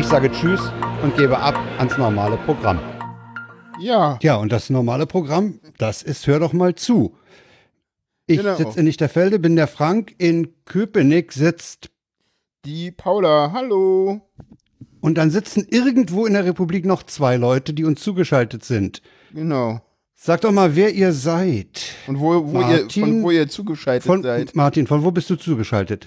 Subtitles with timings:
[0.00, 0.60] Ich sage Tschüss
[1.02, 2.78] und gebe ab ans normale Programm.
[3.78, 4.18] Ja.
[4.22, 7.14] Ja, und das normale Programm, das ist Hör doch mal zu.
[8.26, 8.56] Ich Genau.
[8.56, 10.14] sitze in Lichterfelde, bin der Frank.
[10.16, 11.90] In Köpenick sitzt
[12.64, 14.22] Die Paula, hallo.
[15.02, 19.02] und dann sitzen irgendwo in der Republik noch zwei Leute, die uns zugeschaltet sind.
[19.34, 19.82] Genau.
[20.14, 21.92] Sag doch mal, wer ihr seid.
[22.06, 24.56] Und wo, wo, ihr, Martin von wo ihr zugeschaltet Von seid.
[24.56, 26.06] Martin, von wo bist du zugeschaltet?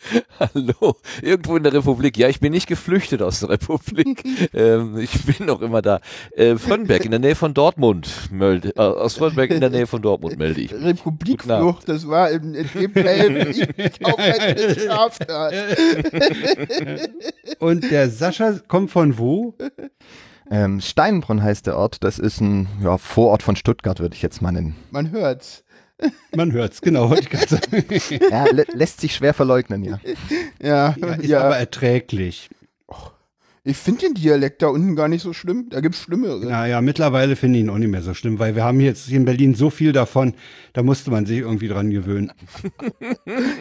[0.40, 2.16] Hallo, irgendwo in der Republik.
[2.16, 4.24] Ja, ich bin nicht geflüchtet aus der Republik.
[4.54, 6.00] ähm, ich bin noch immer da.
[6.32, 10.02] Äh, Fröndenberg in der Nähe von Dortmund melde, äh, aus Fröndenberg in der Nähe von
[10.02, 10.72] Dortmund melde ich.
[10.72, 15.54] Republikflucht, das war in, in dem Fall, wie ich geschafft hat.
[17.58, 19.54] Und der Sascha kommt von wo?
[20.50, 22.02] Ähm, Steinbrunn heißt der Ort.
[22.02, 24.76] Das ist ein ja, Vorort von Stuttgart, würde ich jetzt mal nennen.
[24.90, 25.62] Man hört's.
[26.34, 27.84] Man hört's, genau, wollte ich gerade sagen.
[28.30, 30.00] Ja, lä lässt sich schwer verleugnen, ja.
[30.62, 31.40] Ja, Ja, ist ja.
[31.42, 32.48] aber erträglich.
[33.64, 35.68] ich finde den Dialekt da unten gar nicht so schlimm.
[35.70, 36.44] Da gibt's Schlimmere.
[36.46, 39.16] Naja, mittlerweile finde ich ihn auch nicht mehr so schlimm, weil wir haben jetzt hier
[39.18, 40.34] in Berlin so viel davon,
[40.72, 42.32] da musste man sich irgendwie dran gewöhnen.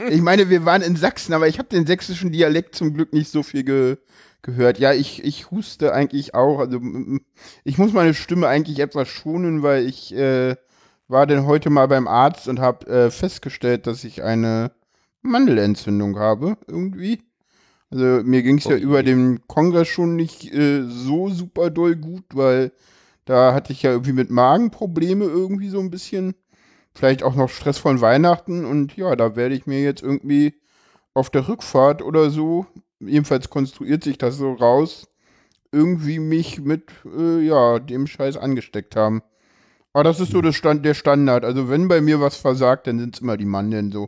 [0.09, 3.29] Ich meine, wir waren in Sachsen, aber ich habe den sächsischen Dialekt zum Glück nicht
[3.31, 3.97] so viel ge
[4.41, 4.79] gehört.
[4.79, 6.59] Ja, ich, ich huste eigentlich auch.
[6.59, 6.79] Also
[7.65, 10.55] ich muss meine Stimme eigentlich etwas schonen, weil ich äh,
[11.09, 14.71] war denn heute mal beim Arzt und habe äh, festgestellt, dass ich eine
[15.23, 17.23] Mandelentzündung habe irgendwie.
[17.91, 18.83] Also mir ging es ja Okay.
[18.83, 22.71] über den Kongress schon nicht äh, so super doll gut, weil
[23.25, 26.35] da hatte ich ja irgendwie mit Magenprobleme irgendwie so ein bisschen.
[26.95, 30.55] Vielleicht auch noch Stress von Weihnachten und ja, da werde ich mir jetzt irgendwie
[31.13, 32.65] auf der Rückfahrt oder so,
[32.99, 35.07] jedenfalls konstruiert sich das so raus,
[35.71, 39.21] irgendwie mich mit äh, ja, dem Scheiß angesteckt haben.
[39.99, 41.43] Aber das ist so das Stand, der Standard.
[41.43, 44.07] Also wenn bei mir was versagt, dann sind es immer die Mandeln so.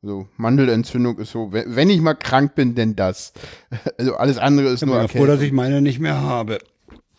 [0.00, 3.34] So, Mandelentzündung ist so, wenn, wenn ich mal krank bin, denn das.
[3.98, 6.58] Also alles andere ist Ich bin nur ja froh, dass ich meine nicht mehr habe.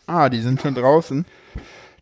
[0.08, 1.26] Ah, die sind schon draußen.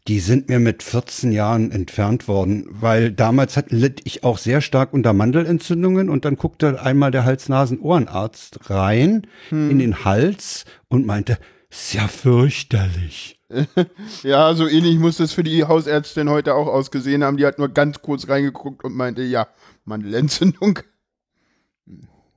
[0.07, 4.61] Die sind mir mit 14 Jahren entfernt worden, weil damals hat, litt ich auch sehr
[4.61, 11.37] stark unter Mandelentzündungen und dann guckte einmal der Hals-Nasen-Ohrenarzt rein in den Hals und meinte,
[11.69, 13.34] ist ja fürchterlich.
[14.23, 17.37] Ja, so ähnlich muss das für die Hausärztin heute auch ausgesehen haben.
[17.37, 19.47] Die hat nur ganz kurz reingeguckt und meinte, ja,
[19.85, 20.79] Mandelentzündung.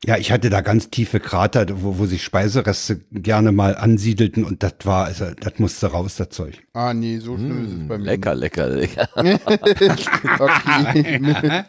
[0.05, 4.63] Ja, ich hatte da ganz tiefe Krater, wo, wo sich Speisereste gerne mal ansiedelten und
[4.63, 6.63] das war, also das musste raus, das Zeug.
[6.73, 8.05] Ah, nee, so schlimm ist es bei Hm, mir.
[8.05, 9.09] lecker, lecker, lecker.
[10.39, 11.65] okay.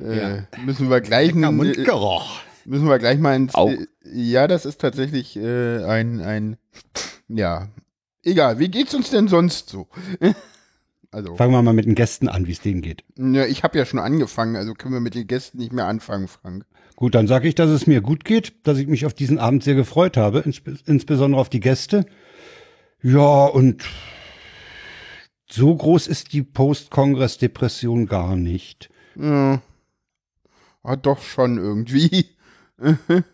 [0.00, 2.40] äh, müssen wir gleich Lecker äh, Mundgeruch.
[2.66, 3.70] müssen wir gleich mal ins Au.
[3.70, 6.56] äh, Ja, das ist tatsächlich äh, ein ein
[7.28, 7.68] ja,
[8.24, 9.88] egal, wie geht's uns denn sonst so?
[11.10, 13.04] also, Fangen wir mal mit den Gästen an, wie es denen geht.
[13.16, 16.28] ja, ich habe ja schon angefangen, also können wir mit den Gästen nicht mehr anfangen,
[16.28, 16.64] Frank.
[16.96, 19.64] Gut, dann sage ich, dass es mir gut geht, dass ich mich auf diesen Abend
[19.64, 22.04] sehr gefreut habe, insbe insbesondere auf die Gäste.
[23.02, 23.84] Ja, und
[25.50, 28.90] so groß ist die Post-Kongress-Depression gar nicht.
[29.16, 29.62] Ja.
[30.82, 32.26] Ah, doch schon irgendwie.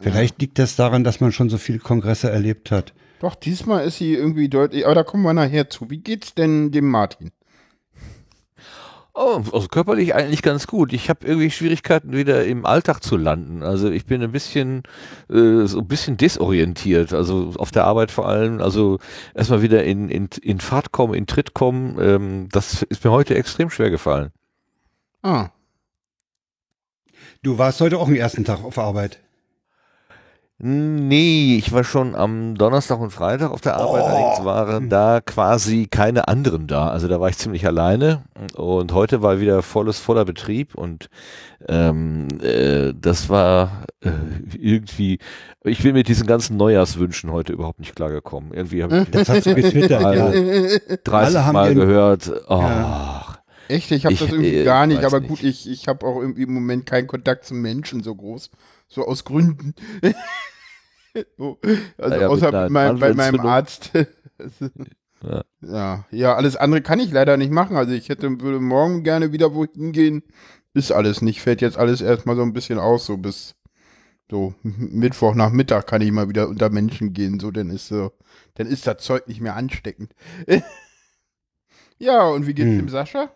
[0.00, 2.92] Vielleicht liegt das daran, dass man schon so viele Kongresse erlebt hat.
[3.20, 5.90] Doch, diesmal ist sie irgendwie deutlich, aber da kommen wir nachher zu.
[5.90, 7.30] Wie geht's denn dem Martin?
[9.14, 10.92] Oh, also körperlich eigentlich ganz gut.
[10.92, 13.62] Ich habe irgendwie Schwierigkeiten, wieder im Alltag zu landen.
[13.62, 14.82] Also ich bin ein bisschen,
[15.30, 17.14] äh, so ein bisschen desorientiert.
[17.14, 18.60] Also auf der Arbeit vor allem.
[18.60, 18.98] Also
[19.34, 21.96] erstmal wieder in, in, in Fahrt kommen, in Tritt kommen.
[21.98, 24.32] Ähm, das ist mir heute extrem schwer gefallen.
[25.22, 25.48] Ah,
[27.46, 29.20] Du warst heute auch den ersten Tag auf Arbeit.
[30.58, 34.06] Nee, ich war schon am Donnerstag und Freitag auf der Arbeit, Oh.
[34.06, 36.88] allerdings waren da quasi keine anderen da.
[36.88, 38.22] Also da war ich ziemlich alleine
[38.54, 41.10] und heute war wieder volles, voller Betrieb und
[41.68, 44.08] ähm, äh, das war äh,
[44.58, 45.18] irgendwie,
[45.62, 48.54] ich bin mit diesen ganzen Neujahrswünschen heute überhaupt nicht klargekommen.
[48.54, 53.26] Irgendwie habe ich Das hast du getwittert, alle 30 Alle haben Mal gehört, oh, Ja.
[53.68, 53.90] echt?
[53.90, 55.28] Ich habe das irgendwie äh, gar nicht, aber nicht.
[55.28, 58.50] gut, ich, ich habe auch irgendwie im Moment keinen Kontakt zum Menschen so groß.
[58.88, 59.74] So aus Gründen.
[61.36, 61.58] so,
[61.98, 63.40] also Naja, außer mein, bei meinem.
[63.40, 63.92] Arzt.
[65.22, 65.44] Ja.
[65.62, 67.74] ja, ja, alles andere kann ich leider nicht machen.
[67.76, 70.22] Also ich hätte, würde morgen gerne wieder wohin gehen.
[70.74, 71.40] Ist alles nicht.
[71.40, 73.54] Fällt jetzt alles erstmal so ein bisschen aus, so bis
[74.30, 77.40] so Mittwoch nach Mittag kann ich mal wieder unter Menschen gehen.
[77.40, 78.12] So, dann ist so,
[78.54, 80.12] dann ist das Zeug nicht mehr ansteckend.
[81.98, 82.78] ja, und wie geht's Hm.
[82.78, 83.30] dem Sascha?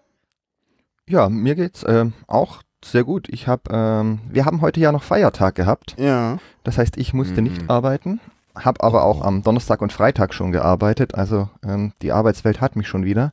[1.08, 3.28] Ja, mir geht's ähm, auch sehr gut.
[3.28, 5.94] Ich habe, ähm, wir haben heute ja noch Feiertag gehabt.
[5.98, 6.38] Ja.
[6.64, 7.48] Das heißt, ich musste Mhm.
[7.48, 8.20] nicht arbeiten,
[8.54, 11.14] habe aber auch am Donnerstag und Freitag schon gearbeitet.
[11.14, 13.32] Also ähm, die Arbeitswelt hat mich schon wieder.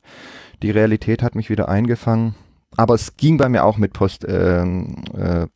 [0.61, 2.35] Die Realität hat mich wieder eingefangen.
[2.75, 5.47] Aber es ging bei mir auch mit Post, ähm, äh,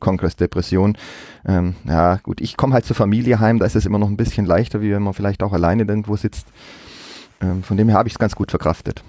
[0.00, 0.96] Kongressdepression.
[1.46, 4.16] Ähm, ja, gut, ich komme halt zur Familie heim, da ist es immer noch ein
[4.16, 6.46] bisschen leichter, wie wenn man vielleicht auch alleine irgendwo sitzt.
[7.40, 9.02] Ähm, von dem her habe ich es ganz gut verkraftet.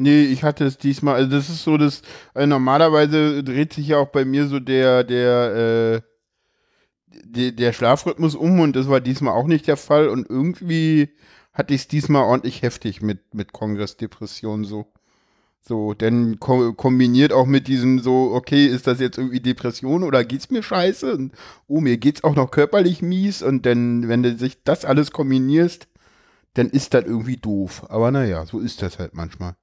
[0.00, 2.00] Nee, ich hatte es diesmal, also das ist so das,
[2.32, 6.02] also normalerweise dreht sich ja auch bei mir so der, der,
[7.12, 11.10] äh, der, der Schlafrhythmus um und das war diesmal auch nicht der Fall und irgendwie
[11.52, 14.90] hatte ich es diesmal ordentlich heftig mit, mit Kongressdepression so.
[15.60, 20.24] So, denn ko kombiniert auch mit diesem so, okay, ist das jetzt irgendwie Depression oder
[20.24, 21.14] geht's mir scheiße?
[21.14, 21.34] Und,
[21.66, 25.88] oh, mir geht's auch noch körperlich mies und dann, wenn du sich das alles kombinierst,
[26.54, 27.84] dann ist das irgendwie doof.
[27.90, 29.56] Aber naja, so ist das halt manchmal.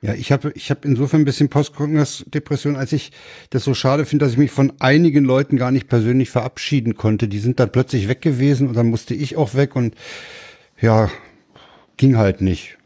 [0.00, 3.10] Ja, ich habe ich hab insofern ein bisschen Postkongress-Depression, als ich
[3.50, 7.26] das so schade finde, dass ich mich von einigen Leuten gar nicht persönlich verabschieden konnte.
[7.26, 9.96] Die sind dann plötzlich weg gewesen und dann musste ich auch weg und
[10.80, 11.10] ja,
[11.96, 12.78] ging halt nicht.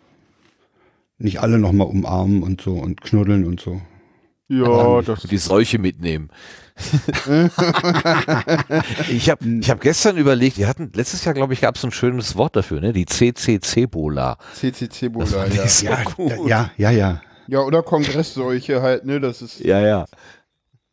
[1.18, 3.82] Nicht alle nochmal umarmen und so und knuddeln und so.
[4.52, 6.30] Ja, das Und die Seuche mitnehmen.
[9.10, 11.92] ich habe ich hab gestern überlegt, wir hatten letztes Jahr, glaube ich, gab es ein
[11.92, 12.92] schönes Wort dafür, ne?
[12.92, 14.36] Die CCC-Bola.
[14.54, 15.66] CCC-Bola, ja.
[15.68, 16.00] so Ja,
[16.46, 17.22] ja, ja, ja.
[17.46, 20.06] Ja, oder Kongressseuche halt, ne, das ist, Ja, ja.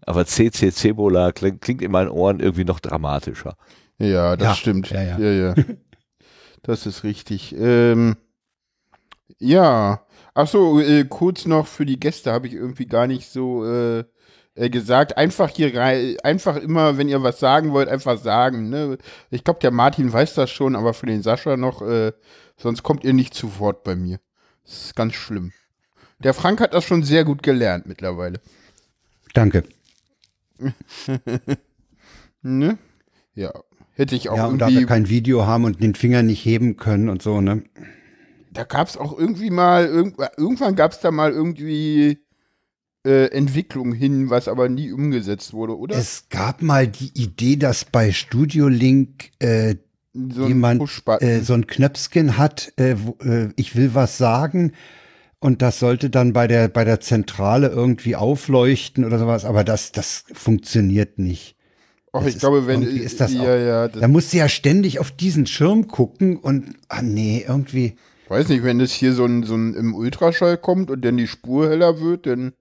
[0.06, 3.56] Aber CCC-Bola klingt, klingt in meinen Ohren irgendwie noch dramatischer.
[4.00, 4.90] ja, das Ja, stimmt.
[4.90, 5.20] ja, ja.
[5.20, 5.56] ja, ja.
[6.64, 7.56] Das ist richtig.
[7.58, 8.18] Ähm,
[9.40, 10.02] ja.
[10.42, 14.06] Ach so, äh, kurz noch für die Gäste habe ich irgendwie gar nicht so äh,
[14.56, 15.18] äh, gesagt.
[15.18, 18.70] Einfach hier rein, einfach immer, wenn ihr was sagen wollt, einfach sagen.
[18.70, 18.98] Ne?
[19.32, 22.14] Ich glaube, der Martin weiß das schon, aber für den Sascha noch, äh,
[22.56, 24.22] sonst kommt ihr nicht zu Wort bei mir.
[24.64, 25.52] Das ist ganz schlimm.
[26.20, 28.40] Der Frank hat das schon sehr gut gelernt mittlerweile.
[29.34, 29.66] Danke.
[32.42, 32.78] Ne?
[33.36, 33.52] Ja.
[33.96, 36.78] Hätte ich auch Ja, und da wir kein Video haben und den Finger nicht heben
[36.78, 37.64] können und so, ne?
[38.52, 42.20] Da gab es auch irgendwie mal, irgend, irgendwann gab es da mal irgendwie
[43.06, 45.96] äh, Entwicklung hin, was aber nie umgesetzt wurde, oder?
[45.96, 49.76] Es gab mal die Idee, dass bei Studio Link äh,
[50.14, 50.84] so jemand
[51.20, 54.74] äh, so ein Knöpfchen hat, äh, wo, äh, ich will was sagen
[55.40, 59.92] und das sollte dann bei der bei der Zentrale irgendwie aufleuchten oder sowas, aber das
[59.92, 61.56] das funktioniert nicht.
[62.12, 64.50] Och, das ich glaube, wenn ist das ja, auch- ja, das, Da musst du ja
[64.50, 67.96] ständig auf diesen Schirm gucken und ah nee, irgendwie
[68.30, 71.28] weiß nicht, wenn das hier so ein, so ein im Ultraschall kommt und dann die
[71.28, 72.54] Spur heller wird, dann,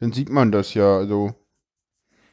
[0.00, 0.96] dann sieht man das ja.
[0.98, 1.34] Also,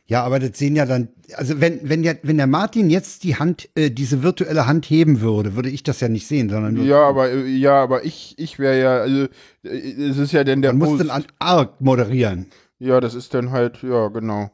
[0.06, 3.38] Ja, aber das sehen ja dann, also wenn, wenn der, wenn der Martin jetzt die
[3.38, 6.86] Hand, äh, diese virtuelle Hand heben würde, würde ich das ja nicht sehen, sondern nur,
[6.86, 9.28] ja, aber äh, ja, aber ich, ich wäre ja, also
[9.64, 9.70] äh,
[10.10, 12.48] es ist ja dann der man muss Post- dann an Arc moderieren.
[12.78, 14.52] Ja, das ist dann halt, ja, genau.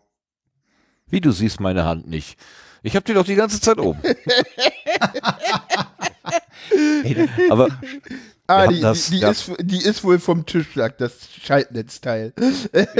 [1.09, 2.37] Wie du siehst meine Hand nicht.
[2.83, 3.99] Ich habe die doch die ganze Zeit oben.
[7.49, 7.67] Aber
[8.47, 9.29] Ah, die, das- die, ja.
[9.29, 12.33] ist, die ist wohl vom Tischschlag, das Schaltnetzteil.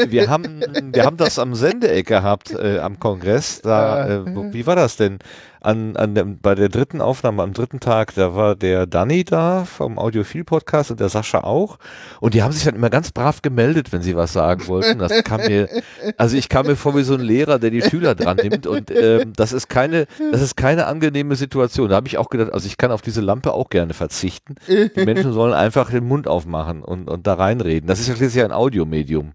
[0.08, 0.62] wir haben,
[0.94, 3.60] wir haben das am Sendeeck gehabt, äh, am Kongress.
[3.62, 5.20] Da, äh, wo- wie war das denn?
[5.64, 9.64] An, an dem, bei der dritten Aufnahme, am dritten Tag, da war der Danny da
[9.64, 11.78] vom Audiophil-Podcast und der Sascha auch.
[12.20, 14.98] Und die haben sich dann immer ganz brav gemeldet, wenn sie was sagen wollten.
[14.98, 15.70] Das kam mir,
[16.18, 18.66] also ich kam mir vor wie so ein Lehrer, der die Schüler dran nimmt.
[18.66, 21.90] Und ähm, das ist keine, das ist keine angenehme Situation.
[21.90, 24.56] Da habe ich auch gedacht, also ich kann auf diese Lampe auch gerne verzichten.
[24.68, 27.88] Die Menschen sollen einfach den Mund aufmachen und, und da reinreden.
[27.88, 29.34] Das ist ja schließlich ein Audiomedium.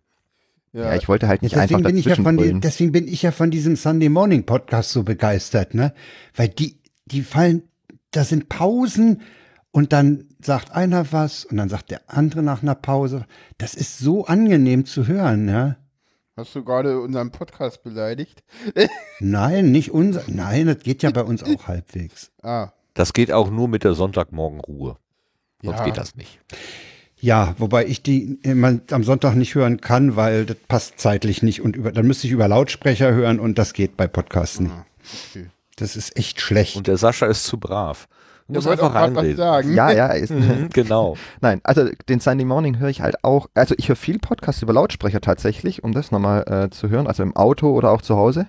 [0.76, 3.23] Ja, ich wollte halt nicht einfach Deswegen bin, ich ja von, die- deswegen bin ich
[3.23, 5.95] ja von diesem Sunday Morning Podcast so begeistert, ne?
[6.35, 7.62] Weil die, die fallen,
[8.11, 9.23] da sind Pausen
[9.71, 13.25] und dann sagt einer was und dann sagt der andere nach einer Pause.
[13.59, 15.76] Das ist so angenehm zu hören, ja?
[16.37, 18.45] Hast du gerade unseren Podcast beleidigt?
[19.21, 22.30] Nein, nicht unser, nein, das geht ja bei uns auch halbwegs.
[22.42, 24.97] Ah, Das geht auch nur mit der Sonntagmorgenruhe.
[25.62, 25.85] Sonst Ja.
[25.87, 26.38] geht das nicht.
[27.26, 31.61] Ja, wobei ich die immer am Sonntag nicht hören kann, weil das passt zeitlich nicht
[31.61, 34.73] und über, dann müsste ich über Lautsprecher hören und das geht bei Podcasts nicht.
[35.30, 35.47] okay.
[35.75, 36.76] Das ist echt schlecht.
[36.76, 38.06] Und der Sascha ist zu brav.
[38.49, 39.37] Du musst einfach reinreden.
[39.37, 39.75] sagen.
[39.75, 41.17] Ja, ja, ist, Mhm, genau.
[41.41, 44.73] Nein, also den Sunday Morning höre ich halt auch, also ich höre viel Podcasts über
[44.73, 48.47] Lautsprecher tatsächlich, um das nochmal äh, zu hören, also im Auto oder auch zu Hause.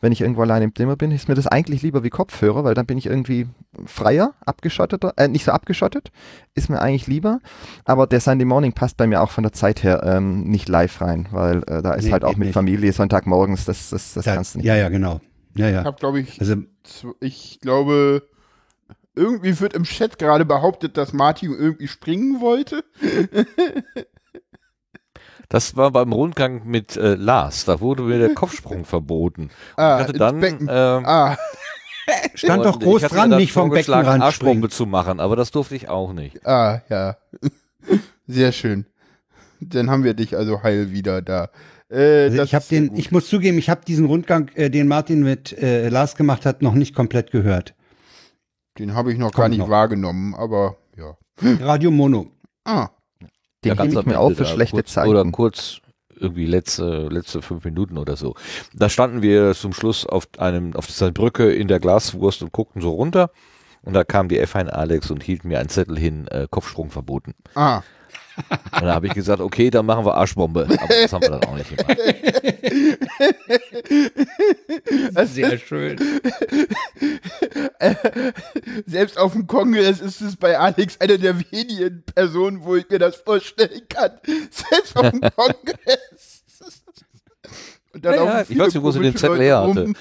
[0.00, 2.74] Wenn ich irgendwo allein im Zimmer bin, ist mir das eigentlich lieber wie Kopfhörer, weil
[2.74, 3.48] dann bin ich irgendwie
[3.86, 6.10] freier, abgeschotteter, äh, nicht so abgeschottet,
[6.54, 7.40] ist mir eigentlich lieber.
[7.84, 11.00] Aber der Sunday Morning passt bei mir auch von der Zeit her ähm, nicht live
[11.00, 12.54] rein, weil äh, da ist Nee, halt auch mit nicht.
[12.54, 14.66] Familie Sonntagmorgens, das, das, das ja, kannst du nicht.
[14.66, 15.20] ja, ja, genau.
[15.56, 15.84] Ja, Ich ja.
[15.84, 16.54] habe, glaube ich, Also
[17.18, 18.22] ich glaube,
[19.20, 22.82] irgendwie wird im Chat gerade behauptet, dass Martin irgendwie springen wollte.
[25.48, 27.64] Das war beim Rundgang mit äh, Lars.
[27.64, 29.50] Da wurde mir der Kopfsprung verboten.
[29.76, 30.68] Ah, ich hatte dann Becken.
[30.70, 31.36] ähm, Ah,
[32.34, 34.22] stand doch groß dran, nicht vom Beckenrand.
[34.22, 36.46] Arschbombe zu machen, aber das durfte ich auch nicht.
[36.46, 37.16] ah, ja.
[38.26, 38.86] Sehr schön.
[39.60, 41.50] Dann haben wir dich also heil wieder da.
[41.90, 42.98] Äh, Also ich den, gut.
[42.98, 46.62] ich muss zugeben, ich habe diesen Rundgang, äh, den Martin mit äh, Lars gemacht hat,
[46.62, 47.74] noch nicht komplett gehört.
[48.80, 49.68] Den habe ich noch gar Kommt nicht noch.
[49.68, 51.14] wahrgenommen, aber ja.
[51.60, 52.28] Radio Mono.
[52.64, 52.88] Ah,
[53.62, 55.10] Den ganz hebe ich mir auf für schlechte kurz, Zeiten.
[55.10, 55.80] Oder kurz
[56.16, 58.34] irgendwie letzte, letzte fünf Minuten oder so.
[58.72, 62.80] Da standen wir zum Schluss auf einem, auf dieser Brücke in der Glaswurst und guckten
[62.80, 63.30] so runter.
[63.82, 67.34] Und da kam die F1 Alex und hielt mir einen Zettel hin, äh, Kopfsprung verboten.
[67.54, 67.82] ah.
[68.72, 70.62] Und da habe ich gesagt, okay, dann machen wir Arschbombe.
[70.64, 71.98] Aber das haben wir dann auch nicht gemacht.
[75.24, 75.98] Sehr schön.
[78.86, 82.98] Selbst auf dem Kongress ist es bei Alex eine der wenigen Personen, wo ich mir
[82.98, 84.12] das vorstellen kann.
[84.50, 86.44] Selbst auf dem Kongress.
[87.92, 89.84] Und dann Ja, ja, ich weiß nicht, wo sie den Zettel Leute her hatte.
[89.84, 89.96] rum.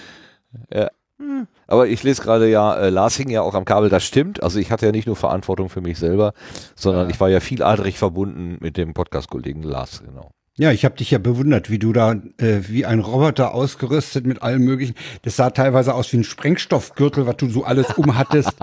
[1.67, 4.41] Aber ich lese gerade ja, äh, Lars hing ja auch am Kabel, das stimmt.
[4.41, 6.33] Also ich hatte ja nicht nur Verantwortung für mich selber,
[6.75, 10.31] sondern ich war ja vieladrig verbunden mit dem Podcast-Kollegen Lars, genau.
[10.59, 14.41] Ja, ich habe dich ja bewundert, wie du da äh, wie ein Roboter ausgerüstet mit
[14.43, 14.93] allem möglichen.
[15.21, 18.51] Das sah teilweise aus wie ein Sprengstoffgürtel, was du so alles umhattest.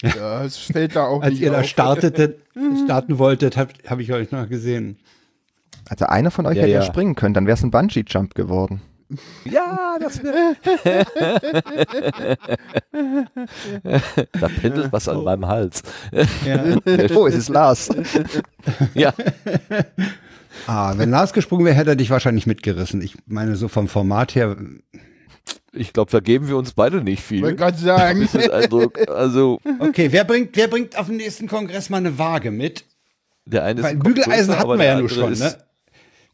[0.00, 1.66] Ja, es fällt da auch Als nicht ihr da auf.
[1.66, 2.36] startete,
[2.84, 4.96] starten wolltet, habe hab ich euch noch gesehen.
[5.88, 8.80] Also einer von euch Ja, hätte ja springen können, dann wäre es ein Bungee-Jump geworden.
[9.44, 10.54] Ja, das wäre.
[14.40, 15.82] da pendelt was an meinem Hals.
[16.46, 16.62] Ja.
[17.16, 17.88] Oh, es ist Lars.
[18.94, 19.12] Ja,
[20.66, 23.00] ah, wenn Lars gesprungen wäre, hätte er dich wahrscheinlich mitgerissen.
[23.02, 24.56] Ich meine, so vom Format her.
[25.72, 27.56] ich glaube, da geben wir uns beide nicht Ich wollte viel.
[27.56, 28.22] gerade sagen.
[28.22, 32.18] Ist das Eindruck, also Okay, wer bringt, wer bringt auf dem nächsten Kongress mal eine
[32.18, 32.84] Waage mit?
[33.46, 35.56] der eine ist Weil ein Bügeleisen hatten wir ja nur schon, ne?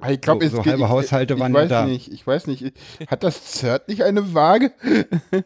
[0.08, 1.86] Ich glaube, So- es so halbe ich- Haushalte ich waren weiß da.
[1.86, 2.72] nicht, ich weiß nicht.
[3.06, 4.72] Hat das ZERT nicht eine Waage?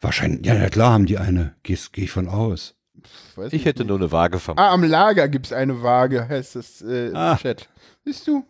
[0.00, 1.54] Wahrscheinlich, ja, na klar haben die eine.
[1.62, 2.74] Gehe geh ich von aus.
[3.36, 4.64] Weiß Ich hätte nur eine Waage vermutet.
[4.64, 7.36] Ah, am Lager gibt es eine Waage, heißt das äh, im Ah.
[7.36, 7.68] Chat.
[8.04, 8.44] Siehst du?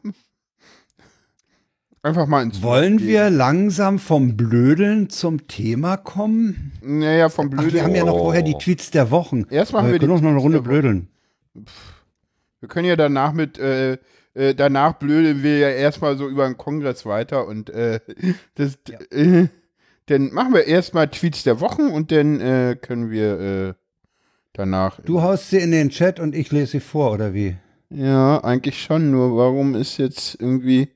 [2.02, 3.06] Einfach mal ins Wollen gehen.
[3.08, 6.72] wir langsam vom Blödeln zum Thema kommen?
[6.82, 7.72] Naja, vom Ach, Blöden.
[7.72, 8.24] wir haben ja noch Oh.
[8.24, 9.46] vorher die Tweets der Wochen.
[9.48, 11.08] Erst machen Aber wir wir können noch eine Runde blödeln.
[12.60, 13.96] Wir können ja danach mit, äh,
[14.34, 18.00] äh, danach blödeln wir ja erstmal so über den Kongress weiter und äh,
[18.56, 18.76] das,
[19.10, 19.46] äh,
[20.06, 23.74] dann machen wir erstmal Tweets der Wochen und dann äh, können wir äh,
[24.54, 25.00] danach.
[25.00, 27.56] Du haust sie in den Chat und ich lese sie vor, oder wie?
[27.90, 30.88] Ja, eigentlich schon, nur warum ist jetzt irgendwie.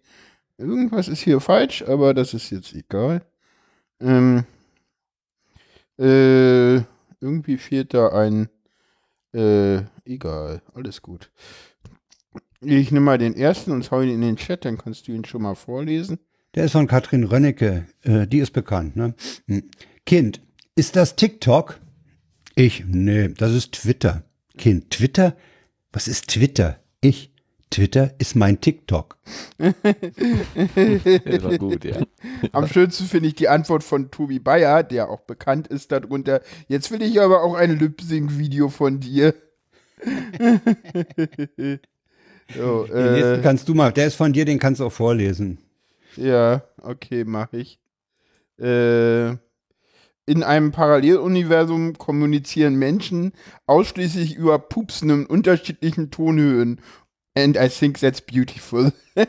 [0.57, 3.23] Irgendwas ist hier falsch, aber das ist jetzt egal.
[4.01, 4.45] Ähm,
[5.99, 6.77] äh,
[7.21, 8.49] irgendwie fehlt da ein.
[9.33, 11.31] Äh, egal, alles gut.
[12.61, 15.25] Ich nehme mal den ersten und hau ihn in den Chat, dann kannst du ihn
[15.25, 16.19] schon mal vorlesen.
[16.55, 17.87] Der ist von Katrin Rönnecke.
[18.03, 19.15] Äh, die ist bekannt, ne?
[19.47, 19.71] Hm.
[20.07, 20.41] Kind,
[20.75, 21.79] ist das TikTok?
[22.59, 24.25] Ich, nee, das ist Twitter.
[24.57, 25.37] Kind, Twitter?
[25.93, 26.81] Was ist Twitter?
[27.01, 27.31] Ich,
[27.71, 29.17] Twitter ist mein TikTok.
[29.59, 32.05] Das war gut, ja.
[32.51, 36.43] Am schönsten finde ich die Antwort von Tobi Bayer, der auch bekannt ist darunter.
[36.67, 39.35] Jetzt will ich aber auch ein Lip-Sync-Video von dir.
[42.57, 44.93] so, Den nächsten äh, kannst du mal, der ist von dir, den kannst du auch
[44.93, 45.59] vorlesen.
[46.17, 47.79] ja, okay, mache ich.
[48.59, 49.37] Äh,
[50.29, 53.33] in einem Paralleluniversum kommunizieren Menschen
[53.67, 56.81] ausschließlich über Pupsen in unterschiedlichen Tonhöhen.
[57.35, 58.93] And I think that's beautiful.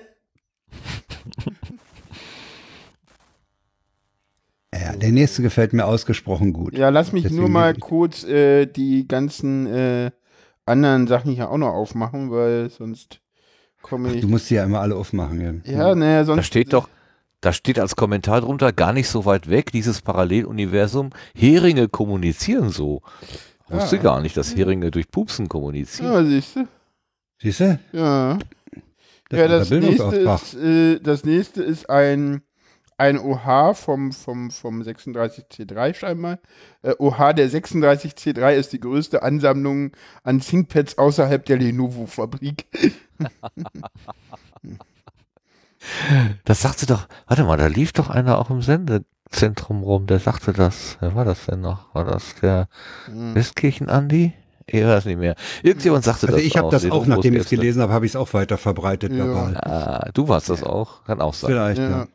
[4.72, 6.78] Ja, der nächste gefällt mir ausgesprochen gut.
[6.78, 10.12] Ja, lass mich Deswegen nur mal kurz äh, die ganzen äh,
[10.66, 13.20] anderen Sachen hier auch noch aufmachen, weil sonst
[13.82, 14.22] komme ich.
[14.22, 15.64] Du musst die ja immer alle aufmachen.
[15.66, 16.38] Ja, ja, naja, sonst.
[16.38, 16.88] Da steht doch,
[17.42, 21.12] da steht als Kommentar drunter, gar nicht so weit weg, dieses Paralleluniversum.
[21.36, 23.02] Heringe kommunizieren so.
[23.68, 24.02] Ich wusste Ja.
[24.02, 26.12] gar nicht, dass Heringe durch Pupsen kommunizieren.
[26.12, 26.68] Ja, siehst du?
[27.42, 27.80] Siehst du?
[27.94, 28.40] Ja.
[29.30, 32.42] Das ja, ist das nächste, ist, äh, das nächste ist ein,
[32.98, 36.40] ein OH vom, vom, vom 36C3 scheinbar.
[36.82, 39.92] Äh, OH der 36C3 ist die größte Ansammlung
[40.24, 42.66] an ThinkPads außerhalb der Lenovo-Fabrik.
[46.46, 50.54] Das sagte doch, warte mal, da lief doch einer auch im Sendezentrum rum, der sagte
[50.54, 50.98] das.
[51.00, 51.94] Wer war das denn noch?
[51.94, 52.68] War das der
[53.06, 53.36] Hm.
[53.36, 54.34] Westkirchen-Andi?
[54.72, 55.36] Ich weiß nicht mehr.
[55.64, 58.12] Irgendjemand sagte Also das ich habe das auch, nachdem ich es gelesen habe, habe ich
[58.12, 59.26] es auch weiter verbreitet Ja.
[59.26, 61.04] Ah, du warst das auch?
[61.06, 61.50] Kann auch sein.
[61.52, 61.90] Vielleicht, ja.
[61.90, 62.08] Ja.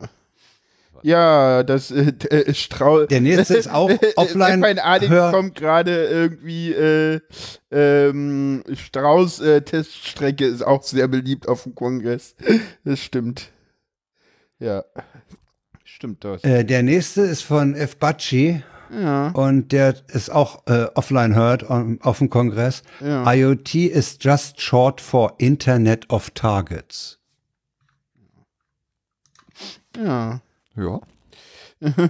[1.03, 3.09] Ja, das äh, äh, Strauß.
[3.09, 4.59] Der nächste ist auch offline.
[4.59, 7.19] Mein Alex Hör- kommt gerade irgendwie äh,
[7.69, 12.35] ähm, Strauß äh, Teststrecke ist auch sehr beliebt auf dem Kongress.
[12.85, 13.49] Das stimmt.
[14.59, 14.83] Ja.
[15.83, 16.43] Stimmt das.
[16.43, 17.97] Äh, der nächste ist von F.
[17.97, 22.83] Bacci ja, und der ist auch äh, offline heard on, auf dem Kongress.
[23.01, 23.31] ja.
[23.31, 27.19] IoT is just short for Internet of Targets.
[29.97, 30.41] Ja.
[30.75, 31.01] Ja.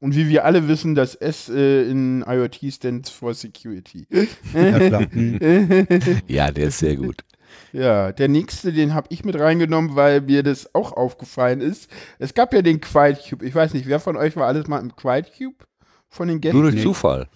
[0.00, 4.06] Und wie wir alle wissen, das S äh, in IoT stands for Security.
[4.52, 5.06] Ja, klar.
[5.12, 5.38] Hm.
[6.26, 7.22] Ja, der ist sehr gut.
[7.72, 11.90] Ja, der nächste, den habe ich mit reingenommen, weil mir das auch aufgefallen ist.
[12.18, 13.44] Es gab ja den Quiet Cube.
[13.46, 15.56] Ich weiß nicht, wer von euch war alles mal im Quiet Cube
[16.10, 16.60] von den Gästen?
[16.60, 16.82] Nur durch.
[16.82, 17.28] Zufall.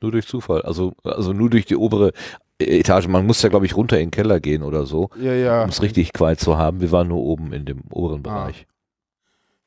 [0.00, 0.62] Nur durch Zufall.
[0.62, 2.12] Also, also nur durch die obere
[2.58, 3.06] Etage.
[3.06, 5.62] Man muss ja, glaube ich, runter in den Keller gehen oder so, Ja, ja.
[5.62, 6.80] um es richtig quiet zu haben.
[6.80, 8.50] Wir waren nur oben in dem oberen Ah.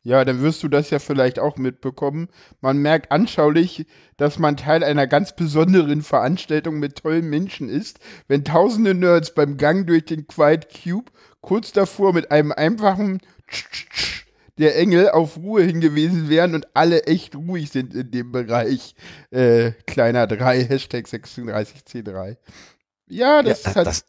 [0.03, 2.27] Ja, dann wirst du das ja vielleicht auch mitbekommen.
[2.60, 3.86] Man merkt anschaulich,
[4.17, 9.58] dass man Teil einer ganz besonderen Veranstaltung mit tollen Menschen ist, wenn tausende Nerds beim
[9.58, 14.25] Gang durch den Quiet Cube kurz davor mit einem einfachen Tsch, Tsch, Tsch
[14.58, 18.93] der Engel auf Ruhe hingewiesen wären und alle echt ruhig sind in dem Bereich.
[19.31, 22.38] Äh, kleiner 3, Hashtag 36C3.
[23.08, 23.88] Ja, das das- hat.
[23.88, 24.05] das-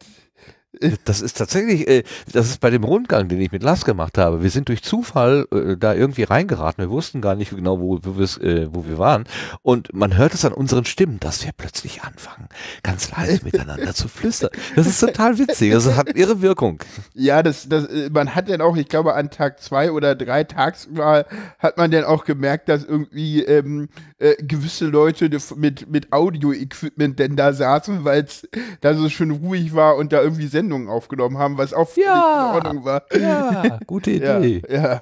[1.05, 4.41] Das ist tatsächlich, äh, das ist bei dem Rundgang, den ich mit Lars gemacht habe.
[4.41, 6.83] Wir sind durch Zufall äh, da irgendwie reingeraten.
[6.83, 9.25] Wir wussten gar nicht genau, wo, äh, wo wir waren.
[9.61, 12.49] Und man hört es an unseren Stimmen, dass wir plötzlich anfangen,
[12.81, 14.49] ganz leise miteinander zu flüstern.
[14.75, 15.71] Das ist total witzig.
[15.71, 16.79] Das hat ihre Wirkung.
[17.13, 21.25] Ja, das, das, man hat dann auch, ich glaube, an Tag zwei oder drei tagsüber
[21.59, 27.35] hat man dann auch gemerkt, dass irgendwie ähm, äh, gewisse Leute mit, mit Audio-Equipment denn
[27.35, 28.47] da saßen, weil es
[28.81, 32.49] da so schön ruhig war und da irgendwie Sendungen aufgenommen haben, was auch völlig Ja.
[32.51, 33.03] in Ordnung war.
[33.13, 34.61] Ja, gute Ja, Idee.
[34.69, 35.01] ja.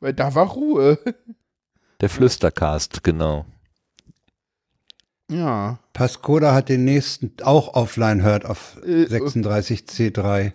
[0.00, 0.98] Weil da war Ruhe.
[2.00, 3.44] Der Flüstercast, genau.
[5.30, 5.78] Ja.
[5.92, 10.52] Pascoda hat den nächsten auch offline hört auf Äh, 36C3.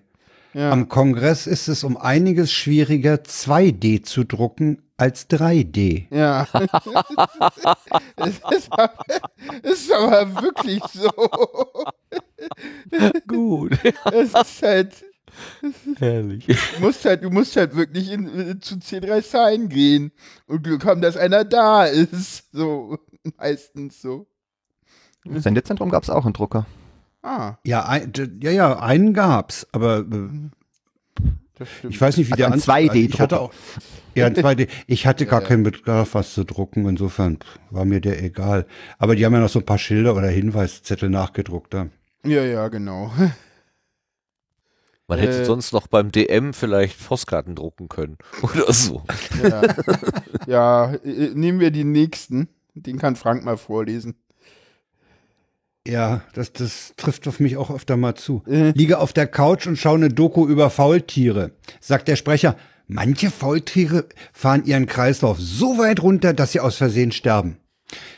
[0.56, 0.72] Ja.
[0.72, 6.08] Am Kongress ist es um einiges schwieriger, 2D zu drucken als 3D.
[6.16, 6.48] Ja.
[8.16, 8.94] es, ist aber,
[9.64, 11.12] es ist aber wirklich so.
[13.28, 13.78] Gut.
[14.14, 15.04] Es ist halt,
[15.98, 16.46] Herrlich.
[16.46, 20.14] du musst halt, du musst halt wirklich in, äh, zu C3 Sign gehen
[20.48, 22.46] und Glück haben, dass einer da ist.
[22.54, 22.98] So,
[23.36, 24.26] meistens so.
[25.26, 26.66] Im Sendezentrum gab es auch einen Drucker.
[27.26, 32.48] Ah, Ja, ein, ja, ja, einen gab's, aber äh, ich weiß nicht, wie Also der
[32.48, 33.54] ein Anzug- 2D Ich hatte auch,
[34.14, 34.68] ja, ein 2D.
[34.88, 36.88] Ich hatte gar keinen Bedarf, was zu drucken.
[36.88, 37.40] Insofern
[37.72, 38.66] war mir der egal.
[39.00, 41.74] Aber die haben ja noch so ein paar Schilder oder Hinweiszettel nachgedruckt.
[41.74, 41.88] Da.
[42.26, 43.12] Ja, ja, genau.
[45.08, 45.46] Man hätte Äh.
[45.46, 49.04] sonst noch beim DM vielleicht Postkarten drucken können oder so.
[49.42, 49.62] Ja,
[50.48, 52.50] ja äh, nehmen wir den nächsten.
[52.74, 54.16] Den kann Frank mal vorlesen.
[55.88, 58.44] Ja, das, das trifft auf mich auch öfter mal zu.
[58.48, 58.72] Äh.
[58.72, 61.52] Liege auf der Couch und schaue eine Doku über Faultiere.
[61.80, 62.56] Sagt der Sprecher,
[62.88, 67.58] manche Faultiere fahren ihren Kreislauf so weit runter, dass sie aus Versehen sterben.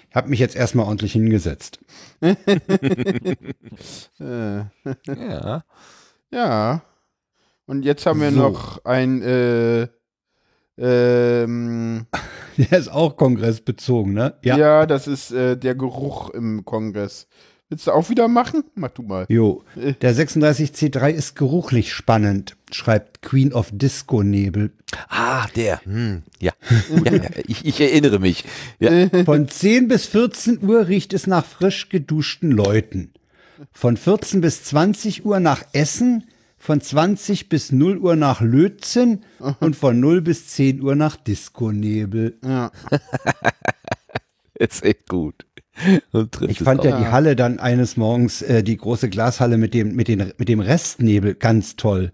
[0.10, 1.80] Ich habe mich jetzt erstmal ordentlich hingesetzt.
[4.20, 4.72] Ja.
[6.32, 6.82] ja.
[7.66, 8.38] Und jetzt haben wir So.
[8.38, 9.88] noch ein, äh,
[10.78, 12.08] ähm,
[12.58, 14.34] Der ist auch kongressbezogen, ne?
[14.42, 14.86] ja.
[14.88, 17.28] das ist äh, der Geruch im Kongress.
[17.70, 18.64] Willst du auch wieder machen?
[18.76, 19.26] Mach du mal.
[19.28, 24.72] Jo, der 36C3 ist geruchlich spannend, schreibt Queen of Disco Nebel.
[25.10, 25.82] Ah, der.
[25.84, 26.54] Hm, ja.
[27.04, 28.46] ja, ich, ich erinnere mich.
[28.80, 29.10] Ja.
[29.26, 33.12] Von 10 bis 14 Uhr riecht es nach frisch geduschten Leuten.
[33.74, 36.24] Von 14 bis 20 Uhr nach Essen,
[36.58, 39.26] von 20 bis 0 Uhr nach Lötzinn
[39.60, 42.38] und von 0 bis 10 Uhr nach Disco-Nebel.
[42.44, 42.72] Ja.
[44.54, 45.47] Ist echt gut.
[46.48, 46.86] Ich fand auch.
[46.86, 50.50] ja die Halle dann eines Morgens, äh, die große Glashalle mit dem, mit, den, mit
[50.50, 52.12] dem Restnebel ganz toll.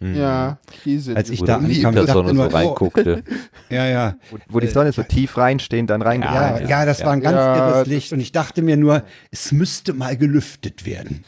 [0.00, 1.16] Ja, Käse.
[1.16, 3.24] Als ich Wo da ankam, der dachte Sonne so oh, reinguckte.
[3.68, 4.16] Ja, ja.
[4.30, 7.34] Wo, wo die Sonne so tief reinstehen, dann Ja, reingegangen ja, das war ein ganz
[7.34, 11.24] Ja, irres Licht und ich dachte mir nur, es müsste mal gelüftet werden.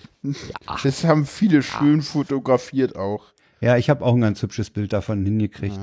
[0.82, 3.24] Das haben viele schön fotografiert auch.
[3.60, 5.78] Ja, ich habe auch ein ganz hübsches Bild davon hingekriegt.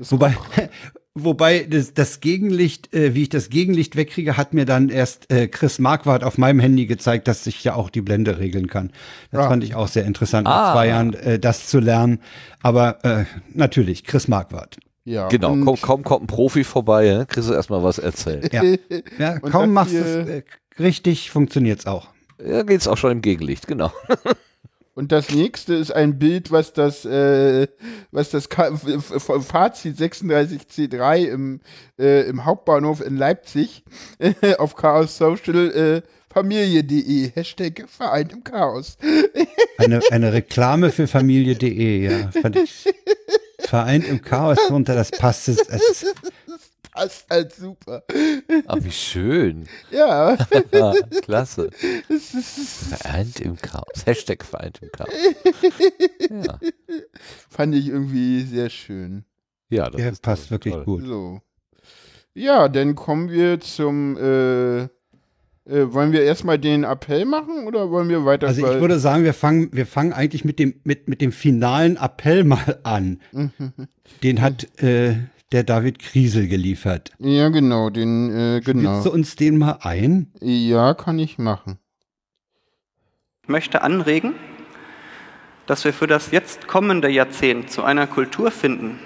[0.00, 0.36] Wobei,
[1.14, 5.48] wobei das, das Gegenlicht, äh, wie ich das Gegenlicht wegkriege, hat mir dann erst äh,
[5.48, 8.92] Chris Marquardt auf meinem Handy gezeigt, dass ich ja auch die Blende regeln kann.
[9.30, 9.48] Das Ah.
[9.48, 10.72] fand ich auch sehr interessant, nach Ah.
[10.74, 12.20] zwei Jahren äh, das zu lernen.
[12.62, 14.78] Aber äh, natürlich, Chris Marquardt.
[15.04, 17.26] Ja, Genau, kaum, kaum kommt ein Profi vorbei, ne?
[17.26, 18.52] kriegst du erstmal was erzählt.
[18.52, 18.62] Ja,
[19.18, 20.42] ja kaum machst du es äh,
[20.78, 22.08] richtig, funktioniert's auch.
[22.44, 23.90] Ja, geht's auch schon im Gegenlicht, genau.
[25.00, 27.68] Und das nächste ist ein Bild, was das, äh,
[28.10, 31.60] was das Fazit 36C3 im,
[31.98, 33.82] äh, im Hauptbahnhof in Leipzig
[34.58, 38.98] auf Chaos Social äh, Familie.de, Hashtag Vereint im Chaos.
[39.78, 42.30] Eine, eine Reklame für Familie.de, ja.
[42.42, 42.84] Fand ich,
[43.58, 45.48] vereint im Chaos drunter, das passt.
[45.48, 46.14] Es, es,
[46.92, 48.02] Passt halt super.
[48.66, 49.66] Ah, wie schön.
[49.90, 50.36] Ja,
[51.22, 51.70] klasse.
[51.72, 54.04] Vereint im Chaos.
[54.06, 55.10] Hashtag vereint im Chaos.
[56.28, 56.58] Ja,
[57.48, 59.24] fand ich irgendwie sehr schön.
[59.68, 60.84] Ja, das ist passt toll, wirklich toll.
[60.84, 61.06] gut.
[61.06, 61.40] So.
[62.34, 64.16] Ja, dann kommen wir zum.
[64.16, 64.88] Äh,
[65.66, 68.48] äh, wollen wir erstmal den Appell machen oder wollen wir weiter?
[68.48, 71.96] Also ich würde sagen, wir fangen, wir fangen eigentlich mit dem, mit, mit dem finalen
[71.96, 73.20] Appell mal an.
[74.22, 75.16] Den hat äh,
[75.52, 77.12] der David Kriesel geliefert.
[77.18, 78.94] ja, genau, den, äh, genau.
[78.94, 80.32] Willst du uns den mal ein?
[80.40, 81.78] Ja, kann ich machen.
[83.42, 84.34] Ich möchte anregen,
[85.66, 88.98] dass wir für das jetzt kommende Jahrzehnt zu einer Kultur finden,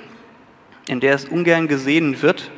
[0.86, 2.50] in der es ungern gesehen wird,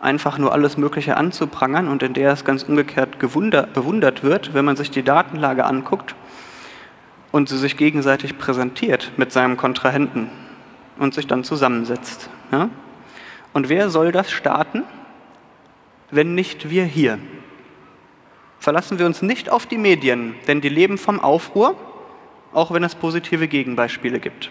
[0.00, 4.76] einfach nur alles Mögliche anzuprangern und in der es ganz umgekehrt bewundert wird, wenn man
[4.76, 6.14] sich die Datenlage anguckt
[7.32, 10.28] und sie sich gegenseitig präsentiert mit seinem Kontrahenten
[10.98, 12.30] und sich dann zusammensetzt.
[12.52, 12.68] Ja?
[13.56, 14.84] Und wer soll das starten,
[16.10, 17.18] wenn nicht wir hier?
[18.58, 21.74] Verlassen wir uns nicht auf die Medien, denn die leben vom Aufruhr,
[22.52, 24.50] auch wenn es positive Gegenbeispiele gibt.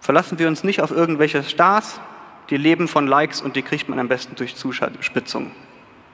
[0.00, 2.00] Verlassen wir uns nicht auf irgendwelche Stars,
[2.50, 5.52] die leben von Likes und die kriegt man am besten durch Zuspitzung.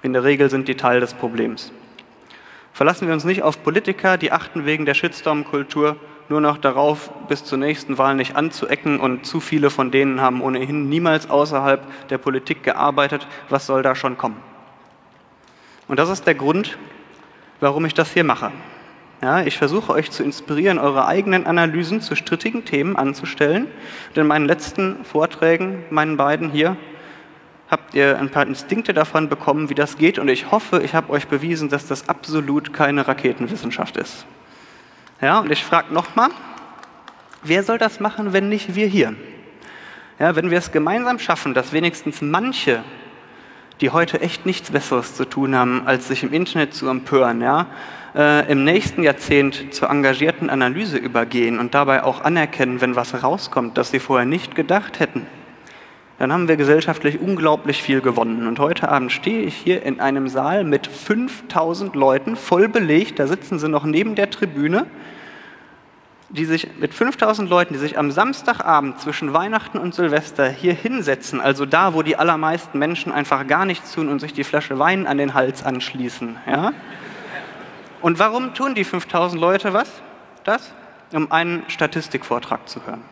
[0.02, 1.72] In der Regel sind die Teil des Problems.
[2.74, 5.96] Verlassen wir uns nicht auf Politiker, die achten wegen der Shitstorm-Kultur
[6.30, 10.40] nur noch darauf, bis zur nächsten Wahl nicht anzuecken und zu viele von denen haben
[10.40, 13.26] ohnehin niemals außerhalb der Politik gearbeitet.
[13.48, 14.36] Was soll da schon kommen?
[15.88, 16.78] Und das ist der Grund,
[17.58, 18.52] warum ich das hier mache.
[19.20, 23.66] Ja, ich versuche euch zu inspirieren, eure eigenen Analysen zu strittigen Themen anzustellen.
[24.10, 26.76] Und in meinen letzten Vorträgen, meinen beiden hier,
[27.68, 30.20] habt ihr ein paar Instinkte davon bekommen, wie das geht.
[30.20, 34.26] Und ich hoffe, ich habe euch bewiesen, dass das absolut keine Raketenwissenschaft ist.
[35.20, 36.30] Ja, und ich frage nochmal,
[37.42, 39.14] wer soll das machen, wenn nicht wir hier?
[40.18, 42.82] Ja, wenn wir es gemeinsam schaffen, dass wenigstens manche
[43.80, 47.66] die heute echt nichts Besseres zu tun haben, als sich im Internet zu empören, ja,
[48.14, 53.78] äh, im nächsten Jahrzehnt zur engagierten Analyse übergehen und dabei auch anerkennen, wenn was rauskommt,
[53.78, 55.26] das sie vorher nicht gedacht hätten,
[56.20, 58.46] dann haben wir gesellschaftlich unglaublich viel gewonnen.
[58.46, 63.26] Und heute Abend stehe ich hier in einem Saal mit 5000 Leuten, voll belegt, da
[63.26, 64.86] sitzen sie noch neben der Tribüne,
[66.28, 71.40] die sich mit 5000 Leuten, die sich am Samstagabend zwischen Weihnachten und Silvester hier hinsetzen,
[71.40, 75.06] also da, wo die allermeisten Menschen einfach gar nichts tun und sich die Flasche Wein
[75.06, 76.36] an den Hals anschließen.
[76.46, 76.74] Ja?
[78.02, 79.90] Und warum tun die 5000 Leute was?
[80.44, 80.70] Das?
[81.14, 83.04] Um einen Statistikvortrag zu hören.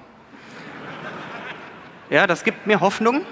[2.11, 3.27] Ja, das gibt mir Hoffnung.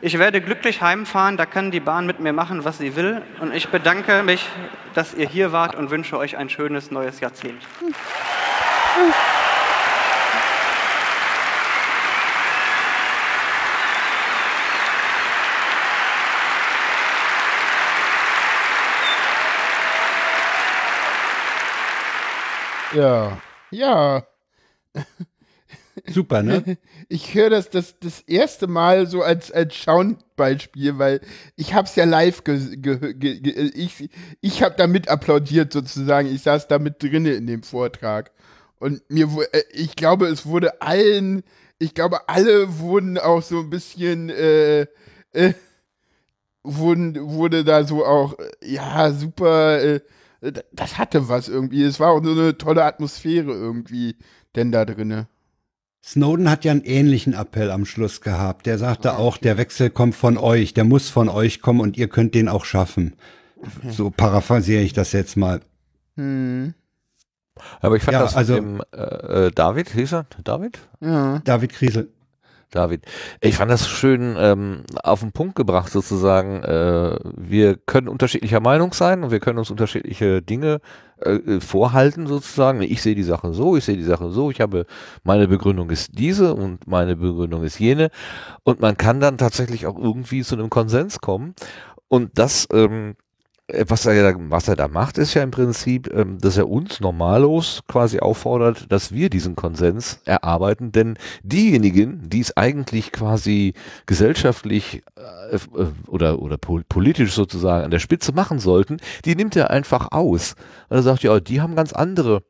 [0.00, 3.20] Ich werde glücklich heimfahren, da kann die Bahn mit mir machen, was sie will.
[3.40, 4.46] Und ich bedanke mich,
[4.94, 7.66] dass ihr hier wart und wünsche euch ein schönes neues Jahrzehnt.
[22.94, 23.36] Ja.
[23.70, 24.22] Ja.
[26.08, 26.78] Super, ne?
[27.08, 31.20] Ich höre das, das das erste Mal so als, als Soundbeispiel, weil
[31.56, 34.10] ich es ja live ge, ge, ge, ich
[34.40, 36.32] ich habe damit applaudiert sozusagen.
[36.32, 38.32] Ich saß da mit drinne in dem Vortrag
[38.78, 41.42] und mir äh, ich glaube, es wurde allen,
[41.78, 44.86] ich glaube, alle wurden auch so ein bisschen äh,
[45.32, 45.54] äh,
[46.62, 49.82] wurden wurde da so auch äh, ja super.
[49.82, 50.00] Äh,
[50.72, 51.82] das hatte was irgendwie.
[51.82, 54.16] Es war auch so eine tolle Atmosphäre irgendwie
[54.56, 55.28] denn da drinne.
[56.02, 58.66] Snowden hat ja einen ähnlichen Appell am Schluss gehabt.
[58.66, 62.08] Der sagte auch, der Wechsel kommt von euch, der muss von euch kommen und ihr
[62.08, 63.14] könnt den auch schaffen.
[63.90, 65.60] So paraphrasiere ich das jetzt mal.
[66.16, 66.72] Hm.
[67.80, 70.26] Aber ich fand Ja, das also- mit dem äh, äh, David, hieß er?
[70.42, 70.78] David?
[71.00, 71.40] Ja.
[71.44, 72.08] David Kriesel.
[72.70, 73.04] David.
[73.40, 76.62] Ich fand das schön ähm, auf den Punkt gebracht sozusagen.
[76.62, 80.80] Äh, wir können unterschiedlicher Meinung sein und wir können uns unterschiedliche Dinge
[81.20, 82.82] äh, vorhalten sozusagen.
[82.82, 84.50] Ich sehe die Sache so, ich sehe die Sache so.
[84.50, 84.86] Ich habe
[85.24, 88.10] meine Begründung ist diese und meine Begründung ist jene
[88.62, 91.54] und man kann dann tatsächlich auch irgendwie zu einem Konsens kommen
[92.08, 93.29] und das ähm, äh,
[93.88, 97.00] was er, da, was er da macht, ist ja im Prinzip, ähm, dass er uns
[97.00, 103.74] normalos quasi auffordert, dass wir diesen Konsens erarbeiten, denn diejenigen, die es eigentlich quasi
[104.06, 109.56] gesellschaftlich äh, äh, oder, oder pol politisch sozusagen an der Spitze machen sollten, die nimmt
[109.56, 110.54] er einfach aus.
[110.88, 112.42] Und er sagt, ja, die haben ganz andere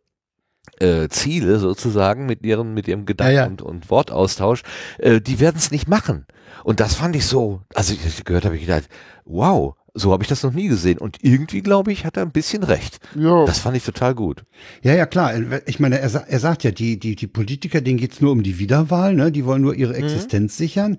[0.78, 3.46] äh, Ziele sozusagen mit ihrem, mit ihrem Gedanken Ja, ja.
[3.48, 4.62] Und, und Wortaustausch,
[4.98, 6.26] äh, die werden es nicht machen.
[6.64, 8.88] Und das fand ich so, als ich gehört habe, ich gedacht,
[9.24, 10.98] wow, so habe ich das noch nie gesehen.
[10.98, 13.00] Und irgendwie, glaube ich, hat er ein bisschen recht.
[13.14, 13.44] Ja.
[13.44, 14.44] Das fand ich total gut.
[14.82, 15.32] Ja, ja, klar.
[15.66, 18.58] Ich meine, er, er sagt ja, die, die, die Politiker, denen geht's nur um die
[18.58, 19.32] Wiederwahl, ne?
[19.32, 20.98] Die wollen nur ihre Existenz sichern.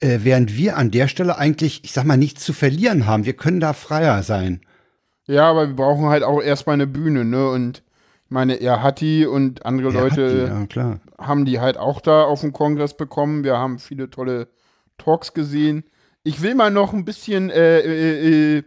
[0.00, 3.26] Äh, während wir an der Stelle eigentlich, ich sag mal, nichts zu verlieren haben.
[3.26, 4.60] Wir können da freier sein.
[5.26, 7.50] Ja, aber wir brauchen halt auch erstmal eine Bühne, ne?
[7.50, 7.82] Und
[8.28, 11.00] meine, er hat die und andere Er Leute die, ja, klar.
[11.18, 13.44] haben die halt auch da auf dem Kongress bekommen.
[13.44, 14.48] Wir haben viele tolle
[14.98, 15.84] Talks gesehen.
[16.22, 18.62] Ich will mal noch ein bisschen äh, äh, äh,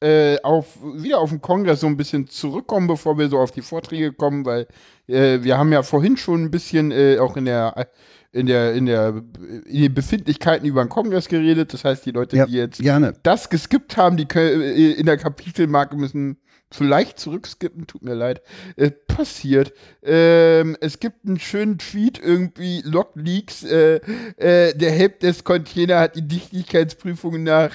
[0.00, 3.62] äh, auf, wieder auf den Kongress so ein bisschen zurückkommen, bevor wir so auf die
[3.62, 4.66] Vorträge kommen, weil
[5.06, 7.88] äh, wir haben ja vorhin schon ein bisschen äh, auch in der
[8.32, 9.22] in der in der
[9.64, 11.72] in den Befindlichkeiten über den Kongress geredet.
[11.72, 13.14] Das heißt, die Leute, Ja, die jetzt gerne.
[13.22, 16.36] das geskippt haben, die können, äh, in der Kapitelmarke müssen
[16.70, 18.42] vielleicht zurückskippen, tut mir leid.
[18.76, 19.72] Äh, passiert.
[20.02, 23.96] Ähm, es gibt einen schönen Tweet irgendwie, Logleaks, äh,
[24.36, 27.72] äh, der Helpdesk-Container hat die Dichtigkeitsprüfung nach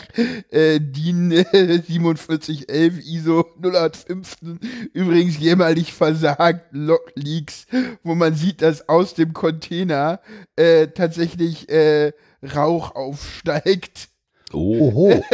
[0.51, 4.59] äh, DIN äh, 4711 ISO 015
[4.93, 7.65] übrigens jämmerlich versagt, Logleaks,
[8.03, 10.21] wo man sieht, dass aus dem Container
[10.55, 12.11] äh, tatsächlich äh,
[12.43, 14.09] Rauch aufsteigt.
[14.51, 15.23] Oh, Oho.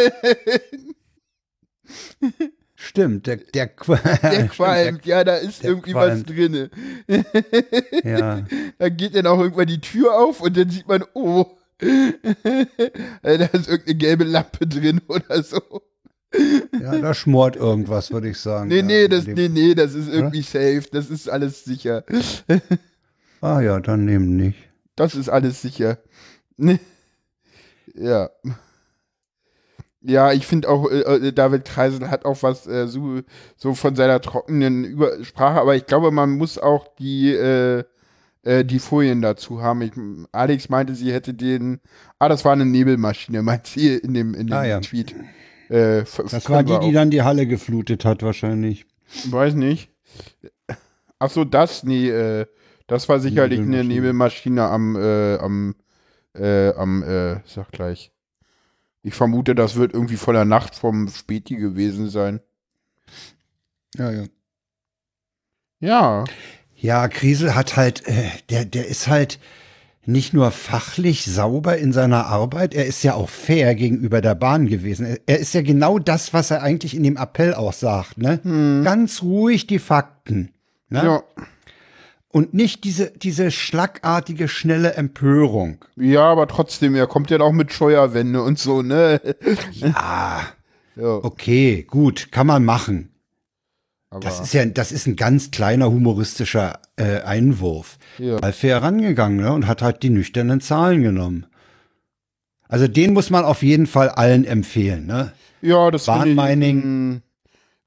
[2.87, 6.29] Stimmt, der, der, Qu- Der qualmt, ja, da ist irgendwie was qualmt.
[6.29, 6.69] drinne.
[8.03, 8.45] Ja.
[8.79, 11.45] Da geht dann auch irgendwann die Tür auf und dann sieht man, oh,
[11.79, 11.89] da
[13.31, 15.59] ist irgendeine gelbe Lampe drin oder so.
[16.81, 18.69] ja, da schmort irgendwas, würde ich sagen.
[18.69, 22.03] Nee, ja, nee, das, nee, nee, das ist irgendwie safe, das ist alles sicher.
[23.41, 24.57] Ah ja, dann nehmen nicht.
[24.95, 25.97] Das ist alles sicher.
[27.95, 28.29] Ja.
[30.07, 33.19] Ja, ich finde auch, äh, äh, David Kreisel hat auch was äh, so,
[33.57, 37.83] so von seiner trockenen Über Sprache, aber ich glaube, man muss auch die, äh,
[38.43, 39.81] äh, die Folien dazu haben.
[39.81, 39.91] Ich,
[40.31, 41.81] Alex meinte, sie hätte den,
[42.19, 44.79] ah, das war eine Nebelmaschine, meint sie in dem, in dem Ah, ja.
[44.79, 45.13] Tweet.
[45.67, 48.85] Äh, Das war die, die dann die Halle geflutet hat, wahrscheinlich.
[49.29, 49.91] Weiß nicht.
[51.19, 52.45] Ach so, das, nee, äh,
[52.87, 54.63] das war sicherlich eine Nebelmaschine.
[54.63, 55.75] Nebelmaschine am, am,
[56.33, 58.13] am, sag gleich.
[59.07, 62.41] Ich vermute, das wird irgendwie von der Nacht vom Späti gewesen sein.
[63.95, 64.23] Ja, ja.
[65.79, 66.25] Ja,
[66.75, 69.39] Ja, Kriesel hat halt, äh, der, der ist halt
[70.05, 74.67] nicht nur fachlich sauber in seiner Arbeit, er ist ja auch fair gegenüber der Bahn
[74.67, 75.17] gewesen.
[75.25, 78.41] Er, ist ja genau das, was er eigentlich in dem Appell auch sagt, ne?
[78.83, 80.51] Ganz ruhig die Fakten.
[80.89, 81.03] Ne?
[81.03, 81.23] ja,
[82.37, 85.83] Und nicht diese, diese schlagartige, schnelle Empörung.
[85.95, 89.19] ja, aber trotzdem, er kommt ja auch mit Scheuerwände und so, ne?
[89.93, 90.41] Ah,
[90.95, 93.09] Ja, okay, gut, kann man machen.
[94.09, 97.97] aber, Das ist ja, das ist ein ganz kleiner humoristischer äh, Einwurf.
[98.17, 98.39] ja.
[98.39, 101.45] Mal fair rangegangen ne, und hat halt die nüchternen Zahlen genommen.
[102.67, 105.05] Also den muss man auf jeden Fall allen empfehlen.
[105.05, 105.31] Ne?
[105.61, 106.77] Ja, das ich Bahnmining.
[106.79, 107.23] ist ein,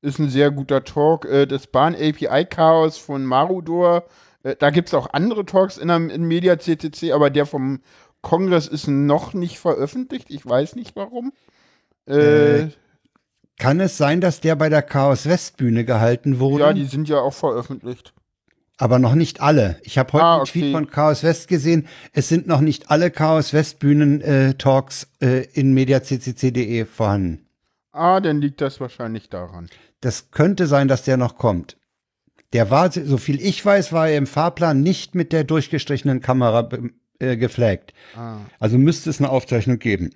[0.02, 1.24] ist ein sehr guter Talk.
[1.26, 4.04] Äh, Das Bahn-API-Chaos von Marudor.
[4.42, 7.80] Äh, Da gibt es auch andere Talks in der in Media CTC, aber der vom
[8.22, 10.26] Kongress ist noch nicht veröffentlicht.
[10.30, 11.32] Ich weiß nicht warum.
[12.06, 12.68] Äh, Äh,
[13.58, 16.64] Kann es sein, dass der bei der Chaos West Bühne gehalten wurde?
[16.64, 18.12] ja, die sind ja auch veröffentlicht.
[18.78, 19.78] aber noch nicht alle.
[19.82, 20.72] Ich habe heute Ah, einen Tweet okay.
[20.72, 21.86] von Chaos West gesehen.
[22.14, 27.46] Es sind noch nicht alle Chaos West Bühnen äh, Talks äh, in mediaccc.de vorhanden.
[27.92, 29.68] Ah, dann liegt das wahrscheinlich daran.
[30.00, 31.76] Das könnte sein, dass der noch kommt.
[32.52, 36.68] Der war, so viel ich weiß, war er im Fahrplan nicht mit der durchgestrichenen Kamera
[37.20, 37.92] äh, geflaggt.
[38.16, 38.38] Ah.
[38.58, 40.10] Also müsste es eine Aufzeichnung geben.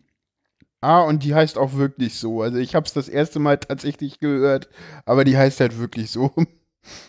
[0.80, 2.42] Ah, und die heißt auch wirklich so.
[2.42, 4.68] Also ich habe es das erste Mal tatsächlich gehört,
[5.06, 6.32] aber die heißt halt wirklich so.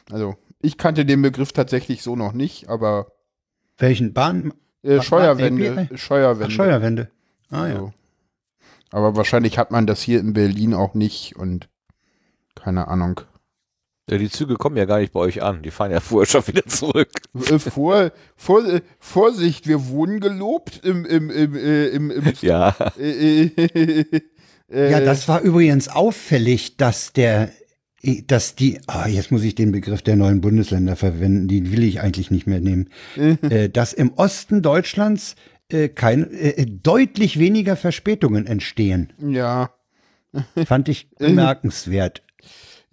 [0.09, 3.11] Also ich kannte den Begriff tatsächlich so noch nicht, aber
[3.77, 4.53] Welchen Bahn?
[4.83, 5.97] äh, Scheuerwände, API?
[5.97, 6.45] Scheuerwände.
[6.47, 7.11] Ach, Steuerwende.
[7.49, 7.75] Ah ja.
[7.75, 7.93] So.
[8.91, 11.67] Aber wahrscheinlich hat man das hier in Berlin auch nicht und
[12.55, 13.19] keine Ahnung.
[14.09, 15.63] Ja, die Züge kommen ja gar nicht bei euch an.
[15.63, 17.09] Die fahren ja vorher schon wieder zurück.
[17.33, 22.75] Äh, vor, vor, äh, Vorsicht, wir wurden gelobt im, im, im, äh, im, im Ja.
[24.67, 27.51] Ja, das war übrigens auffällig, dass der,
[28.25, 32.01] dass die, ah, jetzt muss ich den Begriff der neuen Bundesländer verwenden, den will ich
[32.01, 32.89] eigentlich nicht mehr nehmen,
[33.73, 35.35] dass im Osten Deutschlands
[35.71, 39.13] äh, kein, äh, deutlich weniger Verspätungen entstehen.
[39.19, 39.71] Ja.
[40.65, 42.21] Fand ich bemerkenswert.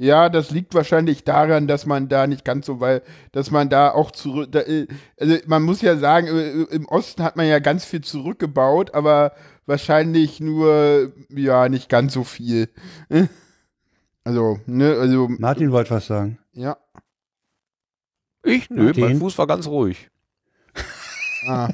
[0.03, 3.93] Ja, das liegt wahrscheinlich daran, dass man da nicht ganz so, weil, dass man da
[3.93, 7.61] auch zurück, da, äh, also man muss ja sagen, äh, im Osten hat man ja
[7.61, 9.33] ganz viel zurückgebaut, aber
[9.67, 12.69] wahrscheinlich nur, ja, nicht ganz so viel.
[14.25, 16.39] Also, ne, also, Martin wollte was sagen.
[16.53, 16.77] ja.
[18.45, 18.71] Ich?
[18.71, 19.03] Nö, Martin?
[19.05, 20.11] mein Fuß war ganz ruhig.
[21.49, 21.69] Ah,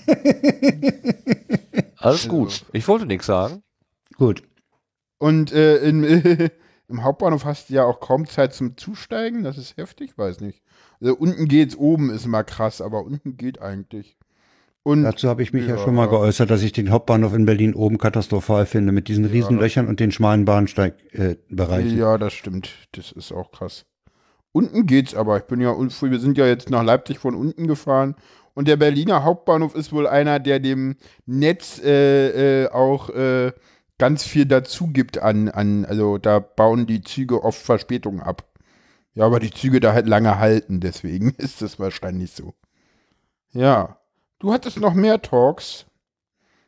[1.98, 2.28] Alles Also.
[2.30, 2.64] gut.
[2.72, 3.62] Ich wollte nichts sagen.
[4.16, 4.42] Gut.
[5.18, 6.48] und äh, in, äh,
[6.88, 10.62] im Hauptbahnhof hast du ja auch kaum Zeit zum Zusteigen, das ist heftig, weiß nicht.
[11.00, 14.16] Also unten geht's, oben ist immer krass, aber unten geht eigentlich.
[14.82, 15.82] Und Dazu habe ich mich ja, Ja.
[15.82, 19.58] schon mal geäußert, dass ich den Hauptbahnhof in Berlin oben katastrophal finde, mit diesen riesen
[19.58, 21.96] Löchern und den schmalen Bahnsteigbereichen.
[21.96, 22.00] Äh.
[22.00, 22.70] Ja, das stimmt.
[22.92, 23.84] Das ist auch krass.
[24.52, 25.36] Unten geht's aber.
[25.36, 28.14] Ich bin ja, wir sind ja jetzt nach Leipzig von unten gefahren.
[28.54, 30.96] Und der Berliner Hauptbahnhof ist wohl einer, der dem
[31.26, 33.52] Netz äh, äh, auch äh,
[33.98, 38.44] ganz viel dazu gibt an, an, also da bauen die Züge oft Verspätungen ab.
[39.14, 42.54] Ja, aber die Züge da halt lange halten, deswegen ist das wahrscheinlich so.
[43.52, 43.98] Ja.
[44.38, 45.86] Du hattest noch mehr Talks.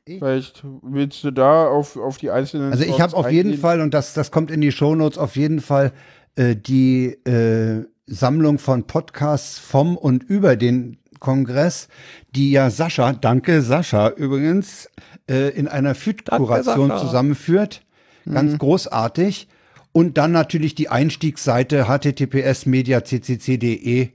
[0.05, 0.19] Ich?
[0.19, 3.61] Vielleicht willst du da auf, auf die einzelnen Also ich habe auf jeden eingehen?
[3.61, 5.93] Fall, und das, das kommt in die Shownotes, auf jeden Fall
[6.35, 11.89] äh, die äh, Sammlung von Podcasts vom und über den Kongress,
[12.35, 14.91] die ja Sascha, danke Sascha übrigens,
[15.29, 17.83] äh, in einer FIT-Kuration zusammenführt.
[18.27, 19.49] Ganz großartig.
[19.93, 24.11] Und dann natürlich die Einstiegsseite https mediaccc.de,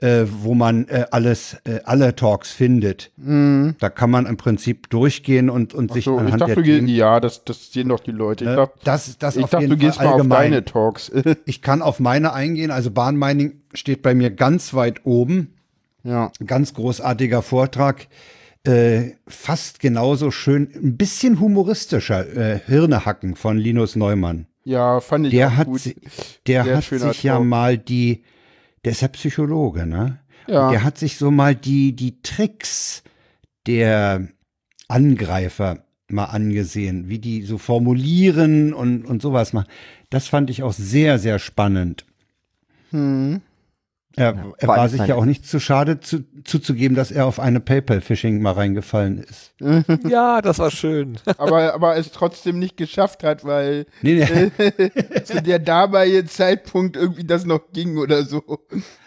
[0.00, 3.10] äh, wo man äh, alles, äh, alle Talks findet.
[3.16, 6.88] Da kann man im Prinzip durchgehen und, und sich So, ich anhand dachte, der Themen
[6.88, 8.44] ja, das, das sehen doch die Leute.
[8.44, 8.56] Ich Ne?
[8.56, 10.50] dachte, Das, das ich auf dachte du gehst Fall mal auf allgemein.
[10.52, 11.10] deine Talks.
[11.46, 12.70] Ich kann auf meine eingehen.
[12.70, 15.54] Also Bahnmining steht bei mir ganz weit oben.
[16.02, 16.30] ja.
[16.44, 18.08] Ganz großartiger Vortrag.
[18.66, 24.46] Äh, fast genauso schön, ein bisschen humoristischer äh, Hirnehacken von Linus Neumann.
[24.64, 25.82] Ja, fand ich Der auch hat, gut.
[26.46, 27.44] der Sehr hat sich ja Talk.
[27.46, 28.22] mal die,
[28.84, 30.18] der ist ja Psychologe, ne?
[30.46, 30.70] Ja.
[30.70, 33.02] Der hat sich so mal die, die Tricks
[33.66, 34.28] der
[34.88, 39.68] Angreifer mal angesehen, wie die so formulieren und, und sowas machen.
[40.10, 42.04] Das fand ich auch sehr, sehr spannend.
[42.90, 43.40] Hm.
[44.16, 47.60] Er, er war sich ja auch nicht zu schade zu, zuzugeben, dass er auf eine
[47.60, 49.52] PayPal-Phishing mal reingefallen ist.
[50.08, 51.18] Ja, das war schön.
[51.38, 54.50] aber, aber es trotzdem nicht geschafft hat, weil Nee, nee,
[55.24, 58.42] zu der damaligen Zeitpunkt irgendwie das noch ging oder so.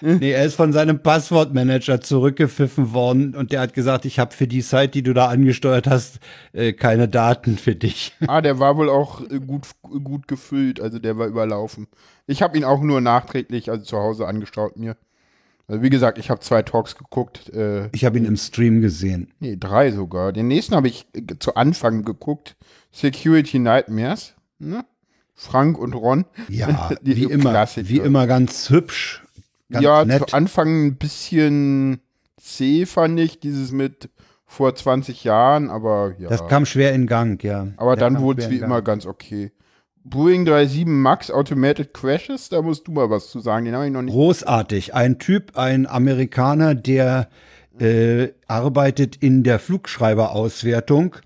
[0.01, 4.47] nee, er ist von seinem Passwortmanager zurückgepfiffen worden und der hat gesagt, ich habe für
[4.47, 6.19] die Site, die du da angesteuert hast,
[6.53, 8.13] äh, keine Daten für dich.
[8.27, 11.87] Ah, der war wohl auch gut, gut gefüllt, also der war überlaufen.
[12.27, 14.95] Ich habe ihn auch nur nachträglich, also zu Hause angeschaut mir.
[15.67, 19.33] Also wie gesagt, ich habe zwei Talks geguckt, äh, Ich habe ihn im Stream gesehen.
[19.39, 20.31] nee, drei sogar.
[20.31, 21.07] Den nächsten habe ich
[21.39, 22.55] zu Anfang geguckt,
[22.91, 24.85] Security Nightmares, ne?
[25.35, 26.25] Frank und Ron.
[26.49, 27.89] Ja, Die wie immer, Klassiker.
[27.89, 29.23] wie immer ganz hübsch,
[29.69, 30.29] ganz ja, nett.
[30.29, 31.99] zu Anfang ein bisschen
[32.37, 34.09] zäh fand ich, dieses mit
[34.45, 36.29] vor 20 Jahren, aber ja.
[36.29, 37.67] Das kam schwer in Gang, ja.
[37.77, 39.51] aber Der dann wurde es wie immer ganz okay.
[40.09, 43.91] Boeing 37 Max Automated Crashes, da musst du mal was zu sagen, den habe ich
[43.91, 44.13] noch nicht.
[44.13, 44.93] Großartig.
[44.93, 47.29] Ein Typ, ein Amerikaner, der
[47.79, 51.17] äh, arbeitet in der Flugschreiberauswertung.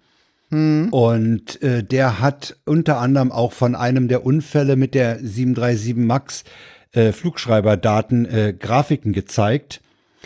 [0.54, 6.44] Und äh, der hat unter anderem auch von einem der Unfälle mit der 737 MAX
[6.92, 9.80] äh, Flugschreiberdaten äh, Grafiken gezeigt,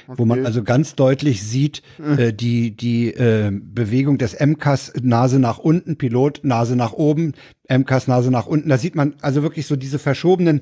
[0.08, 1.82] wo man also ganz deutlich sieht,
[2.18, 7.34] äh, die, die äh, Bewegung des MCAS Nase nach unten, Pilot Nase nach oben,
[7.70, 8.70] MCAS Nase nach unten.
[8.70, 10.62] Da sieht man also wirklich so diese verschobenen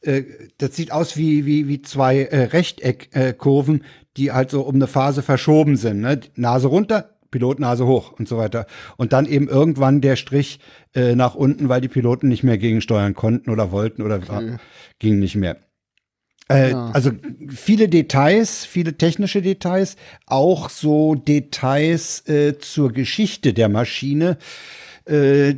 [0.00, 0.24] äh,
[0.58, 3.84] das sieht aus wie, wie, wie zwei äh, Rechteckkurven, äh, Kurven,
[4.16, 6.00] die halt so um eine Phase verschoben sind.
[6.00, 6.20] Ne?
[6.36, 8.66] Nase runter, Pilotnase hoch und so weiter.
[8.96, 10.60] Und dann eben irgendwann der Strich
[10.94, 14.42] äh, nach unten, weil die Piloten nicht mehr gegensteuern konnten oder wollten oder war,
[14.98, 15.56] ging nicht mehr.
[16.48, 16.90] Äh, Ja.
[16.90, 17.10] Also
[17.48, 24.36] viele Details, viele technische Details, auch so Details äh, zur Geschichte der Maschine.
[25.06, 25.54] Äh,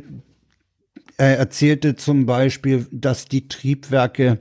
[1.17, 4.39] er erzählte zum Beispiel, dass die Triebwerke,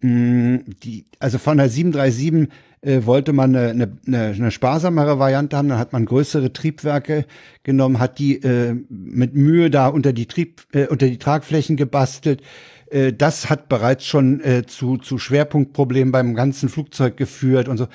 [0.00, 2.48] mh, die, also von der 737
[2.82, 3.70] äh, wollte man eine,
[4.06, 7.26] eine, eine, sparsamere Variante haben, dann hat man größere Triebwerke
[7.62, 12.42] genommen, hat die äh, mit Mühe da unter die Trieb, äh, unter die Tragflächen gebastelt.
[12.90, 17.88] Äh, das hat bereits schon äh, zu, zu Schwerpunktproblemen beim ganzen Flugzeug geführt und so.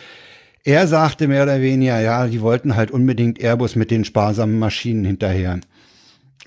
[0.63, 5.05] Er sagte mehr oder weniger, ja, die wollten halt unbedingt Airbus mit den sparsamen Maschinen
[5.05, 5.59] hinterher.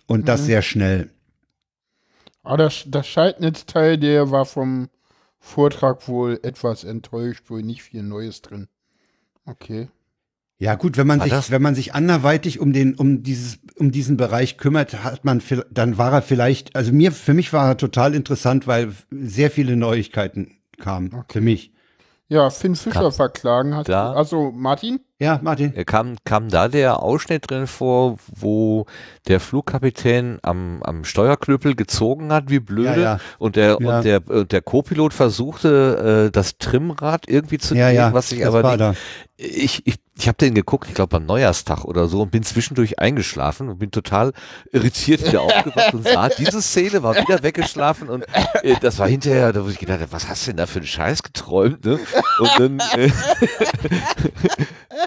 [0.07, 1.11] Und das sehr schnell.
[2.43, 4.89] Ah, das, das Schaltnetzteil, der war vom
[5.39, 8.69] Vortrag wohl etwas enttäuscht, wohl nicht viel Neues drin.
[9.45, 9.89] Okay.
[10.61, 13.59] Ja gut, wenn man War sich, das- wenn man sich anderweitig um den, um dieses,
[13.77, 15.41] um diesen Bereich kümmert, hat man,
[15.71, 19.77] dann war er vielleicht, also mir, für mich war er total interessant, weil sehr viele
[19.77, 21.25] Neuigkeiten kamen.
[21.31, 21.73] Für mich.
[22.27, 24.19] Ja, Finn Fischer Kam verklagen hast da- du.
[24.19, 25.01] Achso, Martin?
[25.21, 25.75] Ja, Martin.
[25.75, 28.87] Äh, Kam, kam da der Ausschnitt drin vor, wo
[29.27, 33.21] der Flugkapitän am, am Steuerklöppel gezogen hat, wie blöde, Ja, ja.
[33.39, 33.97] und der Ja.
[33.99, 38.13] und der und der Co-Pilot versuchte äh, das Trimmrad irgendwie zu Ja, ja.
[38.13, 38.95] was sich das aber nicht, da.
[39.37, 42.99] ich ich ich habe den geguckt, ich glaube am Neujahrstag oder so und bin zwischendurch
[42.99, 44.33] eingeschlafen und bin total
[44.73, 48.25] irritiert wieder aufgewacht und sah diese Szene, war wieder weggeschlafen und
[48.63, 50.87] äh, das war hinterher, da wo ich gedacht was hast du denn da für einen
[50.89, 51.99] Scheiß geträumt, ne?
[52.41, 53.11] Und dann äh,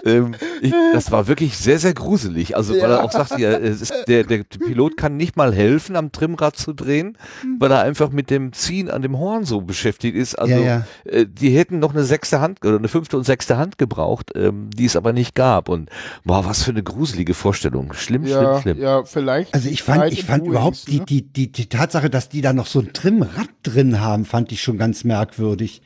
[0.04, 2.56] ähm, ich, das war wirklich sehr, sehr gruselig.
[2.56, 5.96] Also, weil er auch sagte, ja, es ist, der, der Pilot kann nicht mal helfen,
[5.96, 7.16] am Trimrad zu drehen,
[7.58, 10.34] weil er einfach mit dem Ziehen an dem Horn so beschäftigt ist.
[10.34, 10.86] Also, Ja, ja.
[11.04, 14.70] Äh, die hätten noch eine sechste Hand oder eine fünfte und sechste Hand gebraucht, ähm,
[14.74, 15.68] die es aber nicht gab.
[15.68, 15.90] Und
[16.24, 17.92] boah, was für eine gruselige Vorstellung.
[17.92, 18.84] Schlimm, Ja, schlimm, schlimm.
[18.84, 19.54] ja, vielleicht.
[19.54, 21.04] Also ich fand, ich fand überhaupt ist, die, ne?
[21.06, 24.62] die, die, die Tatsache, dass die da noch so ein Trimmrad drin haben, fand ich
[24.62, 25.82] schon ganz merkwürdig.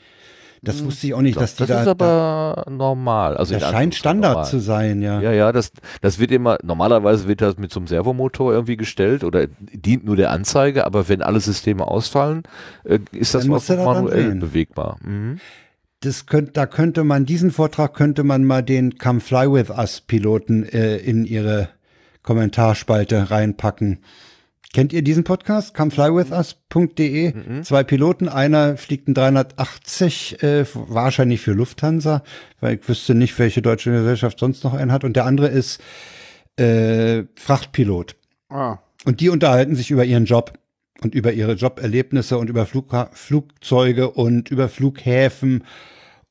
[0.62, 3.36] Das wusste ich auch nicht, dass die das da, ist aber normal.
[3.36, 4.50] Also da das scheint Standard normal.
[4.50, 5.20] zu sein, ja.
[5.20, 9.24] Ja, ja, das, das wird immer, normalerweise wird das mit so einem Servomotor irgendwie gestellt
[9.24, 12.42] oder dient nur der Anzeige, aber wenn alle Systeme ausfallen,
[12.84, 14.98] äh, ist das auch da manuell bewegbar.
[15.04, 15.38] Mhm.
[16.00, 20.02] Das könnte, da könnte man, diesen Vortrag könnte man mal den Come Fly With Us
[20.02, 21.68] Piloten äh, in ihre
[22.22, 24.00] Kommentarspalte reinpacken.
[24.76, 25.72] Kennt ihr diesen Podcast?
[25.74, 27.32] comeflywithus.de.
[27.32, 27.64] Mhm.
[27.64, 32.22] Zwei Piloten, einer fliegt ein 380, äh, wahrscheinlich für Lufthansa,
[32.60, 35.02] weil ich wüsste nicht, welche deutsche Gesellschaft sonst noch einen hat.
[35.02, 35.80] Und der andere ist
[36.58, 38.16] äh, Frachtpilot.
[38.50, 40.52] Ah, Und die unterhalten sich über ihren Job
[41.02, 45.64] und über ihre Joberlebnisse und über Flug Flugzeuge und über Flughäfen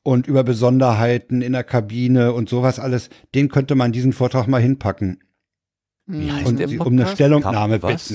[0.04, 3.10] und über Besonderheiten in der Kabine und sowas alles.
[3.34, 5.18] Den könnte man diesen Vortrag mal hinpacken
[6.06, 6.86] Wie heißt und der Podcast?
[6.86, 8.14] um eine Stellungnahme Kam- was?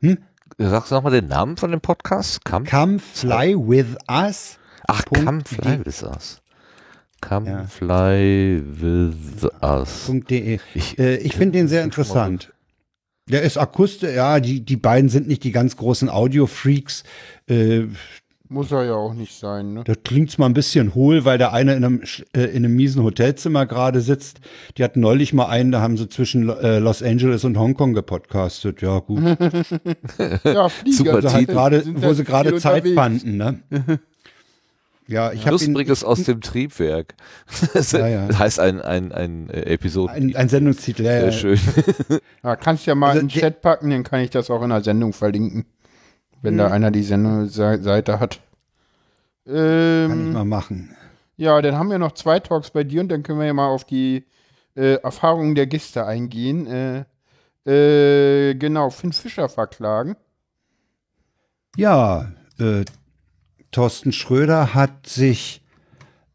[0.00, 0.24] Bitten.
[0.58, 2.44] Sagst du nochmal den Namen von dem Podcast?
[2.44, 4.58] Come, Come fly with us.
[4.86, 5.54] Ach, Punkt Come D.
[5.54, 6.42] Fly With Us.
[7.20, 7.64] Come Ja.
[7.66, 10.10] Fly With Us.
[10.28, 10.58] .de.
[10.74, 12.52] Ich, Äh, ich finde den sehr interessant.
[13.28, 17.04] Der ist akustisch, ja, die, die beiden sind nicht die ganz großen Audio-Freaks.
[17.48, 17.84] Äh,
[18.50, 19.84] muss er ja auch nicht sein, ne?
[19.84, 22.02] Da klingt's mal ein bisschen hohl, weil der eine in einem,
[22.34, 24.40] äh, in einem miesen Hotelzimmer gerade sitzt.
[24.76, 28.82] Die hatten neulich mal einen, da haben sie zwischen äh, Los Angeles und Hongkong gepodcastet.
[28.82, 29.22] Ja, gut.
[30.44, 30.96] Ja, Flieger.
[30.96, 32.94] Super Also halt Sind wo sie gerade Zeit unterwegs.
[32.94, 33.60] fanden, ne?
[35.06, 37.14] Ja, ich habe Lustiges aus dem Triebwerk.
[37.74, 38.28] Das Ja, ja.
[38.38, 40.12] heißt ein, ein, ein äh, Episode.
[40.12, 41.02] ein, ein Sendungstitel.
[41.04, 41.32] Ja, Sehr ja.
[41.32, 41.58] schön.
[42.44, 44.70] Ja, kannst ja mal Also in den Chat packen, dann kann ich das auch in
[44.70, 45.66] der Sendung verlinken.
[46.42, 48.40] Wenn da einer die Sendungsseite hat.
[50.06, 50.96] Kann ich Ähm, mal machen.
[51.36, 53.68] ja, dann haben wir noch zwei Talks bei dir und dann können wir ja mal
[53.68, 54.24] auf die
[54.76, 56.66] äh, Erfahrungen der Gäste eingehen.
[56.66, 57.04] Äh,
[57.66, 60.16] äh, genau, Finn Fischer verklagen.
[61.76, 62.84] Ja, äh,
[63.70, 65.62] Thorsten Schröder hat sich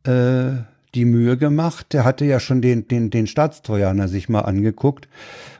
[0.03, 0.51] äh,
[0.93, 1.93] die Mühe gemacht.
[1.93, 5.08] Der hatte ja schon den, den, den Staatstrojaner sich mal angeguckt.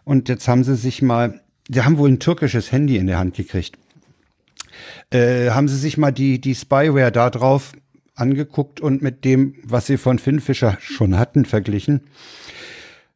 [0.06, 3.36] Und jetzt haben sie sich mal, die haben wohl ein türkisches Handy in der Hand
[3.36, 3.78] gekriegt.
[5.16, 7.72] Äh, haben sie sich mal die, die Spyware da drauf
[8.16, 12.01] angeguckt und mit dem, was sie von Finn Fischer schon hatten, verglichen.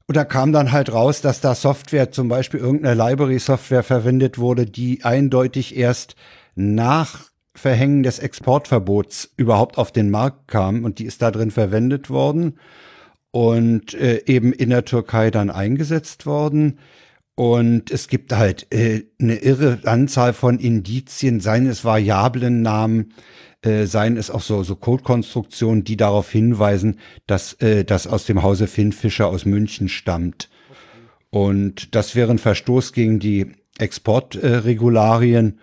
[0.08, 4.66] Und da kam dann halt raus, dass da Software, zum Beispiel irgendeine Library-Software verwendet wurde,
[4.66, 6.16] die eindeutig erst
[6.56, 12.10] nach Verhängen des Exportverbots überhaupt auf den Markt kam und die ist da drin verwendet
[12.10, 12.60] worden
[13.32, 16.80] und äh, eben in der Türkei dann eingesetzt worden.
[17.40, 23.14] Und es gibt halt äh, eine irre Anzahl von Indizien, seien es variablen Namen,
[23.62, 28.44] äh, seien es auch so, so Codekonstruktionen, die darauf hinweisen, dass äh, das aus dem
[28.44, 30.50] Hause Finn Fischer aus München stammt.
[31.30, 35.60] Und das wäre ein Verstoß gegen die Exportregularien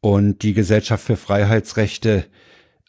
[0.00, 2.26] und die Gesellschaft für Freiheitsrechte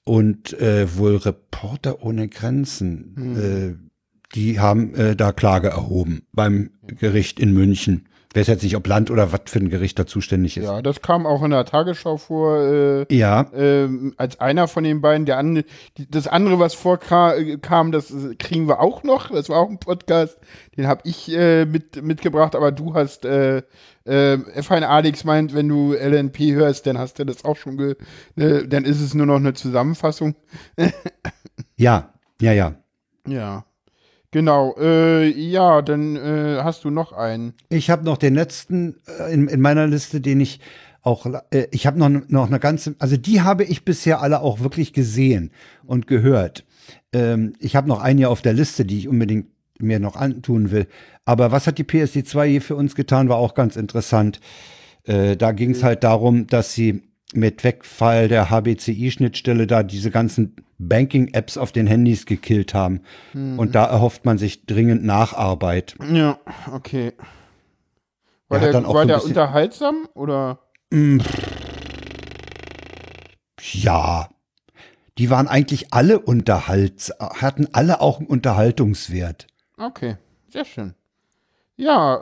[0.04, 3.38] und äh, wohl Reporter ohne Grenzen.
[3.38, 8.08] Äh, die haben äh, da Klage erhoben beim Gericht in München.
[8.34, 10.64] Weiß jetzt nicht, ob Land oder was für ein Gericht da zuständig ist.
[10.64, 12.62] Ja, das kam auch in der Tagesschau vor.
[12.62, 15.66] Äh, Ja, ähm, als einer von den beiden, der andere,
[16.10, 19.32] das andere, was vorkam, das äh, kriegen wir auch noch.
[19.32, 20.38] Das war auch ein Podcast,
[20.78, 23.64] den habe ich äh, mit, mitgebracht, aber du hast, äh,
[24.06, 27.96] äh, F1 Alex meint, wenn du LNP hörst, dann hast du das auch schon, ge
[28.36, 30.36] ne, dann ist es nur noch eine Zusammenfassung.
[31.76, 32.76] ja, ja, ja.
[33.28, 33.66] Ja.
[34.32, 37.54] Genau, äh, ja, dann äh, hast du noch einen.
[37.68, 40.62] Ich habe noch den letzten äh, in, in meiner Liste, den ich
[41.02, 44.62] auch, äh, ich habe noch, noch eine ganze, also die habe ich bisher alle auch
[44.62, 45.52] wirklich gesehen
[45.86, 46.66] und gehört.
[47.12, 49.48] Ähm, ich habe noch einen hier auf der Liste, die ich unbedingt
[49.80, 50.88] mir noch antun will.
[51.26, 54.40] Aber was hat die PSD2 hier für uns getan, war auch ganz interessant.
[55.04, 57.02] Äh, da ging es halt darum, dass sie
[57.34, 63.02] mit Wegfall der HBCI-Schnittstelle da diese ganzen Banking-Apps auf den Handys gekillt haben.
[63.34, 65.96] Und da erhofft man sich dringend Nacharbeit.
[66.12, 66.40] Ja,
[66.72, 67.14] okay.
[68.50, 70.60] War Der der, war so der unterhaltsam oder?
[73.62, 74.30] Ja,
[75.18, 79.48] die waren eigentlich alle unterhalts, hatten alle auch einen Unterhaltungswert.
[79.78, 80.18] Okay,
[80.50, 80.94] sehr schön.
[81.82, 82.18] Ja,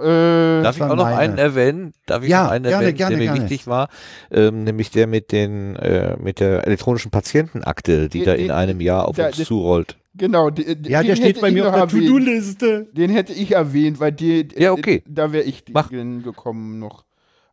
[0.59, 1.17] äh, Darf ich war auch noch meine.
[1.17, 1.93] einen erwähnen?
[2.05, 3.41] Darf ich Ja, noch einen gerne, erwähnen, gerne, der mir gerne.
[3.49, 3.89] wichtig war?
[4.31, 8.51] Ähm, nämlich der mit den äh, mit der elektronischen Patientenakte, die Die- da die- in
[8.51, 9.97] einem Jahr auf da- uns die- zurollt.
[10.15, 10.49] Genau,
[10.87, 11.99] Ja, der steht bei mir noch auf der.
[12.01, 12.87] To-Do-Liste.
[12.93, 15.03] Den hätte ich erwähnt, weil die, Ja, okay.
[15.07, 15.89] da wäre ich Mach.
[15.89, 17.03] gekommen noch.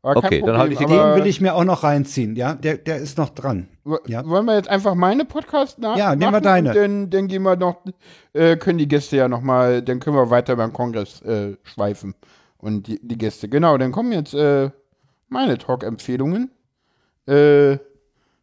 [0.07, 2.55] Aber Okay, dann halte ich den- Den will ich mir auch noch reinziehen, ja.
[2.55, 3.69] Der, der ist noch dran.
[4.07, 4.27] ja.
[4.27, 6.73] Wollen wir jetzt einfach meine Podcast nach Ja, nehmen wir deine.
[6.73, 7.79] Dann, dann gehen wir noch,
[8.33, 12.15] äh, können die Gäste ja noch mal, dann können wir weiter beim Kongress äh, schweifen.
[12.59, 13.49] Und die, die Gäste.
[13.49, 14.71] Genau, dann kommen jetzt äh,
[15.29, 16.51] meine Talk-Empfehlungen.
[17.27, 17.79] Äh,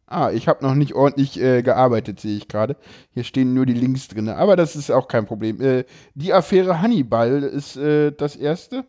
[0.06, 2.76] ah, ich habe noch nicht ordentlich äh, gearbeitet, sehe ich gerade.
[3.10, 4.28] Hier stehen nur die Links drin.
[4.28, 5.60] Aber das ist auch kein Problem.
[5.60, 5.84] Äh,
[6.14, 8.84] die Affäre Hannibal ist äh, das erste.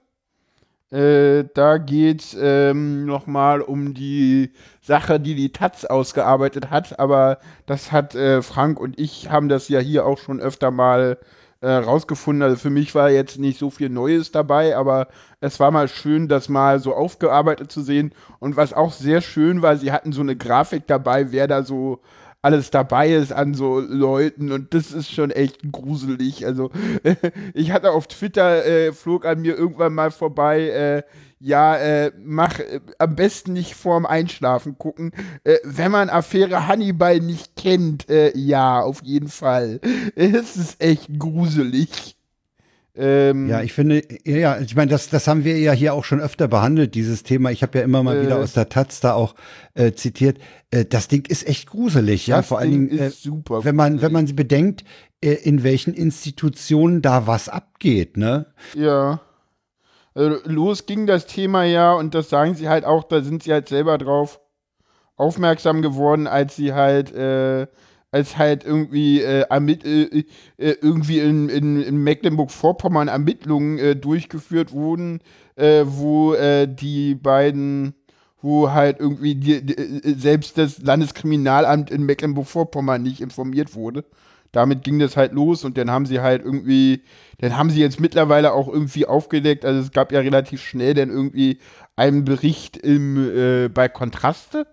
[0.91, 6.99] Äh, da geht es ähm, nochmal um die Sache, die die Taz ausgearbeitet hat.
[6.99, 11.17] Aber das hat äh, Frank und ich haben das ja hier auch schon öfter mal
[11.61, 12.43] äh, rausgefunden.
[12.43, 15.07] Also für mich war jetzt nicht so viel Neues dabei, aber
[15.41, 18.13] es war mal schön, das mal so aufgearbeitet zu sehen.
[18.39, 22.01] Und was auch sehr schön war, sie hatten so eine Grafik dabei, wer da so
[22.45, 26.45] alles dabei ist an so Leuten und das ist schon echt gruselig.
[26.45, 26.69] Also
[27.55, 31.03] ich hatte auf Twitter, äh, flog an mir irgendwann mal vorbei, äh,
[31.39, 35.11] ja, äh, mach äh, am besten nicht vorm Einschlafen gucken.
[35.43, 39.79] Äh, wenn man Affäre Hannibal nicht kennt, äh, ja, auf jeden Fall.
[40.15, 42.14] Es ist echt gruselig.
[42.97, 46.03] Ähm, Ja, ich finde, ja, ja, ich meine, das, das haben wir ja hier auch
[46.05, 47.51] schon öfter behandelt, dieses Thema.
[47.51, 48.21] Ich habe ja immer mal Äh.
[48.23, 49.35] wieder aus der Taz da auch
[49.73, 50.37] äh, zitiert.
[50.71, 52.41] Äh, das Ding ist echt gruselig, ja.
[52.41, 53.65] Vor allen Ding Dingen, äh, super.
[53.65, 54.83] wenn man, wenn man bedenkt,
[55.21, 58.47] äh, in welchen Institutionen da was abgeht, ne?
[58.75, 59.19] Ja.
[60.13, 63.51] Also, los ging das Thema ja und das sagen sie halt auch, da sind sie
[63.51, 64.39] halt selber drauf
[65.17, 67.67] aufmerksam geworden, als sie halt, äh,
[68.15, 70.23] als halt irgendwie, äh, ermitt, äh,
[70.57, 75.19] äh, irgendwie in, in, in Mecklenburg-Vorpommern Ermittlungen äh, durchgeführt wurden,
[75.57, 77.93] äh, wo äh, die beiden,
[78.41, 84.05] wo halt irgendwie die, die, äh, selbst das Landeskriminalamt in Mecklenburg-Vorpommern nicht informiert wurde
[84.53, 87.01] damit ging das halt los und dann haben sie halt irgendwie,
[87.39, 91.09] dann haben sie jetzt mittlerweile auch irgendwie aufgedeckt, also es gab ja relativ schnell dann
[91.09, 91.59] irgendwie
[91.97, 94.65] einen Bericht im, äh, bei Kontraste.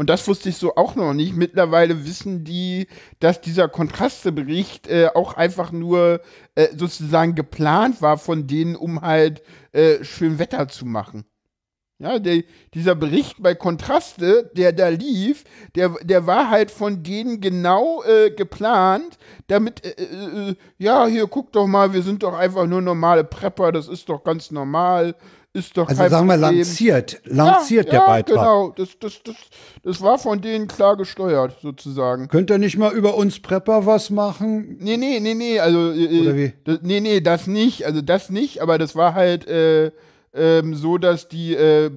[0.00, 1.36] Und das wusste ich so auch noch nicht.
[1.36, 2.86] Mittlerweile wissen die,
[3.18, 6.22] dass dieser Kontraste-Bericht äh, auch einfach nur
[6.54, 9.42] äh, sozusagen geplant war von denen, um halt
[9.72, 11.26] äh, schön Wetter zu machen.
[11.98, 15.44] Ja, der, dieser Bericht bei Kontraste, der da lief,
[15.74, 21.52] der, der war halt von denen genau äh, geplant, damit, äh, äh, ja, hier guck
[21.52, 25.14] doch mal, wir sind doch einfach nur normale Prepper, das ist doch ganz normal,
[25.52, 28.36] ist doch Also sagen wir lanciert, lanciert ja, der ja, Beitrag.
[28.36, 29.36] genau, das, das, das,
[29.82, 32.28] das war von denen klar gesteuert, sozusagen.
[32.28, 34.76] Könnt ihr nicht mal über uns Prepper was machen?
[34.78, 35.92] Nee, nee, nee, nee, also.
[35.92, 36.52] Äh, Oder wie?
[36.64, 39.90] Das, nee, nee, das nicht, also das nicht, aber das war halt äh,
[40.32, 41.90] ähm, so, dass die äh,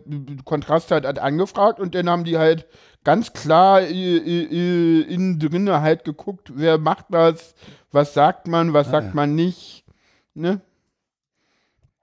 [0.45, 2.65] Kontrast halt hat angefragt und dann haben die halt
[3.03, 7.53] ganz klar äh, äh, innen drinne halt geguckt, wer macht das,
[7.91, 9.13] was sagt man, was sagt ja.
[9.13, 9.85] man nicht,
[10.33, 10.61] ne?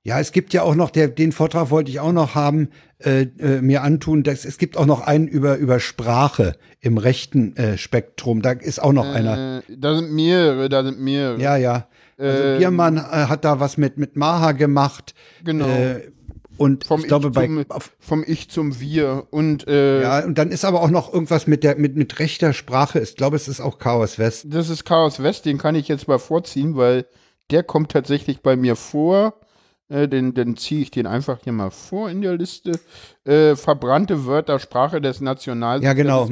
[0.03, 3.23] Ja, es gibt ja auch noch, der, den Vortrag wollte ich auch noch haben, äh,
[3.39, 4.23] äh, mir antun.
[4.23, 8.41] Das, es gibt auch noch einen über, über Sprache im rechten äh, Spektrum.
[8.41, 9.63] Da ist auch noch einer.
[9.69, 11.39] Äh, da sind mehrere, da sind mehrere.
[11.41, 11.87] Ja, ja.
[12.17, 15.15] Also Ähm, Biermann äh, hat da was mit, mit Maha gemacht.
[15.45, 15.67] Genau.
[15.67, 16.11] Äh,
[16.57, 20.25] und vom, ich glaube, ich bei, zum, auf, vom Ich zum Wir und äh, ja,
[20.25, 23.01] und dann ist aber auch noch irgendwas mit der, mit, mit rechter Sprache.
[23.01, 24.47] Ich glaube, es ist auch Chaos West.
[24.51, 27.07] Das ist Chaos West, den kann ich jetzt mal vorziehen, weil
[27.51, 29.40] der kommt tatsächlich bei mir vor.
[29.91, 32.79] Äh, den ziehe ich den einfach hier mal vor in der Liste.
[33.25, 35.85] Äh, verbrannte Wörter, Sprache des Nationalsozialismus.
[35.85, 36.25] Ja,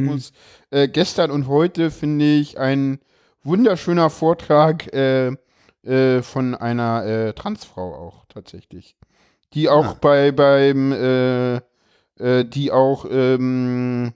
[0.71, 3.01] genau, Äh, gestern und heute finde ich ein
[3.43, 5.33] wunderschöner Vortrag äh,
[5.83, 8.97] äh, von einer Transfrau auch tatsächlich.
[9.55, 9.97] Die auch Ah.
[10.01, 11.61] bei beim
[12.21, 14.13] die auch ähm,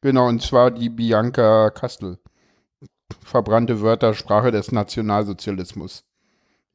[0.00, 2.18] genau und zwar die Bianca Kastel
[3.22, 6.04] verbrannte Wörter, Sprache des Nationalsozialismus.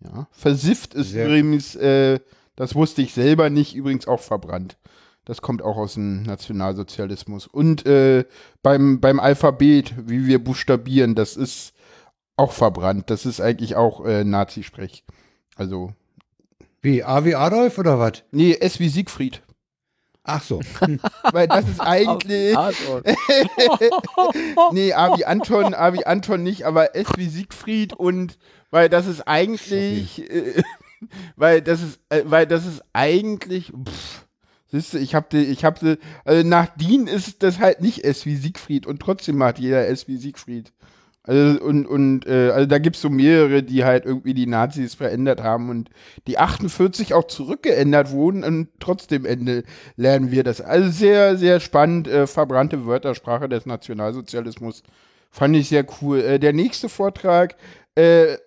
[0.03, 0.27] Ja.
[0.31, 2.19] Versifft ist Sehr- übrigens, äh,
[2.55, 4.77] das wusste ich selber nicht, übrigens auch verbrannt.
[5.25, 7.45] Das kommt auch aus dem Nationalsozialismus.
[7.47, 8.25] Und äh,
[8.63, 11.73] beim, beim Alphabet, wie wir buchstabieren, das ist
[12.35, 13.09] auch verbrannt.
[13.09, 15.03] Das ist eigentlich auch äh, Nazisprech.
[15.55, 15.93] Also,
[16.81, 18.23] Wie, A wie Adolf oder was?
[18.31, 19.41] nee, S wie Siegfried.
[20.29, 20.61] Ach so.
[21.31, 22.55] Weil das ist eigentlich.
[24.71, 28.37] nee, A wie Anton, A wie Anton nicht, aber S wie Siegfried und
[28.71, 30.61] weil das ist eigentlich, äh,
[31.35, 34.25] weil das ist, äh, weil das ist eigentlich, pff,
[34.71, 38.03] siehst du, ich hab die, ich hab die, also nach Dien ist das halt nicht
[38.03, 40.71] S wie Siegfried und trotzdem macht jeder S wie Siegfried.
[41.29, 45.43] Also, und, und, äh, also da gibt's so mehrere, die halt irgendwie die Nazis verändert
[45.43, 45.91] haben und
[46.25, 49.63] die 48 auch zurückgeändert wurden und trotzdem Ende
[49.95, 50.59] lernen wir das.
[50.59, 54.81] Also sehr, sehr spannend, äh, verbrannte Wörtersprache des Nationalsozialismus.
[55.29, 56.19] Fand ich sehr cool.
[56.19, 57.57] Äh, der nächste Vortrag
[57.93, 58.37] äh,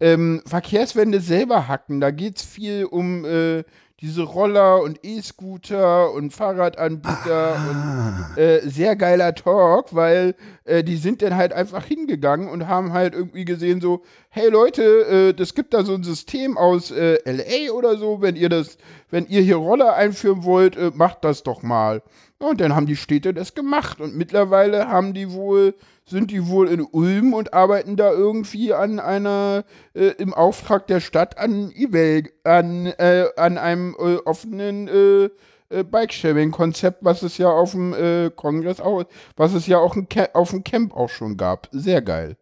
[0.00, 2.00] ähm, Verkehrswende selber hacken.
[2.00, 3.64] Da geht es viel um äh,
[4.00, 8.30] diese Roller und E-Scooter und Fahrradanbieter Ah.
[8.36, 10.34] und äh, sehr geiler Talk, weil
[10.64, 14.82] äh, die sind dann halt einfach hingegangen und haben halt irgendwie gesehen so, hey Leute,
[14.82, 18.78] äh, das gibt da so ein System aus äh, LA oder so, wenn ihr das,
[19.10, 22.02] wenn ihr hier Roller einführen wollt, äh, macht das doch mal.
[22.40, 25.74] Ja, und dann haben die Städte das gemacht und mittlerweile haben die wohl,
[26.08, 31.00] sind die wohl in Ulm und arbeiten da irgendwie an einer, äh, im Auftrag der
[31.00, 35.30] Stadt an eBay, an, äh, an einem äh, offenen äh,
[35.70, 39.04] äh, Bike-Sharing-Konzept, was es ja auf dem äh, Kongress auch,
[39.36, 39.96] was es ja auch
[40.34, 41.68] auf dem Camp auch schon gab.
[41.72, 42.36] Sehr geil.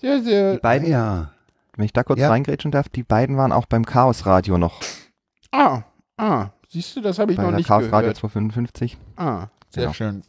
[0.00, 0.58] Sehr, Die sehr.
[0.58, 1.32] beiden, Ja.
[1.76, 2.30] wenn ich da kurz Ja.
[2.30, 4.80] reingrätschen darf, die beiden waren auch beim Chaos Radio noch.
[5.52, 5.82] Ah,
[6.16, 6.48] ah.
[6.68, 8.16] Siehst du, das habe ich bei noch nicht Chaos Radio gehört.
[8.18, 8.96] 255.
[9.16, 9.92] Ah, sehr Genau.
[9.92, 10.22] schön.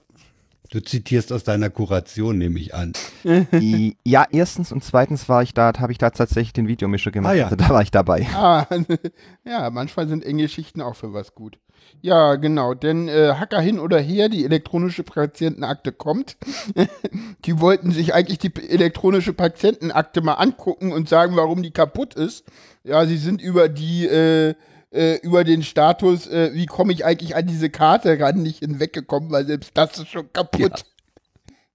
[0.72, 2.94] Du zitierst aus deiner Kuration, nehme ich an.
[4.06, 7.34] Ja, erstens und zweitens war ich da, habe ich da tatsächlich den Videomischer gemacht.
[7.34, 7.44] Ah, ja.
[7.46, 8.26] Also da war ich dabei.
[8.34, 8.66] Ah,
[9.46, 11.60] ja, manchmal sind enge Geschichten auch für was gut.
[12.02, 16.38] Ja, genau, denn äh, Hacker hin oder her, die elektronische Patientenakte kommt.
[17.46, 22.46] die wollten sich eigentlich die elektronische Patientenakte mal angucken und sagen, warum die kaputt ist.
[22.84, 24.56] Ja, sie sind über die, äh,
[24.92, 29.32] äh, über den Status, äh, wie komme ich eigentlich an diese Karte ran, nicht hinweggekommen,
[29.32, 30.86] weil selbst das ist schon kaputt.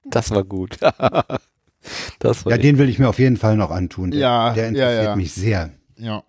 [0.05, 0.79] Das war gut.
[2.19, 4.11] das war Ja, den will ich mir auf jeden Fall noch antun.
[4.11, 5.17] Der, Ja, der ja, interessiert ja.
[5.17, 5.71] mich sehr.
[5.97, 6.23] Ja.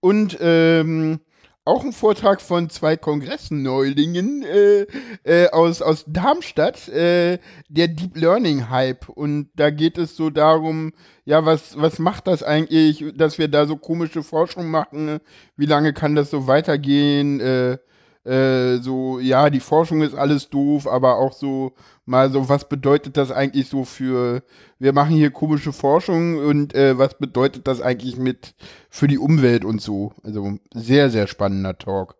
[0.00, 1.20] Und ähm,
[1.66, 4.86] auch ein Vortrag von zwei Kongressneulingen äh,
[5.24, 7.38] äh, aus, aus Darmstadt, äh,
[7.68, 9.08] der Deep Learning Hype.
[9.08, 10.92] Und da geht es so darum,
[11.24, 15.18] ja, was, was macht das eigentlich, dass wir da so komische Forschung machen?
[15.56, 17.40] Wie lange kann das so weitergehen?
[17.40, 17.78] Äh,
[18.26, 21.72] äh, so, ja, die Forschung ist alles doof, aber auch so
[22.04, 24.42] mal so, was bedeutet das eigentlich so für,
[24.78, 28.54] wir machen hier komische Forschung und äh, was bedeutet das eigentlich mit
[28.90, 30.12] für die Umwelt und so.
[30.24, 32.16] Also sehr, sehr spannender Talk.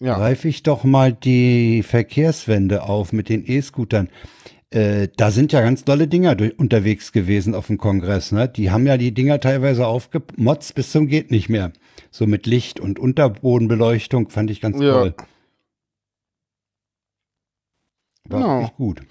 [0.00, 0.16] Ja.
[0.16, 4.08] Greife ich doch mal die Verkehrswende auf mit den E-Scootern.
[4.74, 8.32] Äh, da sind ja ganz tolle Dinger durch, unterwegs gewesen auf dem Kongress.
[8.32, 8.48] Ne?
[8.48, 11.72] Die haben ja die Dinger teilweise aufgemotzt bis zum geht nicht mehr.
[12.10, 14.92] So mit Licht und Unterbodenbeleuchtung fand ich ganz Ja.
[14.92, 15.14] toll.
[18.28, 18.54] War Genau.
[18.60, 19.02] wirklich gut.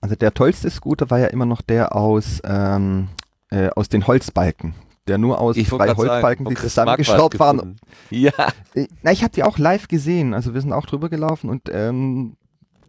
[0.00, 3.08] Also der tollste Scooter war ja immer noch der aus, ähm,
[3.50, 4.74] äh, aus den Holzbalken.
[5.06, 7.76] Der nur aus Ich drei sagen, Holzbalken, von die zusammengeschraubt waren.
[8.10, 8.32] Ja,
[8.74, 10.32] Äh, Na, ich habe die auch live gesehen.
[10.34, 12.36] Also wir sind auch drüber gelaufen und ähm,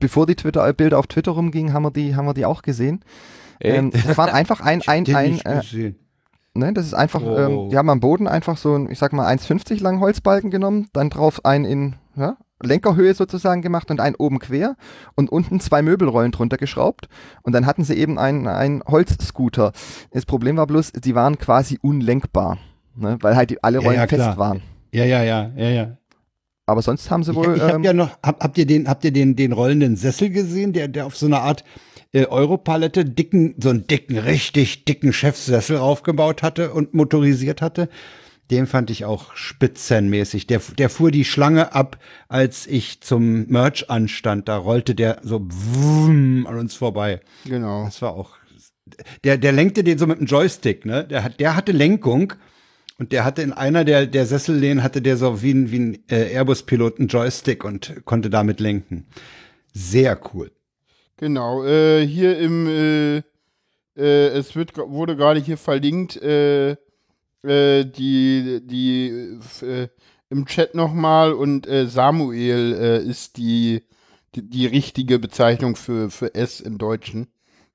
[0.06, 3.03] bevor die Twitter Bilder auf Twitter rumgingen, haben wir die, haben wir die auch gesehen.
[3.60, 5.93] Ähm, das waren einfach ein, ein, ein, äh,
[6.53, 7.36] ne, das ist einfach, Oh.
[7.38, 10.89] ähm, die haben am Boden einfach so ein, ich sag mal, 1,50 langen Holzbalken genommen,
[10.93, 14.76] dann drauf einen in ja, Lenkerhöhe sozusagen gemacht und einen oben quer
[15.16, 17.10] und unten zwei Möbelrollen drunter geschraubt
[17.41, 19.72] und dann hatten sie eben einen, einen Holzscooter.
[20.12, 22.60] Das Problem war bloß, die waren quasi unlenkbar,
[22.95, 24.38] ne, weil halt die, alle Ja, Rollen ja, fest klar.
[24.38, 24.62] waren.
[24.91, 25.97] Ja, ja, ja, ja, ja.
[26.66, 27.55] Aber sonst haben sie Ich, wohl.
[27.55, 30.30] ich habe ähm, ja noch, hab, habt ihr den, habt ihr den, den rollenden Sessel
[30.30, 31.63] gesehen, der, der auf so einer Art
[32.11, 37.89] äh, Europalette dicken, so einen dicken, richtig dicken Chefsessel aufgebaut hatte und motorisiert hatte?
[38.51, 40.45] Den fand ich auch spitzenmäßig.
[40.45, 41.97] Der, der fuhr die Schlange ab,
[42.28, 44.47] als ich zum Merch anstand.
[44.47, 47.22] Da rollte der so an uns vorbei.
[47.45, 47.86] Genau.
[47.86, 48.34] Das war auch.
[49.24, 51.05] Der, der lenkte den so mit dem Joystick, ne?
[51.05, 52.34] Der, der hatte Lenkung
[52.98, 56.04] und der hatte in einer der, der Sessellehnen hatte der so wie ein, wie ein
[56.10, 59.06] äh, Airbus-Pilot einen Joystick und konnte damit lenken.
[59.74, 60.52] Sehr cool.
[61.18, 61.66] Genau.
[61.66, 63.18] Äh, hier im, äh,
[63.98, 66.72] äh, es wird, wurde gerade hier verlinkt, äh,
[67.43, 69.39] äh, die, die,
[70.30, 73.84] im Chat nochmal und Samuel ist die,
[74.34, 77.28] die, die richtige Bezeichnung für, für S im Deutschen.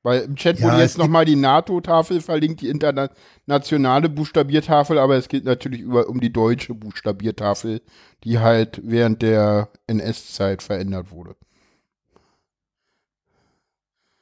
[0.03, 5.29] Weil im Chat Ja, wurde jetzt nochmal die NATO-Tafel verlinkt, die internationale Buchstabiertafel, aber es
[5.29, 7.83] geht natürlich über, um die deutsche Buchstabiertafel,
[8.25, 11.37] die halt während der NS-Zeit verändert wurde.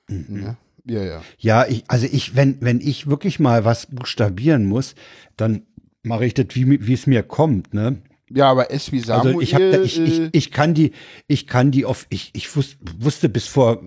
[0.09, 1.05] Ja, ja.
[1.05, 1.23] ja.
[1.39, 4.95] Ja, ich, also ich, wenn, wenn ich wirklich mal was buchstabieren muss,
[5.37, 5.67] dann
[6.03, 8.03] mache ich das, wie, wie es mir kommt, ne?
[8.31, 9.29] Ja, aber S wie Samuel.
[9.29, 10.93] Also ich habe, ich, äh, ich, ich kann die,
[11.29, 13.83] ich kann die auf, ich, ich wus- wusste bis vor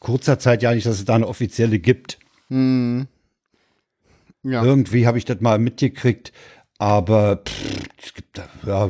[0.00, 2.18] kurzer Zeit ja nicht, dass es da eine offizielle gibt.
[2.48, 3.06] hm.
[4.42, 4.64] Ja.
[4.64, 6.32] Irgendwie habe ich das mal mitgekriegt,
[6.78, 8.88] aber pff, es gibt da, ja,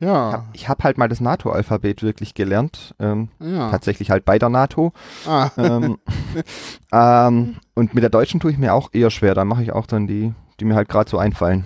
[0.00, 0.48] Ja.
[0.52, 2.94] Ich habe halt mal das NATO-Alphabet wirklich gelernt.
[2.98, 3.70] Ähm, Ja.
[3.70, 4.92] Tatsächlich halt bei der NATO.
[5.26, 5.50] Ah.
[5.56, 5.98] ähm,
[6.92, 9.34] ähm, und mit der deutschen tue ich mir auch eher schwer.
[9.34, 11.64] Da mache ich auch dann die, die mir halt gerade so einfallen.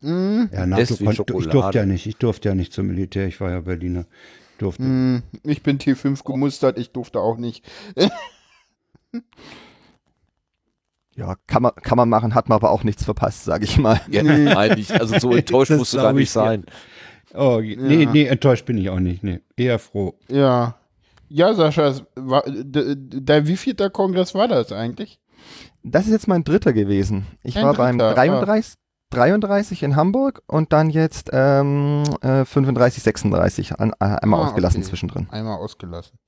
[0.00, 0.48] Hm.
[0.52, 3.60] ja NATO ich durfte ja nicht, ich durfte ja nicht zum Militär, ich war ja
[3.60, 4.06] Berliner.
[4.58, 4.82] Durfte.
[4.82, 7.64] Hm, ich bin T5 gemustert, ich durfte auch nicht.
[11.16, 14.00] Ja, kann man, kann man machen, hat man aber auch nichts verpasst, sage ich mal.
[14.08, 16.64] Ja, nein, ich, also so enttäuscht musst du gar nicht sein.
[17.34, 18.10] Oh, nee, Ja.
[18.10, 19.24] nee, enttäuscht bin ich auch nicht.
[19.24, 20.14] Nee, eher froh.
[20.28, 20.76] Ja.
[21.28, 25.18] Ja, Sascha, war, dein wievierter Kongress war das eigentlich?
[25.82, 27.26] Das ist jetzt mein dritter gewesen.
[27.42, 28.60] Ich Ein war beim dritter, ah.
[29.10, 33.78] 33, 33 in Hamburg und dann jetzt ähm, äh, 35, 36.
[33.80, 34.88] An, äh, einmal Ah, ausgelassen okay.
[34.88, 35.28] zwischendrin.
[35.30, 36.18] Einmal ausgelassen.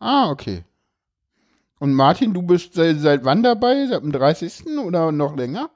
[0.00, 0.64] Ah, okay.
[1.78, 3.86] Und Martin, du bist seit, seit wann dabei?
[3.88, 4.78] Seit dem 30.
[4.84, 5.68] oder noch länger?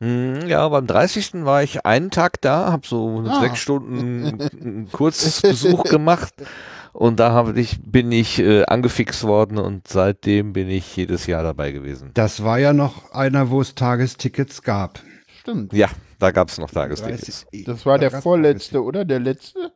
[0.00, 1.44] Hm, Ja, beim 30.
[1.44, 3.40] war ich einen Tag da, habe so Ah.
[3.40, 4.24] sechs Stunden
[4.62, 6.32] einen Kurzbesuch gemacht
[6.92, 11.42] und da hab ich, bin ich äh, angefixt worden und seitdem bin ich jedes Jahr
[11.42, 12.10] dabei gewesen.
[12.14, 15.00] Das war ja noch einer, wo es Tagestickets gab.
[15.40, 15.72] Stimmt.
[15.72, 17.46] Ja, da gab es noch Tagestickets.
[17.50, 19.04] 30 Das war da der vorletzte, oder?
[19.04, 19.72] Der letzte?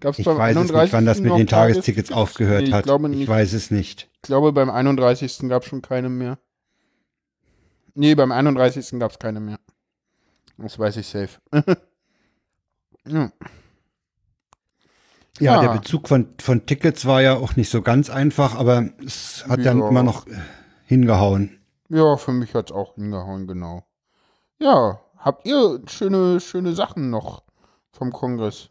[0.00, 0.76] Gab's Ich weiß es 31.
[0.82, 2.84] nicht, wann das mit den Tagestickets aufgehört Nee, ich hat.
[2.84, 3.28] glaube Ich nicht.
[3.28, 4.08] weiß es nicht.
[4.16, 5.48] Ich glaube, beim 31.
[5.48, 6.38] gab es schon keine mehr.
[7.94, 8.98] Nee, beim 31.
[9.00, 9.58] gab es keine mehr.
[10.56, 11.38] Das weiß ich safe.
[13.06, 13.32] ja.
[15.40, 15.60] Ja, Ja.
[15.62, 19.64] der Bezug von, von Tickets war ja auch nicht so ganz einfach, aber es hat
[19.64, 19.88] dann Ja.
[19.88, 20.26] immer noch
[20.84, 21.60] hingehauen.
[21.88, 23.84] ja, für mich hat es auch hingehauen, genau.
[24.60, 27.42] Ja, habt ihr schöne, schöne Sachen noch
[27.92, 28.70] vom Kongress?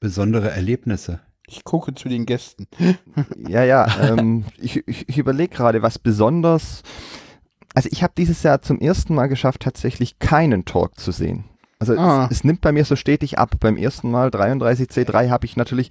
[0.00, 1.20] Besondere Erlebnisse.
[1.46, 2.66] Ich gucke zu den Gästen.
[3.48, 6.82] Ja, ja, ähm, ich, ich, ich überlege gerade, was besonders.
[7.74, 11.44] Also ich habe dieses Jahr zum ersten Mal geschafft, tatsächlich keinen Talk zu sehen.
[11.80, 12.24] Also Ah.
[12.30, 13.54] es, es nimmt bei mir so stetig ab.
[13.60, 15.90] Beim ersten Mal 33C3 habe ich natürlich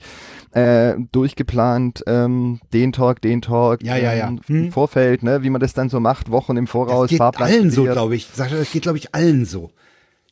[0.51, 4.27] äh, durchgeplant, ähm, den Talk, den Talk Ja, ja, ja.
[4.27, 4.65] ähm, Hm.
[4.65, 7.49] im Vorfeld, ne, wie man das dann so macht, Wochen im Voraus, Das geht Fahrplan
[7.49, 8.29] allen so, glaube ich.
[8.35, 9.71] Das geht, glaube ich, allen so.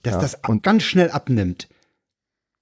[0.03, 1.68] Dass Ja, das und- ganz schnell abnimmt.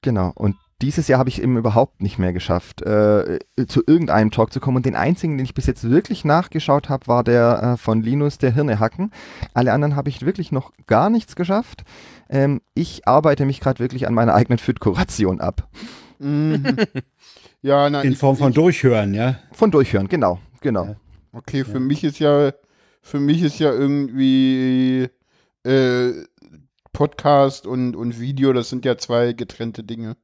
[0.01, 0.31] Genau.
[0.35, 4.59] Und dieses Jahr habe ich eben überhaupt nicht mehr geschafft, äh, zu irgendeinem Talk zu
[4.59, 4.77] kommen.
[4.77, 8.37] Und den einzigen, den ich bis jetzt wirklich nachgeschaut habe, war der äh, von Linus,
[8.37, 9.11] der Hirnehacken.
[9.53, 11.83] Alle anderen habe ich wirklich noch gar nichts geschafft.
[12.33, 15.69] Ähm, ich arbeite mich gerade wirklich an meiner eigenen Fit-Kuration ab.
[16.17, 16.63] Mhm.
[17.61, 19.35] ja, na, In ich- Form von ich, Durchhören, ja.
[19.51, 20.85] Von Durchhören, genau, genau.
[20.85, 20.95] Ja.
[21.31, 22.51] Okay, für mich ist ja,
[23.03, 25.09] für mich ist ja irgendwie
[25.63, 26.11] äh,
[26.91, 30.17] Podcast und, und Video, das sind ja zwei getrennte Dinge.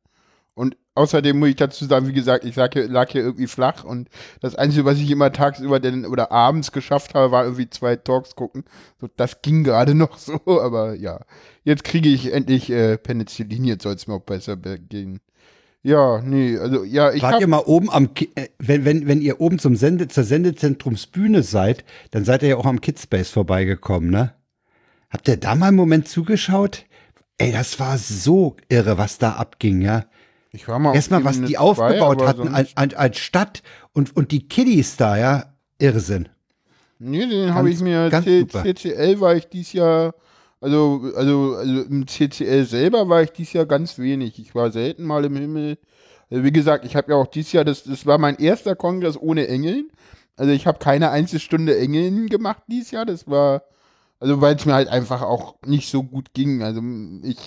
[0.55, 3.83] Und außerdem muss ich dazu sagen, wie gesagt, ich sag, hier- lag hier irgendwie flach
[3.83, 4.09] und
[4.41, 8.35] das Einzige, was ich immer tagsüber denn, oder abends geschafft habe, war irgendwie zwei Talks
[8.35, 8.63] gucken.
[8.99, 11.21] So, das ging gerade noch so, aber ja.
[11.63, 15.19] Jetzt kriege ich endlich äh, Penicillin, jetzt soll es mir auch besser be- gehen.
[15.81, 19.21] Ja, nee, also ja, ich Wart hab, ihr mal oben am, äh, wenn, wenn, wenn
[19.21, 24.09] ihr oben zum Sende, zur Sendezentrumsbühne seid, dann seid ihr ja auch am Kidspace vorbeigekommen,
[24.09, 24.33] ne?
[25.09, 26.85] Habt ihr da mal einen Moment zugeschaut?
[27.37, 30.05] Ey, das war so irre, was da abging, ja.
[30.51, 33.61] Ich war mal Erstmal, was die aufgebaut hatten als, als, Stadt
[33.93, 35.53] und, und die Kiddies da, ja.
[35.77, 36.27] Irrsinn.
[36.97, 38.09] Nee, den habe ich mir.
[38.11, 40.13] CCL war ich dies Jahr,
[40.59, 44.39] also, also, also im CCL selber war ich dies Jahr ganz wenig.
[44.39, 45.77] Ich war selten mal im Himmel.
[46.29, 49.17] Also wie gesagt, ich habe ja auch dieses Jahr, das, das war mein erster Kongress
[49.17, 49.89] ohne Engeln.
[50.35, 53.05] Also ich habe keine Einzelstunde Engeln gemacht dieses Jahr.
[53.05, 53.63] Das war,
[54.19, 56.61] also weil es mir halt einfach auch nicht so gut ging.
[56.61, 56.81] Also
[57.23, 57.37] ich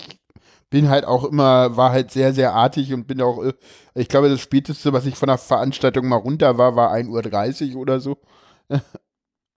[0.73, 3.53] bin halt auch immer, war halt sehr, sehr artig und bin auch, äh,
[3.93, 7.81] ich glaube, das späteste, was ich von der Veranstaltung mal runter war, war 1.30 Uhr
[7.81, 8.17] oder so.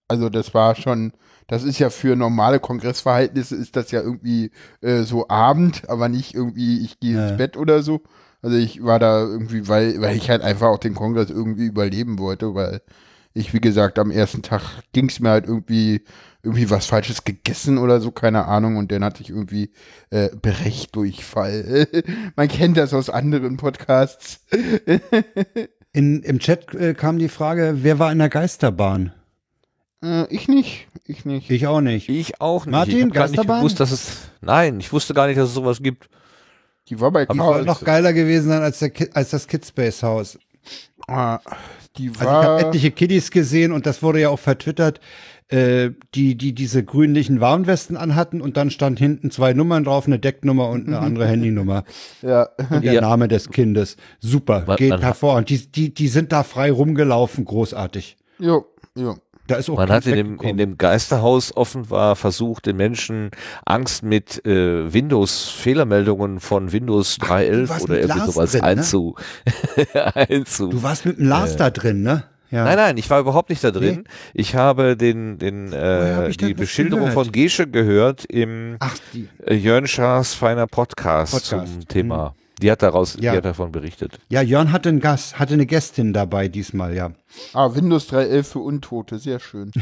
[0.09, 1.13] Also das war schon,
[1.49, 6.33] das ist ja für normale Kongressverhältnisse ist das ja irgendwie äh, so Abend, aber nicht
[6.35, 7.29] irgendwie, ich gehe Ja.
[7.31, 8.03] ins Bett oder so.
[8.43, 12.21] Also ich war da irgendwie, weil, weil ich halt einfach auch den Kongress irgendwie überleben
[12.21, 12.83] wollte, weil
[13.37, 14.63] ich, wie gesagt, am ersten Tag
[14.93, 16.03] ging es mir halt irgendwie,
[16.43, 19.73] irgendwie was Falsches gegessen oder so, keine Ahnung, und dann hatte ich irgendwie
[20.11, 21.87] äh, Berechtdurchfall.
[22.37, 24.41] Man kennt das aus anderen Podcasts.
[25.93, 29.13] In, Im Chat äh, kam die Frage, wer war in der Geisterbahn?
[30.03, 31.51] äh, ich nicht, ich nicht.
[31.51, 32.11] Ich auch nicht.
[32.11, 32.73] Ich auch nicht.
[32.73, 33.61] Martin, ich hab gar nicht Geisterbahn?
[33.61, 34.31] gewusst, dass es.
[34.43, 36.11] Nein, ich wusste gar nicht, dass es sowas gibt.
[36.89, 37.67] Die war bei ich Soll Klaus.
[37.67, 40.39] noch geiler gewesen sein als, der Ki als das Kidspace Haus.
[41.09, 41.41] Ah,
[41.99, 42.45] die Also ich war.
[42.45, 45.01] habe etliche Kiddies gesehen und das wurde ja auch vertwittert,
[45.49, 50.19] äh, die, die diese grünlichen Warnwesten anhatten und dann stand hinten zwei Nummern drauf, eine
[50.19, 51.85] Decknummer und eine andere Handynummer.
[52.23, 52.49] ja.
[52.71, 53.01] Und der Ja.
[53.01, 53.97] Name des Kindes.
[54.19, 55.49] Super, Man- geht man hat- hervorragend.
[55.51, 58.17] Die, die, die sind da frei rumgelaufen, großartig.
[58.39, 58.67] Jo,
[58.97, 59.15] jo.
[59.47, 63.31] Da ist auch Man hat in dem, in dem Geisterhaus offenbar versucht, den Menschen
[63.65, 68.67] Angst mit äh, Windows-Fehlermeldungen von Windows Ach, 3.11 du warst oder irgendwie sowas drin, ne?
[68.67, 69.15] einzu.
[70.15, 70.69] einzu.
[70.69, 72.25] Du warst mit dem Lars da drin, ne?
[72.51, 72.65] Ja.
[72.65, 74.05] Nein, nein, ich war überhaupt nicht da drin.
[74.33, 79.29] Ich habe den, den, äh, die Beschilderung von Gesche gehört im Ach, die.
[79.45, 82.35] äh, Jörn Schaas feiner Podcast, Podcast, zum Thema.
[82.63, 83.33] Die hat daraus, Ja.
[83.33, 84.19] die hat davon berichtet.
[84.31, 87.13] Ja, Jörn hatte einen Gast, hatte eine Gästin dabei diesmal, ja.
[87.53, 89.73] Ah, Windows 3.11 für Untote, sehr schön.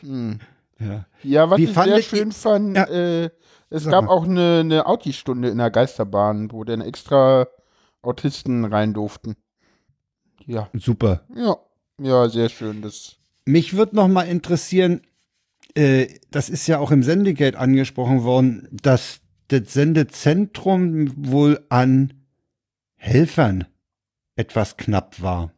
[0.00, 0.38] hm.
[0.80, 1.04] ja.
[1.22, 2.84] Ja, was Wie ich sehr ich- schön fand, Ja.
[2.84, 3.30] äh,
[3.70, 4.10] es Sag gab mal.
[4.10, 7.46] auch eine, eine Audi-Stunde in der Geisterbahn, wo dann extra
[8.02, 9.36] Autisten rein durften.
[10.46, 11.22] Ja, Super.
[11.34, 11.56] ja,
[12.00, 12.82] ja, sehr schön.
[12.82, 13.16] Das,
[13.46, 15.00] Mich würde noch mal interessieren,
[15.74, 22.12] äh, das ist ja auch im Sendegate angesprochen worden, dass das Sendezentrum wohl an
[22.96, 23.66] Helfern
[24.36, 25.52] etwas knapp war.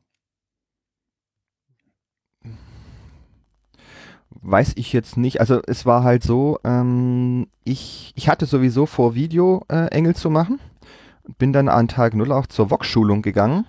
[4.30, 5.40] Weiß ich jetzt nicht.
[5.40, 10.30] Also es war halt so, ähm, ich, ich hatte sowieso vor, Video äh, Engel zu
[10.30, 10.60] machen.
[11.38, 13.66] Bin dann an Tag 0 auch zur VOX-Schulung gegangen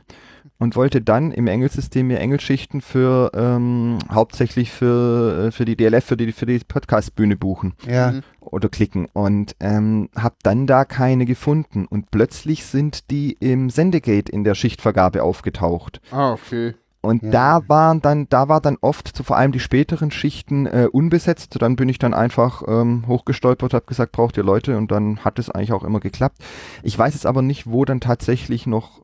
[0.59, 6.03] und wollte dann im Engelsystem mir Engelschichten für ähm, hauptsächlich für, äh, für die DLF,
[6.05, 8.11] für die, für die Podcast-Bühne buchen Ja.
[8.13, 8.23] Mhm.
[8.41, 14.31] oder klicken und ähm, habe dann da keine gefunden und plötzlich sind die im Sendegate
[14.31, 16.01] in der Schichtvergabe aufgetaucht.
[16.11, 16.73] ah, okay.
[16.99, 17.29] Und Ja.
[17.29, 21.55] da waren dann, da war dann oft, so vor allem die späteren Schichten äh, unbesetzt.
[21.61, 25.39] Dann bin ich dann einfach ähm, hochgestolpert, habe gesagt, braucht ihr Leute und dann hat
[25.39, 26.39] es eigentlich auch immer geklappt.
[26.83, 29.03] Ich weiß jetzt aber nicht, wo dann tatsächlich noch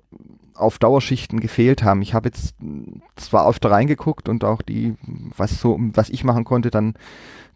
[0.56, 2.02] auf Dauerschichten gefehlt haben.
[2.02, 2.56] Ich habe jetzt
[3.16, 4.96] zwar oft reingeguckt und auch die,
[5.38, 6.94] was so, was ich machen konnte, dann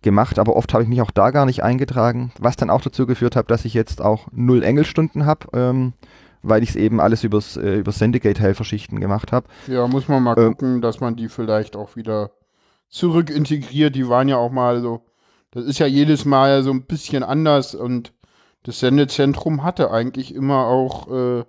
[0.02, 3.06] gemacht, aber oft habe ich mich auch da gar nicht eingetragen, was dann auch dazu
[3.08, 5.94] geführt hat, dass ich jetzt auch null Engelstunden habe, ähm,
[6.44, 9.48] weil ich es eben alles übers, äh, übers Sendegate-Helferschichten gemacht habe.
[9.68, 10.52] Ja, muss man mal Ähm.
[10.52, 12.32] gucken, dass man die vielleicht auch wieder
[12.90, 13.96] zurück integriert.
[13.96, 15.02] Die waren ja auch mal so,
[15.52, 18.14] das ist ja jedes Mal so ein bisschen anders und
[18.64, 21.44] das Sendezentrum hatte eigentlich immer auch äh,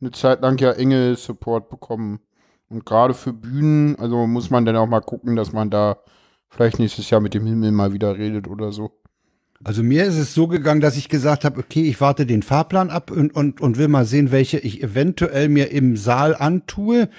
[0.00, 2.20] eine Zeit lang ja enge Support bekommen.
[2.68, 5.98] Und gerade für Bühnen, also muss man dann auch mal gucken, dass man da
[6.48, 8.92] vielleicht nächstes Jahr mit dem Himmel mal wieder redet oder so.
[9.62, 12.90] Also mir ist es so gegangen, dass ich gesagt habe, okay, ich warte den Fahrplan
[12.90, 17.10] ab und, und, und will mal sehen, welche ich eventuell mir im Saal antue.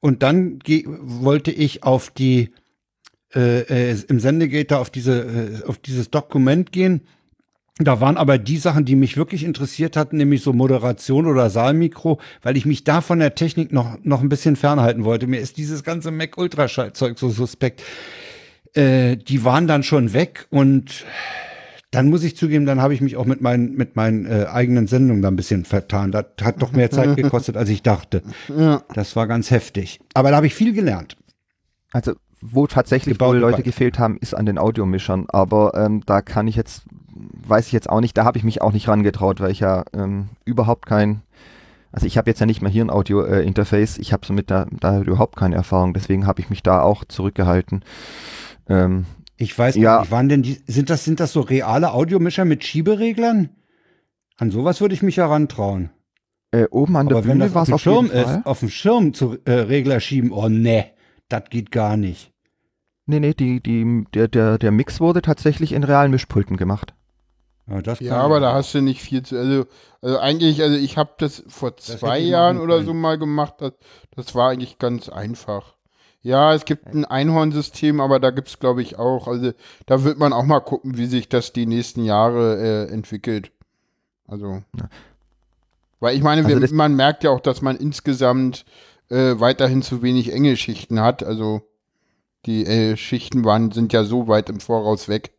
[0.00, 2.52] Und dann wollte ich auf die
[3.34, 7.02] äh, äh, im Sendegate auf diese äh, auf dieses Dokument gehen.
[7.78, 12.20] Da waren aber die Sachen, die mich wirklich interessiert hatten, nämlich so Moderation oder Saalmikro,
[12.42, 15.26] weil ich mich da von der Technik noch noch ein bisschen fernhalten wollte.
[15.26, 17.82] Mir ist dieses ganze Mac Ultraschallzeug so suspekt.
[18.74, 21.04] Äh, die waren dann schon weg und
[21.92, 24.86] dann muss ich zugeben, dann habe ich mich auch mit meinen, mit meinen äh, eigenen
[24.86, 26.10] Sendungen da ein bisschen vertan.
[26.10, 28.22] Das hat doch mehr Zeit gekostet, als ich dachte.
[28.56, 28.82] Ja.
[28.94, 30.00] Das war ganz heftig.
[30.14, 31.16] Aber da habe ich viel gelernt.
[31.92, 32.14] Also,
[32.44, 33.64] wo tatsächlich wohl Leute Band.
[33.64, 35.26] gefehlt haben, ist an den Audiomischern.
[35.28, 36.82] Aber ähm, da kann ich jetzt,
[37.46, 39.84] weiß ich jetzt auch nicht, da habe ich mich auch nicht rangetraut, weil ich ja
[39.94, 41.22] ähm, überhaupt kein,
[41.92, 45.00] also ich habe jetzt ja nicht mehr hier ein Audio-Interface, ich habe somit da, da
[45.00, 47.84] überhaupt keine Erfahrung, deswegen habe ich mich da auch zurückgehalten.
[48.68, 50.00] Ähm, Ich weiß Ja.
[50.00, 53.50] nicht, waren denn die, sind das, sind das so reale Audiomischer mit Schiebereglern?
[54.36, 55.90] An sowas würde ich mich herantrauen.
[56.50, 58.38] äh, oben an der Aber wenn Bühne war auf es dem auf Schirm jeden Fall.
[58.40, 60.86] ist, auf dem Schirm zu äh, Regler schieben, oh ne,
[61.28, 62.31] das geht gar nicht.
[63.06, 66.94] Nee, nee, die, die, der, der, der Mix wurde tatsächlich in realen Mischpulten gemacht.
[67.66, 69.36] Ja, das Ja, aber da hast du nicht viel zu.
[69.38, 69.66] Also,
[70.00, 73.54] also eigentlich, also ich habe das vor zwei ich Jahren oder so mal gemacht.
[73.58, 73.72] Das,
[74.14, 75.74] das war eigentlich ganz einfach.
[76.22, 79.26] Ja, es gibt ein Einhornsystem, aber da gibt es, glaube ich, auch.
[79.26, 79.52] Also
[79.86, 83.50] da wird man auch mal gucken, wie sich das die nächsten Jahre äh, entwickelt.
[84.28, 84.62] Also.
[84.78, 84.88] Ja.
[85.98, 88.64] Weil ich meine, Also wir, das- man merkt ja auch, dass man insgesamt
[89.08, 91.22] äh, weiterhin zu wenig enge Schichten hat.
[91.24, 91.62] Also
[92.46, 95.32] die äh, Schichten waren, sind ja so weit im Voraus weg.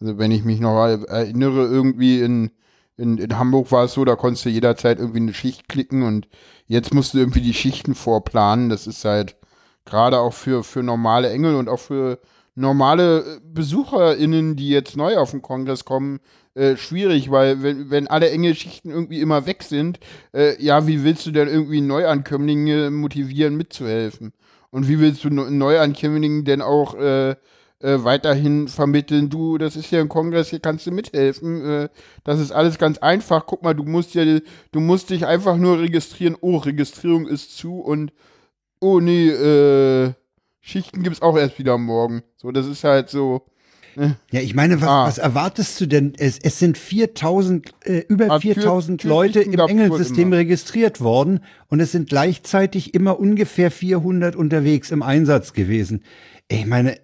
[0.00, 2.50] Also wenn ich mich noch erinnere, irgendwie in,
[2.96, 6.28] in, in Hamburg war es so, da konntest du jederzeit irgendwie eine Schicht klicken und
[6.66, 8.68] jetzt musst du irgendwie die Schichten vorplanen.
[8.68, 9.36] Das ist halt
[9.84, 12.20] gerade auch für, für normale Engel und auch für
[12.58, 16.20] normale äh, BesucherInnen, die jetzt neu auf den Kongress kommen,
[16.54, 20.00] äh, schwierig, weil wenn, wenn alle Engelschichten irgendwie immer weg sind,
[20.34, 24.32] äh, ja, wie willst du denn irgendwie Neuankömmlinge motivieren, mitzuhelfen?
[24.70, 27.36] Und wie willst du Neu- Neuankömmlingen denn auch äh, äh,
[28.04, 31.64] weiterhin vermitteln, du, das ist ja ein Kongress, hier kannst du mithelfen.
[31.64, 31.88] Äh,
[32.24, 33.46] das ist alles ganz einfach.
[33.46, 36.36] Guck mal, du musst ja, du musst dich einfach nur registrieren.
[36.40, 38.12] Oh, Registrierung ist zu und
[38.80, 40.12] oh nee, äh,
[40.60, 42.22] Schichten gibt's auch erst wieder morgen.
[42.36, 43.42] So, das ist halt so.
[44.30, 45.06] Ja, ich meine, was, Ah.
[45.06, 46.12] was erwartest du denn?
[46.18, 51.40] Es, es sind 4000, äh, über Ah, Tür- 4000 Türschichten Leute im Engelsystem registriert worden
[51.68, 56.02] und es sind gleichzeitig immer ungefähr 400 unterwegs im Einsatz gewesen.
[56.48, 56.98] Ich meine,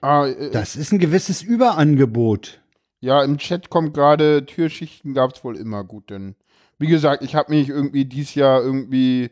[0.00, 2.60] Ah, äh, das ist ein gewisses Überangebot.
[3.00, 6.34] Ja, im Chat kommt gerade, Türschichten gab's wohl immer gut, denn
[6.78, 9.30] wie gesagt, ich habe mich irgendwie dieses Jahr irgendwie,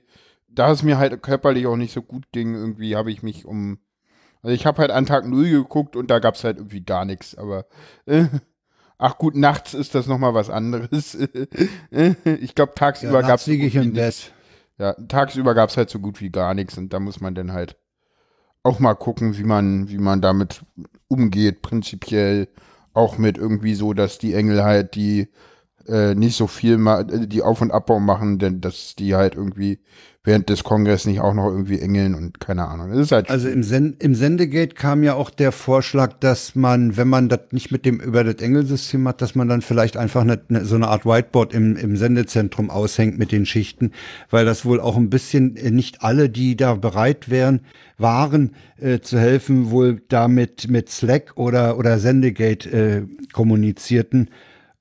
[0.49, 3.79] da es mir halt körperlich auch nicht so gut ging, irgendwie habe ich mich um,
[4.43, 7.37] also ich habe halt an Tag 0 geguckt und da gab's halt irgendwie gar nichts,
[7.37, 7.67] aber
[8.07, 8.27] äh,
[8.99, 11.15] Ach gut, nachts ist das nochmal was anderes.
[11.91, 13.29] ich glaube, tagsüber Ja, gab es.
[13.29, 14.33] nachts liege ich im Bett.
[14.79, 17.53] Ja, tagsüber gab es halt so gut wie gar nichts und da muss man dann
[17.53, 17.77] halt
[18.63, 20.65] auch mal gucken, wie man, wie man damit
[21.09, 22.49] umgeht, prinzipiell
[22.95, 25.29] auch mit irgendwie so, dass die Engel halt die
[25.89, 26.79] äh, nicht so viel
[27.27, 29.81] die Auf- und Abbau machen, denn dass die halt irgendwie
[30.25, 32.93] während des Kongresses nicht auch noch irgendwie engeln und keine Ahnung.
[32.93, 37.09] Ist halt Also im, Sen im Sendegate kam ja auch der Vorschlag, dass man, wenn
[37.09, 40.41] man das nicht mit dem über das Engelsystem hat, dass man dann vielleicht einfach eine,
[40.49, 43.91] eine, so eine Art Whiteboard im, im Sendezentrum aushängt mit den Schichten,
[44.31, 47.61] weil das wohl auch ein bisschen äh, nicht alle, die da bereit wären,
[47.99, 53.03] waren äh, zu helfen, wohl damit mit Slack oder oder Sendegate äh,
[53.33, 54.31] kommunizierten.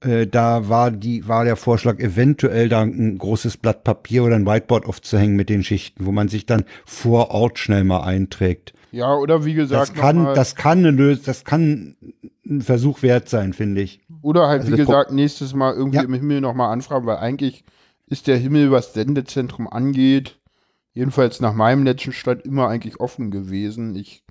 [0.02, 4.46] Äh, da war die war der Vorschlag eventuell da ein großes Blatt Papier oder ein
[4.48, 8.74] Whiteboard aufzuhängen mit den Schichten, wo man sich dann vor Ort schnell mal einträgt.
[8.92, 11.96] ja, oder wie gesagt, Das kann, das kann eine Lösung, das kann
[12.46, 14.00] ein Versuch wert sein, finde ich.
[14.24, 16.04] Oder halt, Also wie Pro- gesagt, nächstes Mal irgendwie Ja.
[16.04, 17.64] im Himmel nochmal anfragen, weil eigentlich
[18.08, 20.40] ist der Himmel, was Sendezentrum angeht,
[20.94, 23.96] jedenfalls nach meinem letzten Stand immer eigentlich offen gewesen.
[23.96, 24.24] Ich,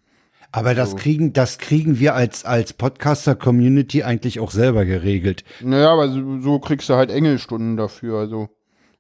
[0.53, 0.97] Aber das So.
[0.97, 5.45] kriegen, das kriegen wir als, als Podcaster-Community eigentlich auch selber geregelt.
[5.63, 8.19] naja, aber so, so kriegst du halt Engelstunden dafür.
[8.19, 8.49] Also,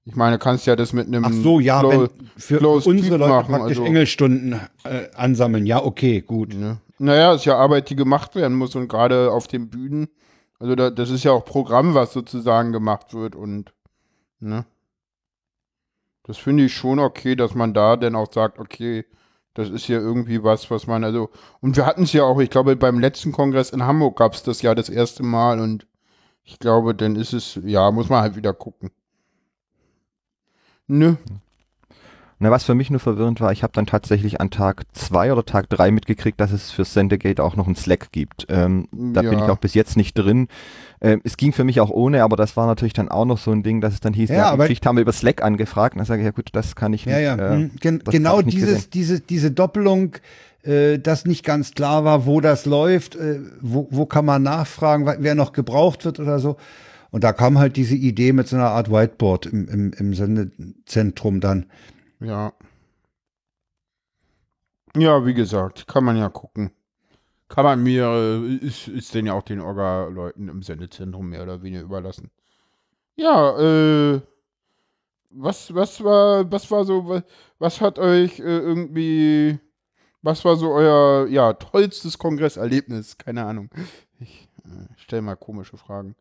[0.05, 1.25] ich meine, kannst ja das mit einem.
[1.25, 5.67] Ach so, ja, Clo- wenn für, closed unsere Leute machen, praktisch also- Engelstunden äh, ansammeln.
[5.67, 6.55] Ja, okay, gut.
[6.55, 6.81] Ne?
[6.99, 10.09] Naja, ist ja Arbeit, die gemacht werden muss und gerade auf den Bühnen.
[10.61, 13.73] Also, da, das ist ja auch Programm, was sozusagen gemacht wird und.
[14.39, 14.65] Ne?
[16.23, 19.05] Das finde ich schon okay, dass man da dann auch sagt, okay,
[19.55, 21.31] das ist ja irgendwie was, was man, also,
[21.61, 24.43] und wir hatten es ja auch, ich glaube, beim letzten Kongress in Hamburg gab es
[24.43, 25.87] das ja das erste Mal und
[26.45, 28.91] ich glaube, dann ist es, ja, muss man halt wieder gucken.
[30.87, 31.17] Nö.
[32.43, 35.45] Na, was für mich nur verwirrend war, ich habe dann tatsächlich an Tag zwei oder
[35.45, 38.47] Tag drei mitgekriegt, dass es für Sendegate auch noch einen Slack gibt.
[38.49, 39.45] Ähm, da bin Ja.
[39.45, 40.49] ich auch bis jetzt nicht drin.
[41.03, 43.51] Ähm, es ging für mich auch ohne, aber das war natürlich dann auch noch so
[43.53, 45.95] ein Ding, dass es dann hieß, Ja, ja, aber- Geschichte haben wir über Slack angefragt.
[45.95, 47.25] Und dann sage ich, ja gut, das kann ich Ja, nicht.
[47.25, 47.37] ja.
[47.37, 48.91] äh, hm, gen genau nicht dieses, gesehen.
[48.95, 50.13] diese, diese Doppelung,
[50.63, 55.07] äh, dass nicht ganz klar war, wo das läuft, äh, wo, wo kann man nachfragen,
[55.19, 56.57] wer noch gebraucht wird oder so.
[57.11, 61.41] Und da kam halt diese Idee mit so einer Art Whiteboard im, im, im Sendezentrum
[61.41, 61.67] dann.
[62.21, 62.53] Ja.
[64.97, 66.73] Ja, wie gesagt, kann man ja gucken.
[67.49, 71.63] Kann man mir, äh, ist, ist denn ja auch den Orga-Leuten im Sendezentrum mehr oder
[71.63, 72.31] weniger überlassen.
[73.17, 74.21] Ja, äh,
[75.31, 77.23] was, was war, was war so, was,
[77.59, 79.59] was hat euch äh, irgendwie,
[80.23, 83.19] was war so euer, ja, tollstes Kongresserlebnis?
[83.19, 83.71] Keine Ahnung.
[84.21, 86.17] Ich äh, stelle mal komische Fragen.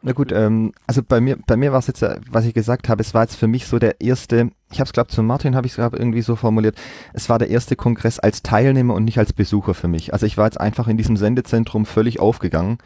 [0.00, 2.88] Na gut, ähm, also bei mir, bei mir war es jetzt, äh, was ich gesagt
[2.88, 5.56] habe, es war jetzt für mich so der erste, ich habe es glaube zu Martin
[5.56, 6.76] habe ich es irgendwie so formuliert,
[7.14, 10.12] es war der erste Kongress als Teilnehmer und nicht als Besucher für mich.
[10.12, 12.78] Also ich war jetzt einfach in diesem Sendezentrum völlig aufgegangen.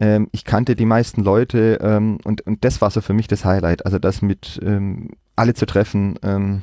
[0.00, 3.46] Ähm, ich kannte die meisten Leute ähm, und, und das war so für mich das
[3.46, 3.86] Highlight.
[3.86, 6.60] Also das mit ähm, alle zu treffen, ähm,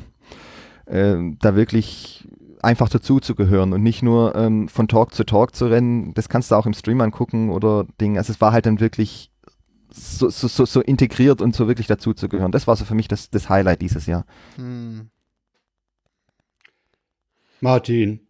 [0.88, 2.28] ähm, da wirklich
[2.62, 6.14] einfach dazu zu gehören und nicht nur ähm, von Talk zu Talk zu rennen.
[6.14, 8.18] Das kannst du auch im Stream angucken oder Ding.
[8.18, 9.32] Also es war halt dann wirklich
[9.98, 12.52] so, so, so, so integriert und so wirklich dazu zu gehören.
[12.52, 14.26] Das war so für mich das, das Highlight dieses Jahr.
[14.56, 15.10] Hm.
[17.60, 18.28] Martin.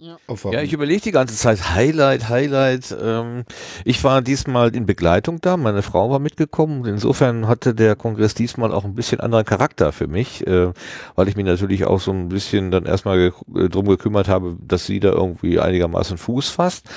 [0.00, 0.16] Ja.
[0.50, 2.96] Ja, ich überlege die ganze Zeit, Highlight, Highlight.
[2.98, 3.44] Ähm,
[3.84, 6.86] ich war diesmal in Begleitung da, meine Frau war mitgekommen.
[6.86, 10.72] Insofern hatte der Kongress diesmal auch ein bisschen anderen Charakter für mich, äh,
[11.16, 14.56] weil ich mich natürlich auch so ein bisschen dann erstmal ge äh, drum gekümmert habe,
[14.58, 16.88] dass sie da irgendwie einigermaßen Fuß fasst.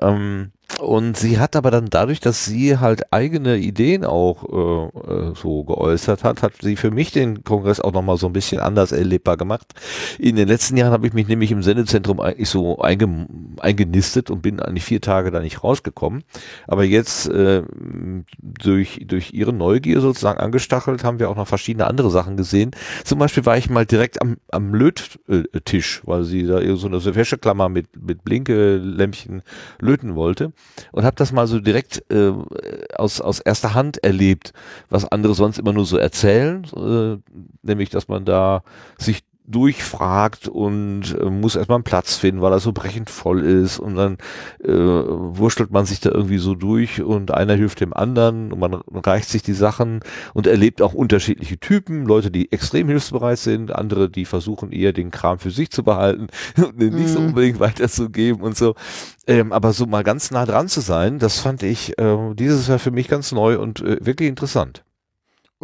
[0.00, 5.34] Ähm, und sie hat aber dann dadurch, dass sie halt eigene Ideen auch äh, äh,
[5.34, 8.90] so geäußert hat, hat sie für mich den Kongress auch nochmal so ein bisschen anders
[8.90, 9.72] erlebbar gemacht.
[10.18, 13.26] In den letzten Jahren habe ich mich nämlich im Sendezentrum eigentlich so einge
[13.60, 16.24] eingenistet und bin eigentlich vier Tage da nicht rausgekommen.
[16.66, 17.62] Aber jetzt äh,
[18.42, 22.72] durch, durch ihre Neugier sozusagen angestachelt, haben wir auch noch verschiedene andere Sachen gesehen.
[23.04, 27.68] Zum Beispiel war ich mal direkt am, am Löttisch, weil sie da so eine Wäscheklammer
[27.68, 29.42] mit, mit Blinkelämpchen
[29.78, 30.53] löten wollte
[30.92, 32.32] und habe das mal so direkt äh,
[32.96, 34.52] aus, aus erster Hand erlebt,
[34.90, 37.18] was andere sonst immer nur so erzählen, äh,
[37.62, 38.62] nämlich dass man da
[38.98, 43.78] sich durchfragt und äh, muss erstmal einen Platz finden, weil er so brechend voll ist
[43.78, 44.16] und dann
[44.62, 48.74] äh, wurschtelt man sich da irgendwie so durch und einer hilft dem anderen und man
[49.00, 50.00] reicht sich die Sachen
[50.32, 55.10] und erlebt auch unterschiedliche Typen, Leute, die extrem hilfsbereit sind, andere, die versuchen eher den
[55.10, 57.28] Kram für sich zu behalten und den nicht so Mhm.
[57.28, 58.74] unbedingt weiterzugeben und so.
[59.26, 62.78] Ähm, aber so mal ganz nah dran zu sein, das fand ich äh, dieses Jahr
[62.78, 64.84] für mich ganz neu und äh, wirklich interessant.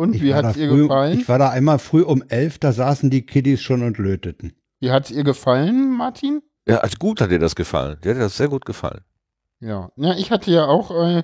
[0.00, 1.20] Und Ich wie hat's da ihr früh- gefallen?
[1.20, 4.52] Ich war da einmal früh um elf, da saßen die Kiddies schon und löteten.
[4.80, 6.40] Wie hat's ihr gefallen, Martin?
[6.66, 7.98] Ja, also gut hat dir das gefallen.
[8.02, 9.02] Dir hat das sehr gut gefallen.
[9.60, 9.90] Ja.
[9.96, 11.22] Ja, ich hatte ja auch, äh,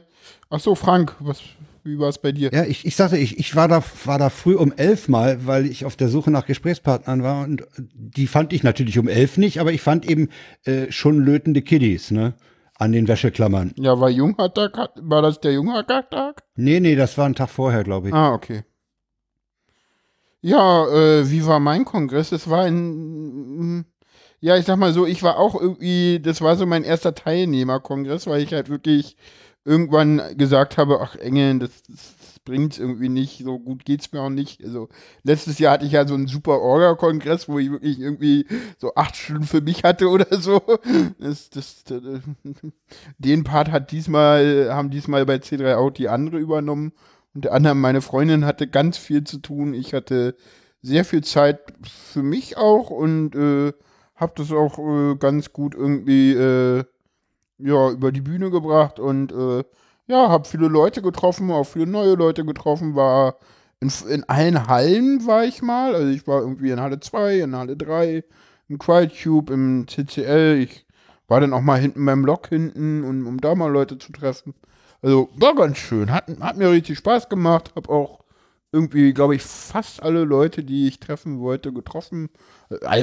[0.50, 1.40] ach so, Frank, was,
[1.84, 2.50] wie war es bei dir?
[2.52, 5.64] Ja, ich, ich sagte, ich, ich war da, war da früh um elf mal, weil
[5.64, 7.64] ich auf der Suche nach Gesprächspartnern war und
[7.94, 10.28] die fand ich natürlich um elf nicht, aber ich fand eben
[10.64, 12.34] äh, schon lötende Kiddies, ne?
[12.78, 13.72] An den Wäscheklammern.
[13.76, 16.42] Ja, war Junghacker, war das der Junghacker-Tag?
[16.56, 18.14] Nee, nee, das war ein Tag vorher, glaube ich.
[18.14, 18.64] Ah, okay.
[20.42, 22.32] Ja, äh, wie war mein Kongress?
[22.32, 23.86] Es war ein,
[24.40, 28.26] ja, ich sag mal so, ich war auch irgendwie, das war so mein erster Teilnehmerkongress,
[28.26, 29.16] weil ich halt wirklich
[29.64, 32.14] irgendwann gesagt habe, ach Engel, das, das
[32.46, 34.64] bringt's irgendwie nicht, so gut geht's mir auch nicht.
[34.64, 34.88] Also
[35.22, 38.46] letztes Jahr hatte ich ja so einen super Orga-Kongress, wo ich wirklich irgendwie
[38.78, 40.62] so acht Stunden für mich hatte oder so.
[41.18, 42.00] Das, das, das,
[43.18, 46.92] den Part hat diesmal, haben diesmal bei C3 Out die andere übernommen.
[47.34, 49.74] Unter anderem meine Freundin hatte ganz viel zu tun.
[49.74, 50.36] Ich hatte
[50.80, 53.74] sehr viel Zeit für mich auch und äh,
[54.14, 56.84] habe das auch äh, ganz gut irgendwie äh,
[57.58, 59.64] ja über die Bühne gebracht und äh,
[60.06, 63.36] ja, habe viele Leute getroffen, auch viele neue Leute getroffen, war
[63.80, 67.56] in, in allen Hallen war ich mal, also ich war irgendwie in Halle 2, in
[67.56, 68.24] Halle 3,
[68.68, 70.86] im Quietcube, im CCL, ich
[71.28, 74.54] war dann auch mal hinten beim Lok hinten, und, um da mal Leute zu treffen.
[75.02, 78.20] Also war ganz schön, hat, hat mir richtig Spaß gemacht, habe auch
[78.76, 82.28] irgendwie, glaube ich, fast alle Leute, die ich treffen wollte, getroffen.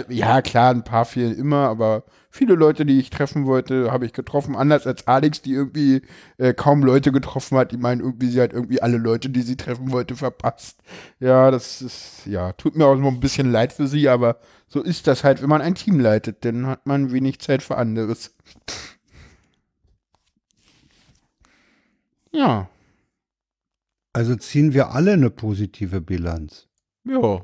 [0.09, 4.13] Ja, klar, ein paar fehlen immer, aber viele Leute, die ich treffen wollte, habe ich
[4.13, 4.55] getroffen.
[4.55, 6.03] Anders als Alex, die irgendwie
[6.37, 7.71] äh, kaum Leute getroffen hat.
[7.71, 10.79] Die meinen irgendwie, sie hat irgendwie alle Leute, die sie treffen wollte, verpasst.
[11.19, 14.81] Ja, das ist, ja, tut mir auch noch ein bisschen leid für sie, aber so
[14.81, 16.45] ist das halt, wenn man ein Team leitet.
[16.45, 18.35] Dann hat man wenig Zeit für anderes.
[22.31, 22.67] Ja,
[24.13, 26.67] Also ziehen wir alle eine positive Bilanz.
[27.05, 27.41] ja.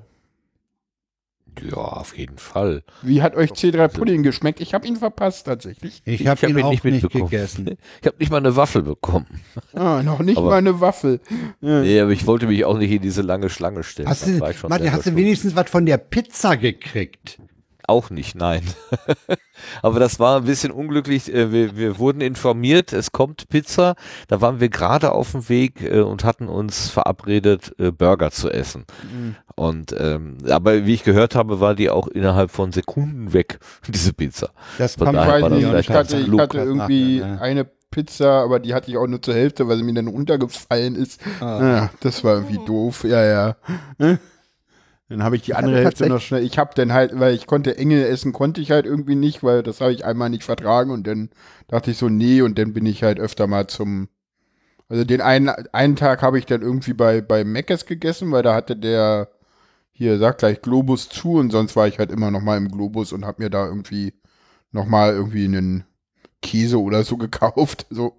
[1.63, 2.83] Ja, auf jeden Fall.
[3.01, 4.61] Wie hat euch C3 Pudding geschmeckt?
[4.61, 6.01] Ich habe ihn verpasst tatsächlich.
[6.05, 7.25] Ich habe hab ihn auch nicht, mitbekommen.
[7.25, 7.65] gegessen.
[8.01, 9.25] Ich habe nicht mal eine Waffel bekommen.
[9.73, 11.19] Ah, noch nicht Aber- mal eine Waffel.
[11.59, 11.81] Ja.
[11.81, 14.07] Nee, aber ich wollte mich auch nicht in diese lange Schlange stellen.
[14.07, 17.41] Hast du, Martin, hast du wenigstens was von der Pizza gekriegt?
[17.89, 18.61] Auch nicht, nein.
[19.81, 21.33] Aber das war ein bisschen unglücklich.
[21.33, 23.95] Äh, Wir, wir wurden informiert, es kommt Pizza.
[24.27, 28.51] Da waren wir gerade auf dem Weg äh, und hatten uns verabredet, äh, Burger zu
[28.51, 28.85] essen.
[29.11, 29.35] Mhm.
[29.55, 34.13] Und ähm, aber wie ich gehört habe, war die auch innerhalb von Sekunden weg, diese
[34.13, 34.51] Pizza.
[34.77, 37.41] Das Von daher war das nicht, vielleicht ich hatte, ein ich hatte irgendwie nachher, ne?
[37.41, 40.93] eine Pizza, aber die hatte ich auch nur zur Hälfte, weil sie mir dann runtergefallen
[40.93, 41.21] ist.
[41.41, 41.59] Ah.
[41.59, 43.55] Ja, das war irgendwie doof, ja, ja.
[45.09, 46.43] Dann habe ich die andere Hälfte noch schnell.
[46.43, 49.63] Ich habe dann halt, weil ich konnte Engel essen, konnte ich halt irgendwie nicht, weil
[49.63, 51.31] das habe ich einmal nicht vertragen und dann
[51.67, 54.07] dachte ich so, nee, und dann bin ich halt öfter mal zum.
[54.87, 58.55] Also den einen, einen Tag habe ich dann irgendwie bei, bei Meckes gegessen, weil da
[58.55, 59.29] hatte der,
[59.91, 63.11] hier, sag gleich Globus zu und sonst war ich halt immer noch mal im Globus
[63.13, 64.13] und habe mir da irgendwie
[64.71, 65.85] noch mal irgendwie einen
[66.41, 67.87] Käse oder so gekauft.
[67.91, 68.17] So.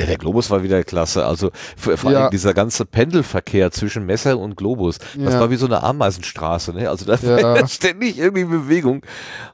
[0.00, 1.26] Der, der Globus war wieder klasse.
[1.26, 2.22] Also vor vor Ja.
[2.22, 5.40] allem dieser ganze Pendelverkehr zwischen Messer und Globus, das Ja.
[5.40, 6.72] war wie so eine Ameisenstraße.
[6.72, 6.88] Ne?
[6.88, 7.42] Also da Ja.
[7.54, 9.02] war ständig irgendwie Bewegung.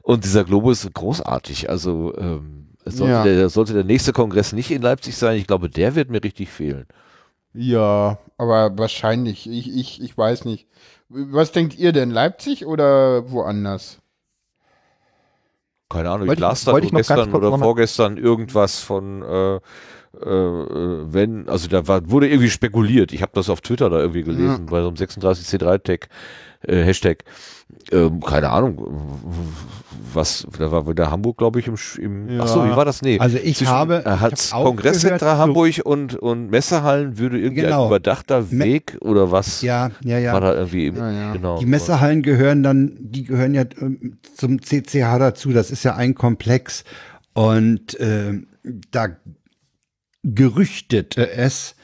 [0.01, 1.69] Und dieser Globus ist großartig.
[1.69, 3.23] Also ähm, sollte, Ja.
[3.25, 5.37] der, sollte der nächste Kongress nicht in Leipzig sein.
[5.37, 6.85] Ich glaube, der wird mir richtig fehlen.
[7.53, 9.49] Ja, aber wahrscheinlich.
[9.49, 10.67] Ich, ich, ich weiß nicht.
[11.09, 12.09] Was denkt ihr denn?
[12.11, 13.99] Leipzig oder woanders?
[15.89, 19.59] Keine Ahnung, ich ich- las da gestern oder vorgestern irgendwas von, äh,
[20.21, 23.13] äh, wenn, also da war, wurde irgendwie spekuliert.
[23.13, 26.09] Ich habe das auf Twitter da irgendwie gelesen, bei so einem 36C3-Tag,
[26.63, 27.23] äh, Hashtag.
[27.91, 28.79] Ähm, keine Ahnung,
[30.13, 32.43] was, da war wieder Hamburg, glaube ich, im, im Ja.
[32.43, 33.01] ach so, wie war das?
[33.01, 33.19] Nee.
[33.19, 37.83] Also ich habe- äh, hat's so- Hamburg und, und Messehallen würde irgendwie Genau.
[37.83, 40.33] ein überdachter Me- Weg oder was Ja, ja, ja.
[40.33, 41.33] war da irgendwie, im, Ja, ja.
[41.33, 41.59] genau.
[41.59, 45.51] Die Messehallen gehören dann, die gehören ja ähm, zum CCH dazu.
[45.51, 46.83] Das ist ja ein Komplex.
[47.33, 48.47] Und ähm,
[48.91, 49.07] da
[50.23, 51.75] gerüchtete es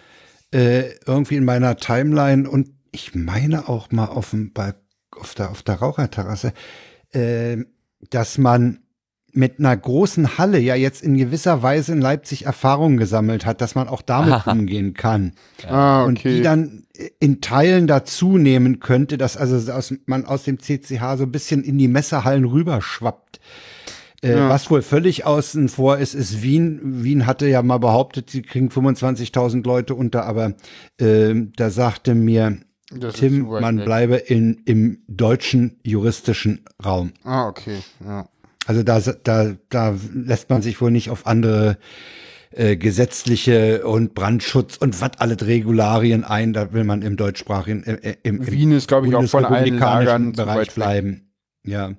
[0.52, 4.78] äh, irgendwie in meiner Timeline und ich meine auch mal auf, dem Balk
[5.12, 6.54] auf, der, auf der Raucherterrasse,
[7.12, 7.58] äh,
[8.10, 8.80] dass man
[9.36, 13.74] mit einer großen Halle ja jetzt in gewisser Weise in Leipzig Erfahrungen gesammelt hat, dass
[13.74, 14.52] man auch damit Aha.
[14.52, 15.34] umgehen kann
[15.68, 16.86] Ah, und die dann
[17.20, 21.64] in Teilen dazu nehmen könnte, dass also aus, man aus dem CCH so ein bisschen
[21.64, 23.40] in die Messehallen rüberschwappt.
[24.24, 24.50] Äh, Ja.
[24.50, 26.80] Was wohl völlig außen vor ist, ist Wien.
[27.04, 30.54] Wien hatte ja mal behauptet, sie kriegen 25.000 Leute unter, aber
[31.00, 32.58] ähm, da sagte mir
[32.92, 33.86] Das Tim, man weg.
[33.86, 37.12] bleibe in, im deutschen juristischen Raum.
[37.24, 37.78] Ah, okay.
[38.06, 38.28] Ja.
[38.66, 41.78] Also da, da, da lässt man sich wohl nicht auf andere
[42.52, 46.54] äh, gesetzliche und Brandschutz und was alle Regularien ein.
[46.54, 49.44] Da will man im deutschsprachigen, äh, äh, im, im Wien ist, glaube ich, auch von
[49.44, 51.32] allen Lagern Bereich bleiben.
[51.66, 51.94] Ja.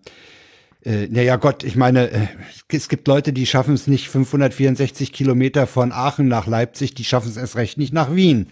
[0.85, 2.27] Äh, naja Gott, ich meine, äh,
[2.69, 7.31] es gibt Leute, die schaffen es nicht 564 Kilometer von Aachen nach Leipzig, die schaffen
[7.31, 8.51] es erst recht nicht nach Wien.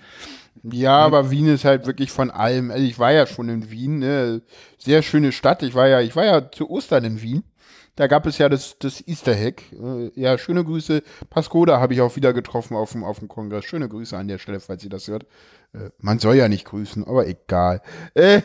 [0.62, 2.70] Ja, aber Wien ist halt wirklich von allem.
[2.70, 4.42] Also ich war ja schon in Wien, ne?
[4.78, 5.62] Sehr schöne Stadt.
[5.62, 7.42] Ich war ja, ich war ja zu Ostern in Wien.
[7.96, 9.62] Da gab es ja das, das Easter Hack.
[9.72, 11.02] Äh, Ja, schöne Grüße.
[11.30, 13.64] Pascoda habe ich auch wieder getroffen auf dem, auf dem Kongress.
[13.64, 15.24] Schöne Grüße an der Stelle, falls ihr das hört.
[15.74, 17.82] Äh, Man soll ja nicht grüßen, aber egal.
[18.14, 18.42] Äh,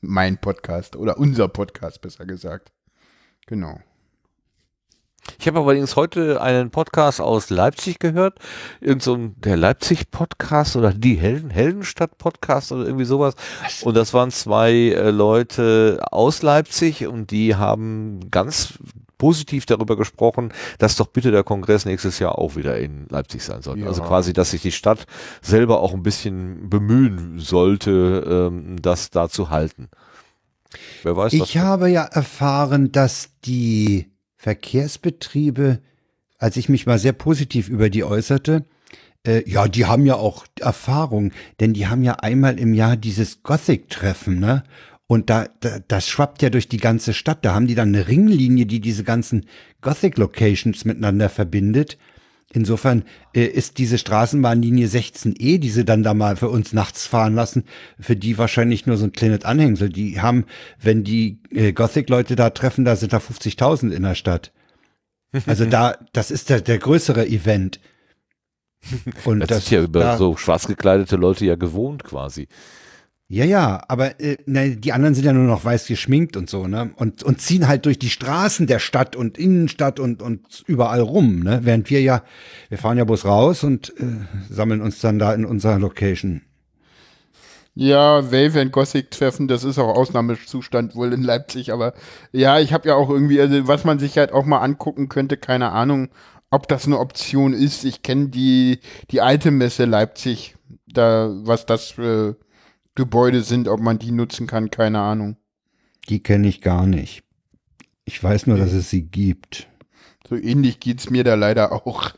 [0.00, 2.72] mein Podcast oder unser Podcast, besser gesagt.
[3.46, 3.78] Genau.
[5.38, 8.38] Ich habe allerdings heute einen Podcast aus Leipzig gehört.
[8.80, 13.34] Irgend so ein, der Leipzig-Podcast oder die Helden, Heldenstadt-Podcast oder irgendwie sowas.
[13.82, 18.78] Und das waren zwei äh, Leute aus Leipzig und die haben ganz
[19.18, 23.62] positiv darüber gesprochen, dass doch bitte der Kongress nächstes Jahr auch wieder in Leipzig sein
[23.62, 23.82] sollte.
[23.82, 23.86] Ja.
[23.86, 25.06] Also quasi, dass sich die Stadt
[25.40, 29.88] selber auch ein bisschen bemühen sollte, ähm, das da zu halten.
[31.02, 35.80] Wer weiß, Ich habe ja erfahren, dass die Verkehrsbetriebe,
[36.38, 38.64] als ich mich mal sehr positiv über die äußerte,
[39.26, 43.42] äh, ja, die haben ja auch Erfahrung, denn die haben ja einmal im Jahr dieses
[43.42, 44.64] Gothic-Treffen, ne?
[45.06, 47.44] Und da, da, das schwappt ja durch die ganze Stadt.
[47.44, 49.44] Da haben die dann eine Ringlinie, die diese ganzen
[49.82, 51.98] Gothic-Locations miteinander verbindet.
[52.54, 53.04] Insofern
[53.34, 57.64] äh, ist diese Straßenbahnlinie 16E, die sie dann da mal für uns nachts fahren lassen,
[57.98, 59.88] für die wahrscheinlich nur so ein kleines Anhängsel.
[59.88, 60.44] Die haben,
[60.78, 64.52] wenn die äh, Gothic-Leute da treffen, da sind da 50.000 in der Stadt.
[65.46, 67.80] Also da, das ist der, der größere Event.
[69.24, 72.48] Und das, ist ja über da, so schwarz gekleidete Leute ja gewohnt quasi.
[73.32, 76.66] Ja, ja, aber äh, ne, die anderen sind ja nur noch weiß geschminkt und so,
[76.68, 76.90] ne?
[76.96, 81.38] Und, und ziehen halt durch die Straßen der Stadt und Innenstadt und, und überall rum,
[81.38, 81.60] ne?
[81.62, 82.24] Während wir ja,
[82.68, 84.04] wir fahren ja bloß raus und äh,
[84.50, 86.42] sammeln uns dann da in unserer Location.
[87.74, 91.94] Ja, Wave and Gothic treffen, das ist auch Ausnahmezustand wohl in Leipzig, aber
[92.32, 95.38] ja, ich habe ja auch irgendwie, also was man sich halt auch mal angucken könnte,
[95.38, 96.10] keine Ahnung,
[96.50, 97.84] ob das eine Option ist.
[97.86, 98.80] Ich kenne die,
[99.10, 100.54] die alte Messe Leipzig,
[100.86, 102.36] da, was das für
[102.94, 105.36] Gebäude sind, ob man die nutzen kann, keine Ahnung.
[106.08, 107.22] Die kenne ich gar nicht.
[108.04, 109.68] Ich weiß nur, dass es sie gibt.
[110.28, 112.12] So ähnlich geht's mir da leider auch.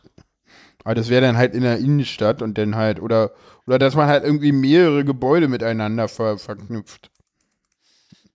[0.84, 3.32] Aber das wäre dann halt in der Innenstadt und dann halt, oder,
[3.66, 7.10] oder dass man halt irgendwie mehrere Gebäude miteinander ver, verknüpft.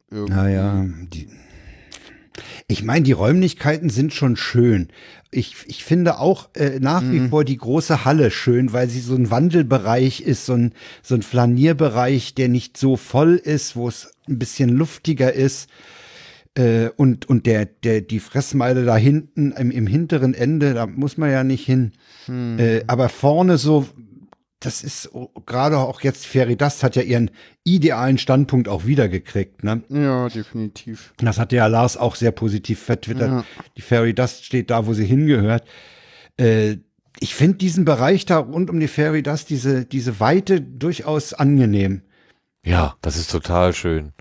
[0.10, 0.34] Irgendwie.
[0.34, 1.30] Naja, die.
[2.68, 4.90] Ich meine, die Räumlichkeiten sind schon schön.
[5.32, 9.14] Ich, ich finde auch äh, nach wie vor die große Halle schön, weil sie so
[9.16, 10.74] ein Wandelbereich ist, so ein,
[11.04, 15.70] so ein Flanierbereich, der nicht so voll ist, wo es ein bisschen luftiger ist.
[16.56, 21.18] Äh, und und der, der, die Fressmeile da hinten im, im hinteren Ende, da muss
[21.18, 21.92] man ja nicht hin.
[22.60, 23.88] Äh, aber vorne so,
[24.60, 25.10] das ist
[25.46, 27.32] gerade auch jetzt Feridas hat ja ihren
[27.64, 29.84] idealen Standpunkt auch wiedergekriegt, ne?
[29.90, 31.14] Ja, definitiv.
[31.18, 33.30] Das hat ja Lars auch sehr positiv vertwittert.
[33.30, 33.46] Ja.
[33.78, 35.64] Die Fairy Dust steht da, wo sie hingehört.
[36.38, 36.78] Äh,
[37.22, 42.02] ich finde diesen Bereich da rund um die Fairy Dust, diese, diese Weite durchaus angenehm.
[42.66, 44.12] Ja, das ist total schön.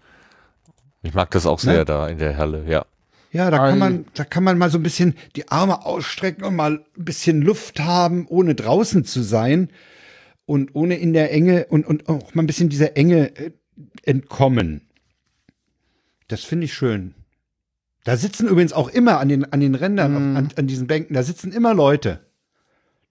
[1.02, 1.84] Ich mag das auch sehr Ne?
[1.84, 2.86] da in der Halle, ja.
[3.30, 6.56] Ja, da kann man, da kann man mal so ein bisschen die Arme ausstrecken und
[6.56, 9.68] mal ein bisschen Luft haben, ohne draußen zu sein
[10.48, 13.50] und ohne in der Enge und, und auch mal ein bisschen dieser Enge äh,
[14.02, 14.80] entkommen.
[16.26, 17.14] Das finde ich schön.
[18.04, 21.12] Da sitzen übrigens auch immer an den, an den Rändern, auf, an, an diesen Bänken,
[21.14, 22.20] da sitzen immer Leute,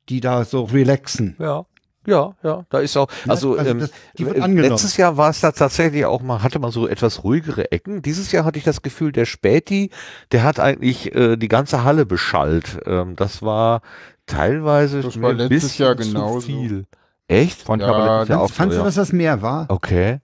[0.10, 1.36] die da so relaxen.
[1.40, 1.66] Ja.
[2.08, 4.70] Ja, ja, da ist auch, also, also ähm, das- die wird äh, angenommen.
[4.70, 8.02] letztes Jahr war es da tatsächlich auch mal, hatte man so etwas ruhigere Ecken.
[8.02, 9.90] Dieses Jahr hatte ich das Gefühl, der Späti,
[10.32, 12.80] der hat eigentlich äh, die ganze Halle beschallt.
[12.86, 13.82] Ähm, das war
[14.26, 16.40] teilweise Das war ein letztes bisschen Jahr zu genauso.
[16.48, 16.86] viel.
[17.28, 17.62] Echt?
[17.62, 18.86] Fand ich Ja, aber letztes Jahr auch Fandst so, du, ja.
[18.86, 19.66] dass das mehr war?
[19.70, 20.20] Okay.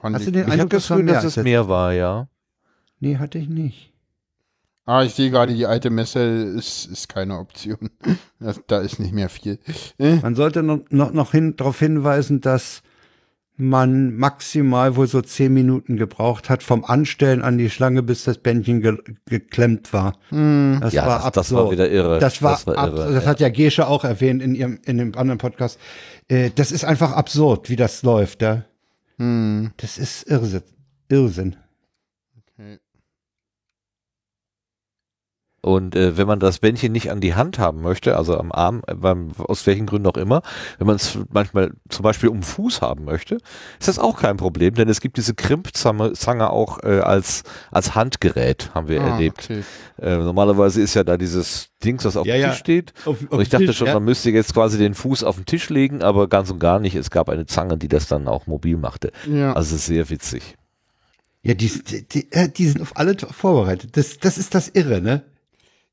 [0.00, 1.68] Fand Hast ich du den Ich habe Eindruck, das Gefühl, mehr dass als es mehr
[1.68, 2.28] war, ja.
[3.00, 3.92] Nee, hatte ich nicht.
[4.86, 7.90] Ah, ich sehe gerade, die alte Messe ist, ist keine Option.
[8.42, 9.58] Das, da ist nicht mehr viel.
[9.98, 12.80] Äh, Man sollte noch, noch, noch hin, darauf hinweisen, dass
[13.58, 18.38] man maximal wohl so zehn Minuten gebraucht hat vom Anstellen an die Schlange, bis das
[18.38, 18.96] Bändchen ge
[19.26, 20.14] geklemmt war.
[20.30, 22.18] Das Ja, war das, das war wieder irre.
[22.18, 23.12] Das war, das war irre.
[23.12, 25.78] das hat ja Gesche auch erwähnt in ihrem in dem anderen Podcast.
[26.30, 28.40] Äh, das ist einfach absurd, wie das läuft.
[28.40, 28.64] Ja?
[29.18, 29.72] hm.
[29.76, 30.62] Das ist Irrsinn.
[31.08, 31.56] Irrsinn.
[35.62, 38.82] Und äh, wenn man das Bändchen nicht an die Hand haben möchte, also am Arm,
[38.86, 40.40] äh, beim, aus welchen Gründen auch immer,
[40.78, 43.34] wenn man es manchmal zum Beispiel um den Fuß haben möchte,
[43.78, 47.94] ist das auch kein Problem, denn es gibt diese Krimpzange Zange auch äh, als, als
[47.94, 49.48] Handgerät, haben wir Ah, erlebt.
[49.50, 49.62] okay.
[50.00, 52.48] Äh, normalerweise ist ja da dieses Dings, was auf Ja, dem ja.
[52.50, 52.94] Tisch steht.
[53.04, 56.02] Auf, Und ich dachte schon, man müsste jetzt quasi den Fuß auf den Tisch legen,
[56.02, 56.94] aber ganz und gar nicht.
[56.94, 59.12] Es gab eine Zange, die das dann auch mobil machte.
[59.30, 59.52] Ja.
[59.52, 60.56] Also sehr witzig.
[61.42, 63.96] Ja, die, die, die, äh, die sind auf alle vorbereitet.
[63.96, 65.22] Das, das ist das Irre, ne?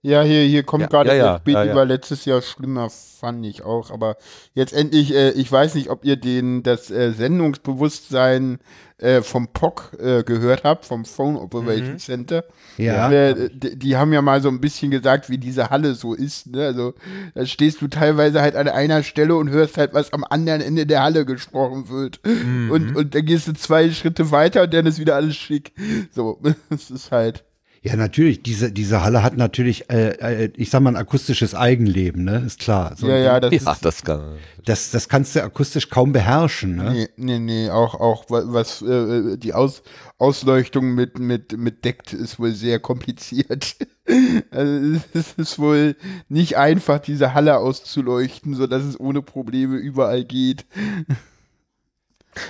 [0.08, 1.72] Ja, hier, hier kommt Ja, gerade ja, ja, das Bild ja, ja.
[1.74, 3.92] über letztes Jahr schlimmer, fand ich auch.
[3.92, 4.16] Aber
[4.54, 8.60] jetzt endlich, äh, ich weiß nicht, ob ihr den, das äh, Sendungsbewusstsein
[9.00, 11.98] äh, vom POC äh, gehört habt, vom Phone Operation Mhm.
[12.00, 12.46] Center.
[12.78, 13.12] Ja.
[13.12, 16.48] Äh, die, die haben ja mal so ein bisschen gesagt, wie diese Halle so ist.
[16.48, 16.66] Ne?
[16.66, 16.94] Also
[17.36, 20.86] da stehst du teilweise halt an einer Stelle und hörst halt, was am anderen Ende
[20.86, 22.22] der Halle gesprochen wird.
[22.26, 22.72] Mhm.
[22.72, 25.74] Und, und dann gehst du zwei Schritte weiter und dann ist wieder alles schick.
[26.12, 26.40] So,
[26.70, 27.44] es ist halt.
[27.88, 28.44] Ja, natürlich.
[28.44, 30.10] Diese, diese Halle hat natürlich, äh,
[30.46, 32.44] äh, ich sag mal, ein akustisches Eigenleben, ne?
[32.46, 32.96] Ist klar.
[32.98, 33.86] So, ja, ja, das Ja, ist.
[33.86, 34.38] das kann.
[34.66, 36.92] Das, das kannst du akustisch kaum beherrschen, ne?
[36.92, 39.84] Nee, nee, nee, auch, auch wa- was äh, die Aus,
[40.18, 43.76] Ausleuchtung mit, mit, mit deckt, ist wohl sehr kompliziert.
[44.52, 45.96] also es ist wohl
[46.28, 50.66] nicht einfach, diese Halle auszuleuchten, so dass es ohne Probleme überall geht.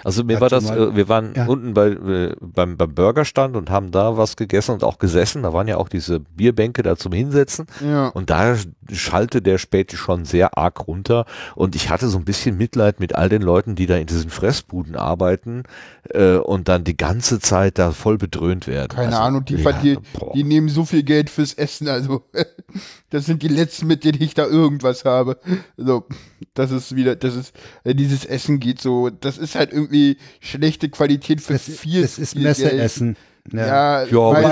[0.04, 1.46] Also mir Ja, war das, zumal- äh, wir waren ja.
[1.46, 5.44] unten bei, äh, beim, beim Burgerstand und haben da was gegessen und auch gesessen.
[5.44, 7.68] Da waren ja auch diese Bierbänke da zum Hinsetzen.
[7.84, 8.08] Ja.
[8.10, 8.56] Und da
[8.92, 11.26] schallte der Späti schon sehr arg runter.
[11.56, 14.30] Und ich hatte so ein bisschen Mitleid mit all den Leuten, die da in diesen
[14.30, 15.64] Fressbuden arbeiten
[16.10, 18.90] äh, und dann die ganze Zeit da voll bedröhnt werden.
[18.96, 19.98] Keine Also, Ahnung, die, ja, die,
[20.34, 22.24] die nehmen so viel Geld fürs Essen, also
[23.10, 25.38] das sind die letzten, mit denen ich da irgendwas habe.
[25.78, 26.06] Also,
[26.54, 27.54] das ist wieder, das ist,
[27.84, 32.20] äh, dieses Essen geht so, das ist halt irgendwie schlechte Qualität für Das, viel, das
[32.20, 32.58] ist viel Geld.
[32.60, 33.16] Messeessen.
[33.54, 34.10] Ja, Ja, ich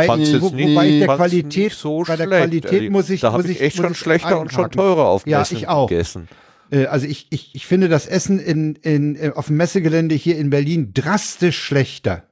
[0.08, 2.42] fand's nicht, jetzt nicht, wobei ich der Qualität- so bei der schlecht.
[2.44, 4.54] Qualität Also, muss ich- da habe muss ich ich- echt muss schon ich schlechter und
[4.54, 5.90] schon teurer auf Ja, ich auch.
[5.90, 6.30] gegessen.
[6.72, 10.38] Äh, also ich, ich, ich finde das Essen in, in, äh, auf dem Messegelände hier
[10.38, 12.24] in Berlin drastisch schlechter.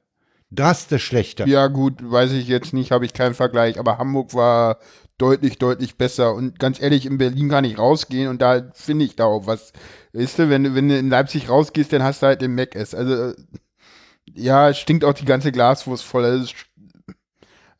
[0.50, 1.46] Drastisch schlechter.
[1.46, 4.78] Ja, gut, weiß ich jetzt nicht, habe ich keinen Vergleich, aber Hamburg war
[5.18, 6.32] deutlich, deutlich besser.
[6.34, 9.72] Und ganz ehrlich, in Berlin kann ich rausgehen und da finde ich da auch was.
[10.14, 12.74] Weißt du, wenn, du- wenn du in Leipzig rausgehst, dann hast du halt den Mac
[12.76, 12.94] S.
[12.94, 13.34] Also, äh,
[14.32, 16.24] ja, es stinkt auch die ganze Glaswurst voll.
[16.24, 16.52] Also,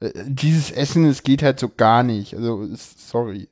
[0.01, 2.35] äh, dieses Essen, es geht halt so gar nicht.
[2.35, 3.49] Also, sorry.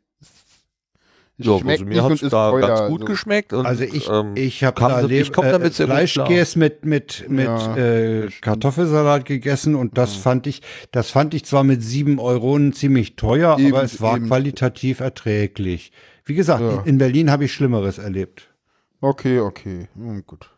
[1.38, 3.06] Ja, schmeckt also nicht mir hat und es ist da teuer, ganz gut so.
[3.06, 3.52] geschmeckt.
[3.52, 5.94] Und, Also ich, ähm, ich habe da so- ich Leb- komm damit äh, sehr gut
[5.94, 6.26] klar.
[6.26, 11.44] Fleischkäse mit mit mit Ja, äh, Kartoffelsalat gegessen und das fand ich, das fand ich
[11.44, 14.26] zwar mit sieben Euronen ziemlich teuer, Eben, aber es war eben.
[14.28, 15.90] qualitativ erträglich.
[16.26, 16.82] Wie gesagt, Ja.
[16.84, 18.48] in Berlin habe ich Schlimmeres erlebt.
[19.02, 19.88] Okay, okay.
[19.94, 20.50] Hm, gut.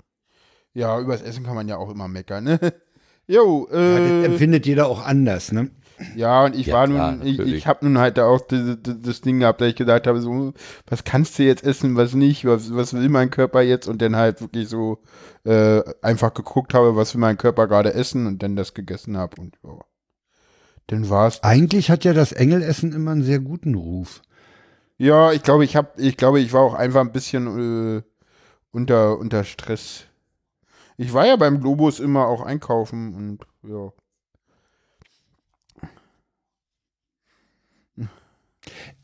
[0.75, 2.59] Ja, übers Essen kann man ja auch immer meckern, ne?
[3.27, 5.71] Jo, Ja, das äh, empfindet jeder auch anders, ne?
[6.15, 7.59] Ja, und ich Ja, war klar, nun, ich, natürlich.
[7.59, 10.21] ich habe nun halt da auch das, das, das Ding gehabt, da ich gesagt habe,
[10.21, 10.53] so,
[10.87, 14.15] was kannst du jetzt essen, was nicht, was, was will mein Körper jetzt und dann
[14.15, 14.99] halt wirklich so
[15.45, 19.41] äh, einfach geguckt habe, was will mein Körper gerade essen und dann das gegessen habe
[19.41, 19.79] und ja.
[20.89, 21.43] Dann war's.
[21.43, 24.21] Eigentlich hat ja das Engelessen immer einen sehr guten Ruf.
[24.99, 28.03] Ja, ich glaube, ich habe, ich glaube, ich war auch einfach ein bisschen äh,
[28.75, 30.05] unter, unter Stress.
[30.97, 33.91] Ich war ja beim Globus immer auch einkaufen und ja.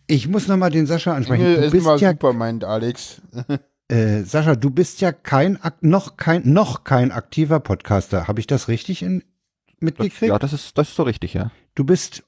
[0.07, 1.45] Ich muss noch mal den Sascha ansprechen.
[1.45, 3.23] Engel Du bist ja, super, meint Alex.
[3.89, 8.27] äh, Sascha, du bist ja kein ak- noch kein noch kein aktiver Podcaster.
[8.27, 9.27] Habe ich das richtig in, Das,
[9.81, 10.23] mitgekriegt?
[10.31, 11.51] ja, das ist, das ist so richtig, ja.
[11.77, 12.25] Du bist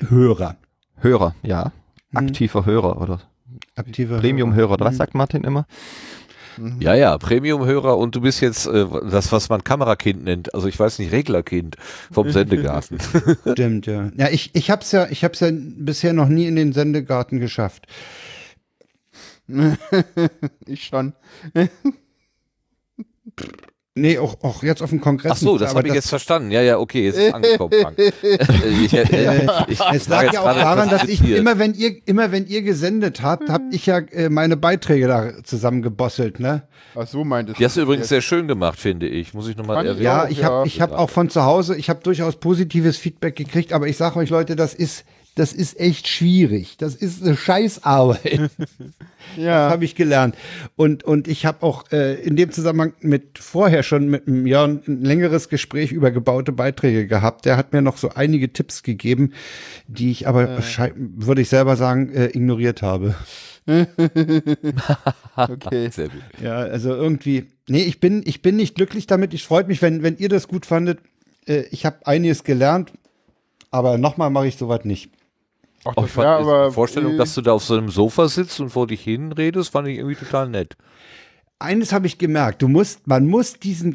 [0.00, 0.56] Hörer,
[0.96, 1.72] Hörer, ja.
[2.10, 2.18] Mhm.
[2.18, 3.20] Aktiver Hörer oder
[3.74, 4.72] aktiver Premium-Hörer.
[4.72, 5.66] Oder was sagt Martin immer?
[6.56, 6.80] Mhm.
[6.80, 10.54] Ja, ja, Premium-Hörer und du bist jetzt äh, das, was man Kamerakind nennt.
[10.54, 11.76] Also ich weiß nicht, Reglerkind
[12.10, 12.98] vom Sendegarten.
[13.52, 14.10] Stimmt, ja.
[14.16, 17.86] Ja, ich, ich hab's ja, ich hab's ja bisher noch nie in den Sendegarten geschafft.
[20.66, 21.12] ich schon.
[23.96, 25.32] Nee, auch, auch jetzt auf dem Kongress.
[25.32, 26.50] Ach so, das habe ich jetzt verstanden.
[26.50, 27.96] Ja, ja, okay, jetzt ist angekommen, Frank.
[28.84, 32.46] Ich, äh, ich, Es lag ja auch daran, dass ich immer, wenn ihr, immer wenn
[32.48, 36.64] ihr gesendet habt, hab ich ja äh, meine Beiträge da zusammengebosselt, ne?
[36.96, 38.08] Ach so meintest Die hast du übrigens jetzt.
[38.08, 39.32] sehr schön gemacht, finde ich.
[39.32, 40.02] Muss ich nochmal erwähnen.
[40.02, 43.72] Ja, ich habe ich hab auch von zu Hause, ich habe durchaus positives Feedback gekriegt,
[43.72, 45.04] aber ich sage euch Leute, das ist,
[45.34, 46.76] das ist echt schwierig.
[46.78, 48.50] Das ist eine Scheißarbeit.
[49.38, 49.70] Ja.
[49.70, 50.36] habe ich gelernt.
[50.76, 54.82] Und, und ich habe auch äh, in dem Zusammenhang mit vorher schon mit dem Jörn
[54.86, 57.46] ein längeres Gespräch über gebaute Beiträge gehabt.
[57.46, 59.32] Der hat mir noch so einige Tipps gegeben,
[59.88, 63.14] die ich aber, schei- würde ich selber sagen, äh, ignoriert habe.
[65.36, 65.88] Okay.
[65.90, 66.20] Sehr gut.
[66.42, 69.34] Ja, also irgendwie, nee, ich bin, ich bin nicht glücklich damit.
[69.34, 70.98] Ich freut mich, wenn, wenn ihr das gut fandet.
[71.46, 72.92] Äh, ich habe einiges gelernt,
[73.70, 75.10] aber nochmal mache ich sowas nicht.
[75.84, 78.28] Ach, das ich fand aber, die Vorstellung, äh, dass du da auf so einem Sofa
[78.28, 80.76] sitzt und vor dich hin redest, fand ich irgendwie total nett.
[81.58, 83.94] Eines habe ich gemerkt, du musst, man muss diesen,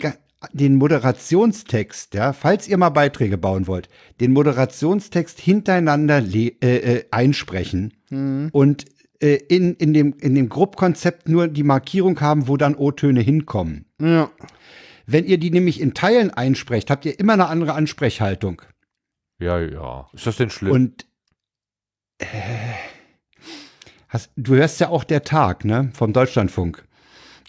[0.54, 3.90] den Moderationstext, ja, falls ihr mal Beiträge bauen wollt,
[4.22, 7.94] den Moderationstext hintereinander äh, äh, einsprechen
[8.52, 8.86] und
[9.22, 13.86] äh, in, in dem, in dem Grobkonzept nur die Markierung haben, wo dann O-Töne hinkommen.
[14.02, 14.32] ja.
[15.06, 18.62] wenn ihr die nämlich in Teilen einsprecht, habt ihr immer eine andere Ansprechhaltung.
[19.40, 20.08] Ja, ja.
[20.14, 20.72] Ist das denn schlimm?
[20.72, 21.06] Und
[22.20, 22.26] äh,
[24.08, 26.84] hast, du hörst ja auch der Tag, ne, vom Deutschlandfunk.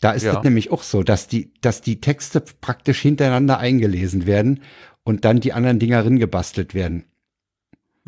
[0.01, 0.38] Da ist Ja.
[0.38, 4.62] es nämlich auch so, dass die, dass die Texte praktisch hintereinander eingelesen werden
[5.05, 7.05] und dann die anderen Dinger gebastelt werden.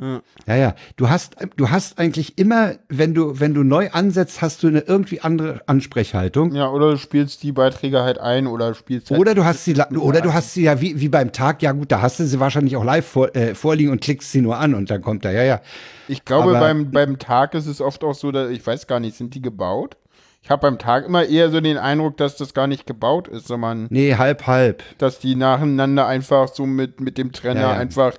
[0.01, 0.23] Ja.
[0.47, 0.75] Ja, ja.
[0.97, 4.81] Du hast, du hast eigentlich immer, wenn du, wenn du neu ansetzt, hast du eine
[4.81, 6.55] irgendwie andere Ansprechhaltung.
[6.55, 9.75] Ja, oder du spielst die Beiträge halt ein oder spielst halt Oder du hast sie,
[9.77, 12.41] oder du hast sie ja wie, wie beim Tag, ja gut, da hast du sie
[12.41, 15.31] wahrscheinlich auch live vor, äh, vorliegen und klickst sie nur an und dann kommt da,
[15.31, 15.61] ja, ja.
[16.09, 18.99] Ich glaube, Aber- beim, beim Tag ist es oft auch so, dass, ich weiß gar
[18.99, 19.97] nicht, sind die gebaut?
[20.43, 23.47] Ich habe beim Tag immer eher so den Eindruck, dass das gar nicht gebaut ist,
[23.47, 24.83] sondern Nee, halb, halb.
[24.99, 27.79] dass die nacheinander einfach so mit, mit dem Trenner Ja, ja.
[27.79, 28.15] einfach,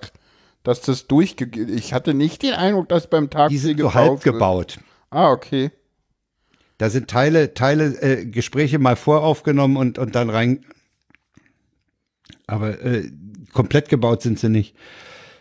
[0.64, 1.46] dass das durchge...
[1.72, 4.24] Ich hatte nicht den Eindruck, dass beim Tag Die viel sind so halb wird.
[4.24, 4.80] gebaut.
[5.10, 5.72] Ah, okay.
[6.78, 10.66] Da sind Teile, Teile, äh, Gespräche mal voraufgenommen und, und dann rein.
[12.48, 13.10] Aber äh,
[13.54, 14.76] komplett gebaut sind sie nicht.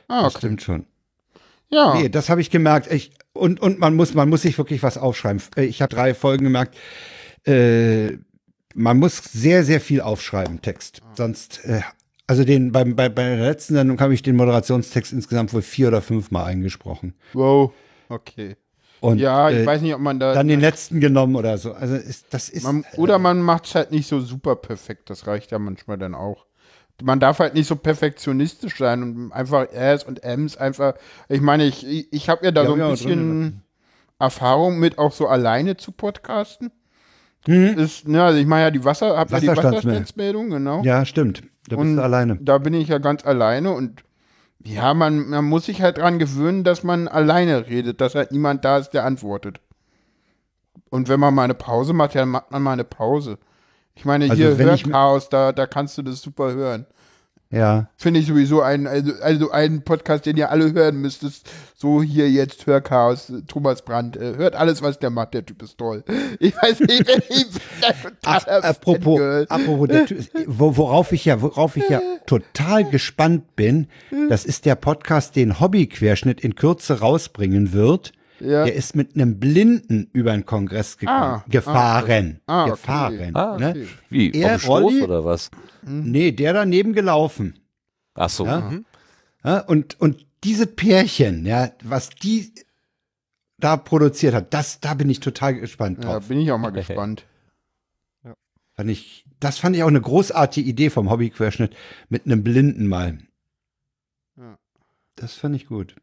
[0.08, 0.46] Ah, Das okay.
[0.46, 0.86] stimmt schon.
[1.70, 1.94] Ja.
[1.94, 2.92] Nee, das habe ich gemerkt.
[2.92, 5.40] Ich, und, und man muss, man muss sich wirklich was aufschreiben.
[5.56, 6.76] Äh, Ich habe drei Folgen gemerkt.
[7.46, 8.18] Äh,
[8.74, 11.00] man muss sehr, sehr viel aufschreiben, Text.
[11.14, 11.80] Sonst, äh,
[12.26, 15.88] also den, beim, bei, bei der letzten Sendung habe ich den Moderationstext insgesamt wohl vier
[15.88, 17.14] oder fünf Mal eingesprochen.
[17.32, 17.72] Wow.
[18.08, 18.56] Okay.
[19.00, 20.32] Und ja, ich äh, weiß nicht, ob man da.
[20.32, 21.72] dann den letzten genommen oder so.
[21.72, 22.62] Also ist, das ist.
[22.62, 25.10] Man, oder man macht es halt nicht so super perfekt.
[25.10, 26.46] Das reicht ja manchmal dann auch.
[27.02, 30.94] Man darf halt nicht so perfektionistisch sein und einfach Rs und Ms einfach.
[31.28, 33.62] Ich meine, ich, ich, habe ja da Ja, so ein bisschen
[34.20, 36.70] Erfahrung mit, auch so alleine zu podcasten.
[37.46, 37.78] Mhm.
[37.78, 40.50] Ist, ne, also ich meine ja die Wasser, hab ja die Wasserstandsmeldung.
[40.50, 40.82] Genau.
[40.82, 41.42] Ja, stimmt.
[41.68, 42.38] Da bist Und du alleine.
[42.40, 44.02] Da bin ich ja ganz alleine und
[44.64, 48.64] ja, man, man muss sich halt dran gewöhnen, dass man alleine redet, dass halt niemand
[48.64, 49.60] da ist, der antwortet.
[50.88, 53.38] Und wenn man mal eine Pause macht, ja, dann macht man mal eine Pause.
[53.94, 56.86] Ich meine, Also hier ich- Hörchaos, da, da kannst du das super hören.
[57.52, 57.88] Ja.
[57.96, 61.34] Finde ich sowieso ein, also, also einen Podcast, den ihr alle hören müsstet.
[61.76, 64.16] So hier jetzt Hörchaos, Thomas Brandt.
[64.16, 66.02] Äh, hört alles, was der macht, der Typ ist toll.
[66.40, 67.46] Ich weiß nicht, wenn ich
[68.24, 69.20] Ach, apropos,
[69.50, 73.86] apropos der, Ty- wo, worauf ich ja, worauf ich ja total gespannt bin,
[74.30, 78.12] das ist der Podcast, den Hobbyquerschnitt in Kürze rausbringen wird.
[78.42, 78.64] Ja.
[78.64, 82.70] Der ist mit einem Blinden über den Kongress gegangen, Ah, gefahren, ah, okay.
[82.72, 83.36] gefahren.
[83.36, 83.70] Ah, ne?
[83.70, 83.86] okay.
[84.10, 84.32] Wie?
[84.32, 85.02] Er, Vom Rolli?
[85.02, 85.50] oder was?
[85.82, 87.58] Nee, der daneben gelaufen.
[88.14, 88.44] Ach so.
[88.46, 88.60] Ja.
[88.60, 88.84] mhm.
[89.44, 92.52] Ja, und, und diese Pärchen, ja, was die
[93.58, 96.28] da produziert hat, das, da bin ich total gespannt Ja, drauf.
[96.28, 97.24] bin ich auch mal gespannt.
[98.74, 101.76] Fand ich, das fand ich auch eine großartige Idee vom Hobbyquerschnitt
[102.08, 103.18] mit einem Blinden mal.
[104.36, 104.58] Ja.
[105.16, 105.94] Das fand ich gut.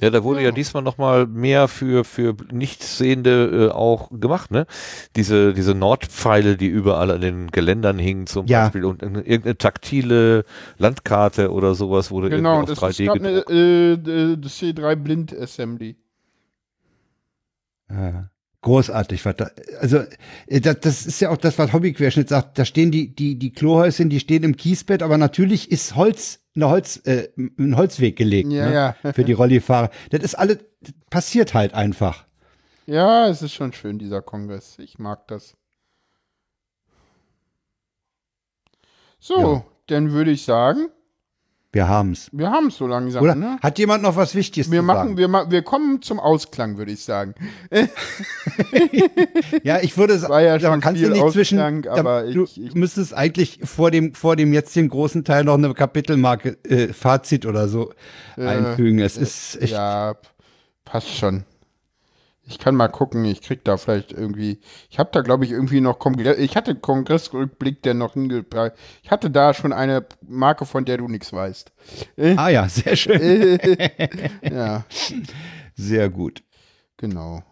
[0.00, 0.52] Ja, da wurde ja, Ja.
[0.52, 4.66] diesmal noch mal mehr für, für Nichtsehende äh, auch gemacht, ne?
[5.16, 8.64] Diese, diese Nordpfeile, die überall an den Geländern hingen zum Ja.
[8.64, 10.44] Beispiel und eine- irgendeine taktile
[10.76, 14.08] Landkarte oder sowas wurde Genau, irgendwie das auf ist 3D gerade eine gedruckt.
[14.08, 15.96] äh, äh, das C3 Blind Assembly.
[17.90, 18.30] Ja.
[18.60, 19.24] Großartig.
[19.24, 19.50] Was da,
[19.80, 19.98] also
[20.46, 22.58] äh, das, das ist ja auch das, was Hobbyquerschnitt sagt.
[22.58, 26.68] Da stehen die, die, die Klohäuschen, die stehen im Kiesbett, aber natürlich ist Holz, eine
[26.70, 28.96] Holz, äh, ein Holzweg gelegt Ja, ne?
[29.02, 29.12] ja.
[29.12, 29.90] für die Rollifahrer.
[30.10, 32.26] Das ist alles, das passiert halt einfach.
[32.86, 34.78] Ja, es ist schon schön, dieser Kongress.
[34.78, 35.56] Ich mag das.
[39.20, 39.64] So, Ja.
[39.86, 40.88] dann würde ich sagen,
[41.70, 42.30] Wir haben's.
[42.32, 43.58] wir haben es so langsam, Oder ne?
[43.62, 45.16] hat jemand noch was Wichtiges Wir zu machen, sagen?
[45.18, 47.34] wir, ma wir kommen zum Ausklang, würde ich sagen.
[49.62, 52.44] Ja, ich würde sagen, War ja man viel du nicht zwischen, Ausklang, da- aber du
[52.44, 56.56] ich- ich- müsstest eigentlich vor dem, vor dem jetzt den großen Teil noch eine Kapitelmarke,
[56.64, 57.92] äh, Fazit oder so
[58.36, 58.98] einfügen.
[59.00, 60.14] Es ist echt, Ja,
[60.84, 61.44] passt schon.
[62.48, 64.58] Ich kann mal gucken, ich krieg da vielleicht irgendwie.
[64.88, 66.38] Ich habe da, glaube ich, irgendwie noch Kongress.
[66.38, 68.72] Ich hatte Kongressrückblick, der noch hingebracht.
[69.02, 71.70] Ich hatte da schon eine Marke, von der du nichts weißt.
[72.36, 73.58] ah ja, sehr schön,
[74.42, 74.84] Ja,
[75.74, 76.42] sehr gut.
[76.96, 77.42] genau.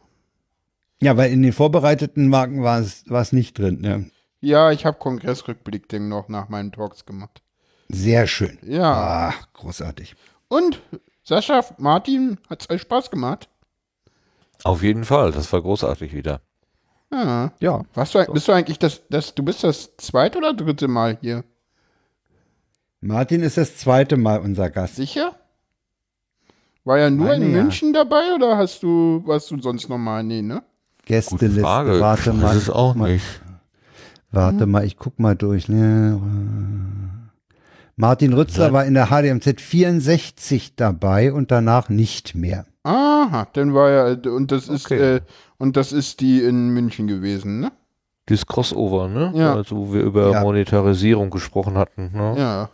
[1.03, 4.11] Ja, weil in den vorbereiteten Marken war es, es nicht drin, ne?
[4.41, 7.43] Ja, ich habe Kongressrückblick denn noch nach meinen Talks gemacht.
[7.89, 8.59] Sehr schön.
[8.63, 8.93] Ja.
[9.29, 10.17] Ah, großartig.
[10.49, 10.81] Und
[11.23, 13.49] Sascha, Martin, hat's euch Spaß gemacht?
[14.67, 16.41] Auf jeden Fall, das war großartig wieder.
[17.13, 17.53] Ja.
[17.61, 21.19] Ja, Warst du, bist du eigentlich das, das, du bist das zweite oder dritte Mal
[21.21, 21.45] hier?
[23.01, 24.97] Martin ist das zweite Mal unser Gast.
[24.97, 25.37] Sicher?
[26.83, 27.63] War ja nur Meine in ja.
[27.63, 30.25] München dabei oder hast du, warst du sonst nochmal?
[30.25, 30.65] Nee, ne?
[31.05, 31.61] Gästeliste.
[31.61, 32.01] Frage.
[32.01, 32.55] Warte mal.
[32.55, 33.41] Das ist auch mal, nicht.
[34.33, 35.69] Warte mal, ich guck mal durch.
[35.69, 36.21] Ne?
[37.97, 38.73] Martin Rützler Ja.
[38.75, 42.67] war in der HDMZ 64 dabei und danach nicht mehr.
[42.83, 45.17] Aha, dann war ja, und das ist, Okay.
[45.17, 45.21] äh,
[45.59, 47.73] und das ist die in München gewesen, ne?
[48.29, 49.33] Dieses Crossover, ne?
[49.35, 49.55] Ja.
[49.55, 50.43] Also, wo wir über Ja.
[50.43, 52.11] Monetarisierung gesprochen hatten.
[52.13, 52.35] Ne?
[52.39, 52.71] Ja.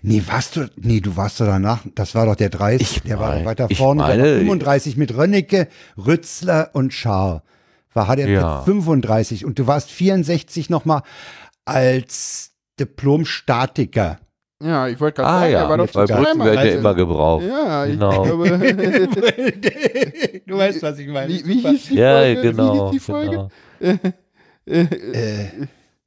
[0.00, 3.18] Nee, warst du, nee, du warst doch danach, das war doch der 30, Ich der
[3.18, 5.68] war doch mein- weiter vorne, der meine- war 35 mit Rönnecke,
[5.98, 7.42] Rützler und Schaar.
[7.92, 8.62] War, hat er Ja.
[8.62, 11.02] 35 und du warst 64 nochmal
[11.66, 14.18] als Diplom-Statiker.
[14.62, 16.74] Ja, ich wollte gerade Ah sagen, ja, er war doch zu Brücken zweimal werden ja
[16.74, 17.44] immer gebraucht.
[17.44, 18.22] Ja, ich Genau.
[18.22, 18.48] glaube.
[20.46, 21.32] du weißt, was ich meine.
[21.32, 22.40] wie, wie hieß die Ja, Folge?
[22.42, 22.72] genau.
[22.74, 23.48] Wie hieß die Folge?
[23.80, 23.98] genau.
[24.66, 25.46] Äh,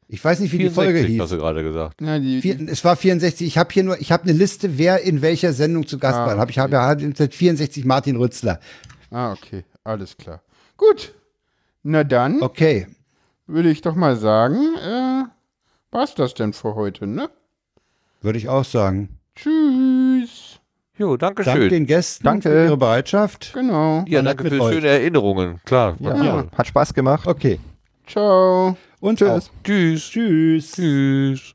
[0.07, 1.37] ich weiß nicht, wie die Folge 64 hast hieß.
[1.37, 1.99] du gerade gesagt.
[2.01, 3.45] Ja, die, Vier, es war 64.
[3.47, 6.27] Ich habe hier nur, ich habe eine Liste, wer in welcher Sendung zu Gast Ah,
[6.27, 6.37] war.
[6.37, 8.59] Hab ich habe ja seit 64 Martin Rützler.
[9.11, 10.41] ah, okay, alles klar.
[10.77, 11.13] Gut.
[11.83, 12.87] Na dann Okay.
[13.47, 15.23] würde ich doch mal sagen, äh,
[15.91, 17.29] war's das denn für heute, ne?
[18.25, 19.19] Würde ich auch sagen.
[19.35, 20.59] Tschüss.
[20.97, 21.69] Jo, danke Danke schön.
[21.69, 22.49] den Gästen Danke.
[22.49, 23.51] für ihre Bereitschaft.
[23.53, 24.03] Genau.
[24.07, 24.73] Ja, danke für euch.
[24.73, 25.61] schöne Erinnerungen.
[25.63, 25.95] Klar.
[25.99, 26.47] Ja, toll.
[26.57, 27.27] hat Spaß gemacht.
[27.27, 27.59] Okay.
[28.07, 28.75] Ciao.
[28.99, 29.29] Und Tschüss.
[29.29, 29.63] auch.
[29.63, 30.09] Tschüss.
[30.09, 30.71] Tschüss.
[30.71, 31.54] Tschüss.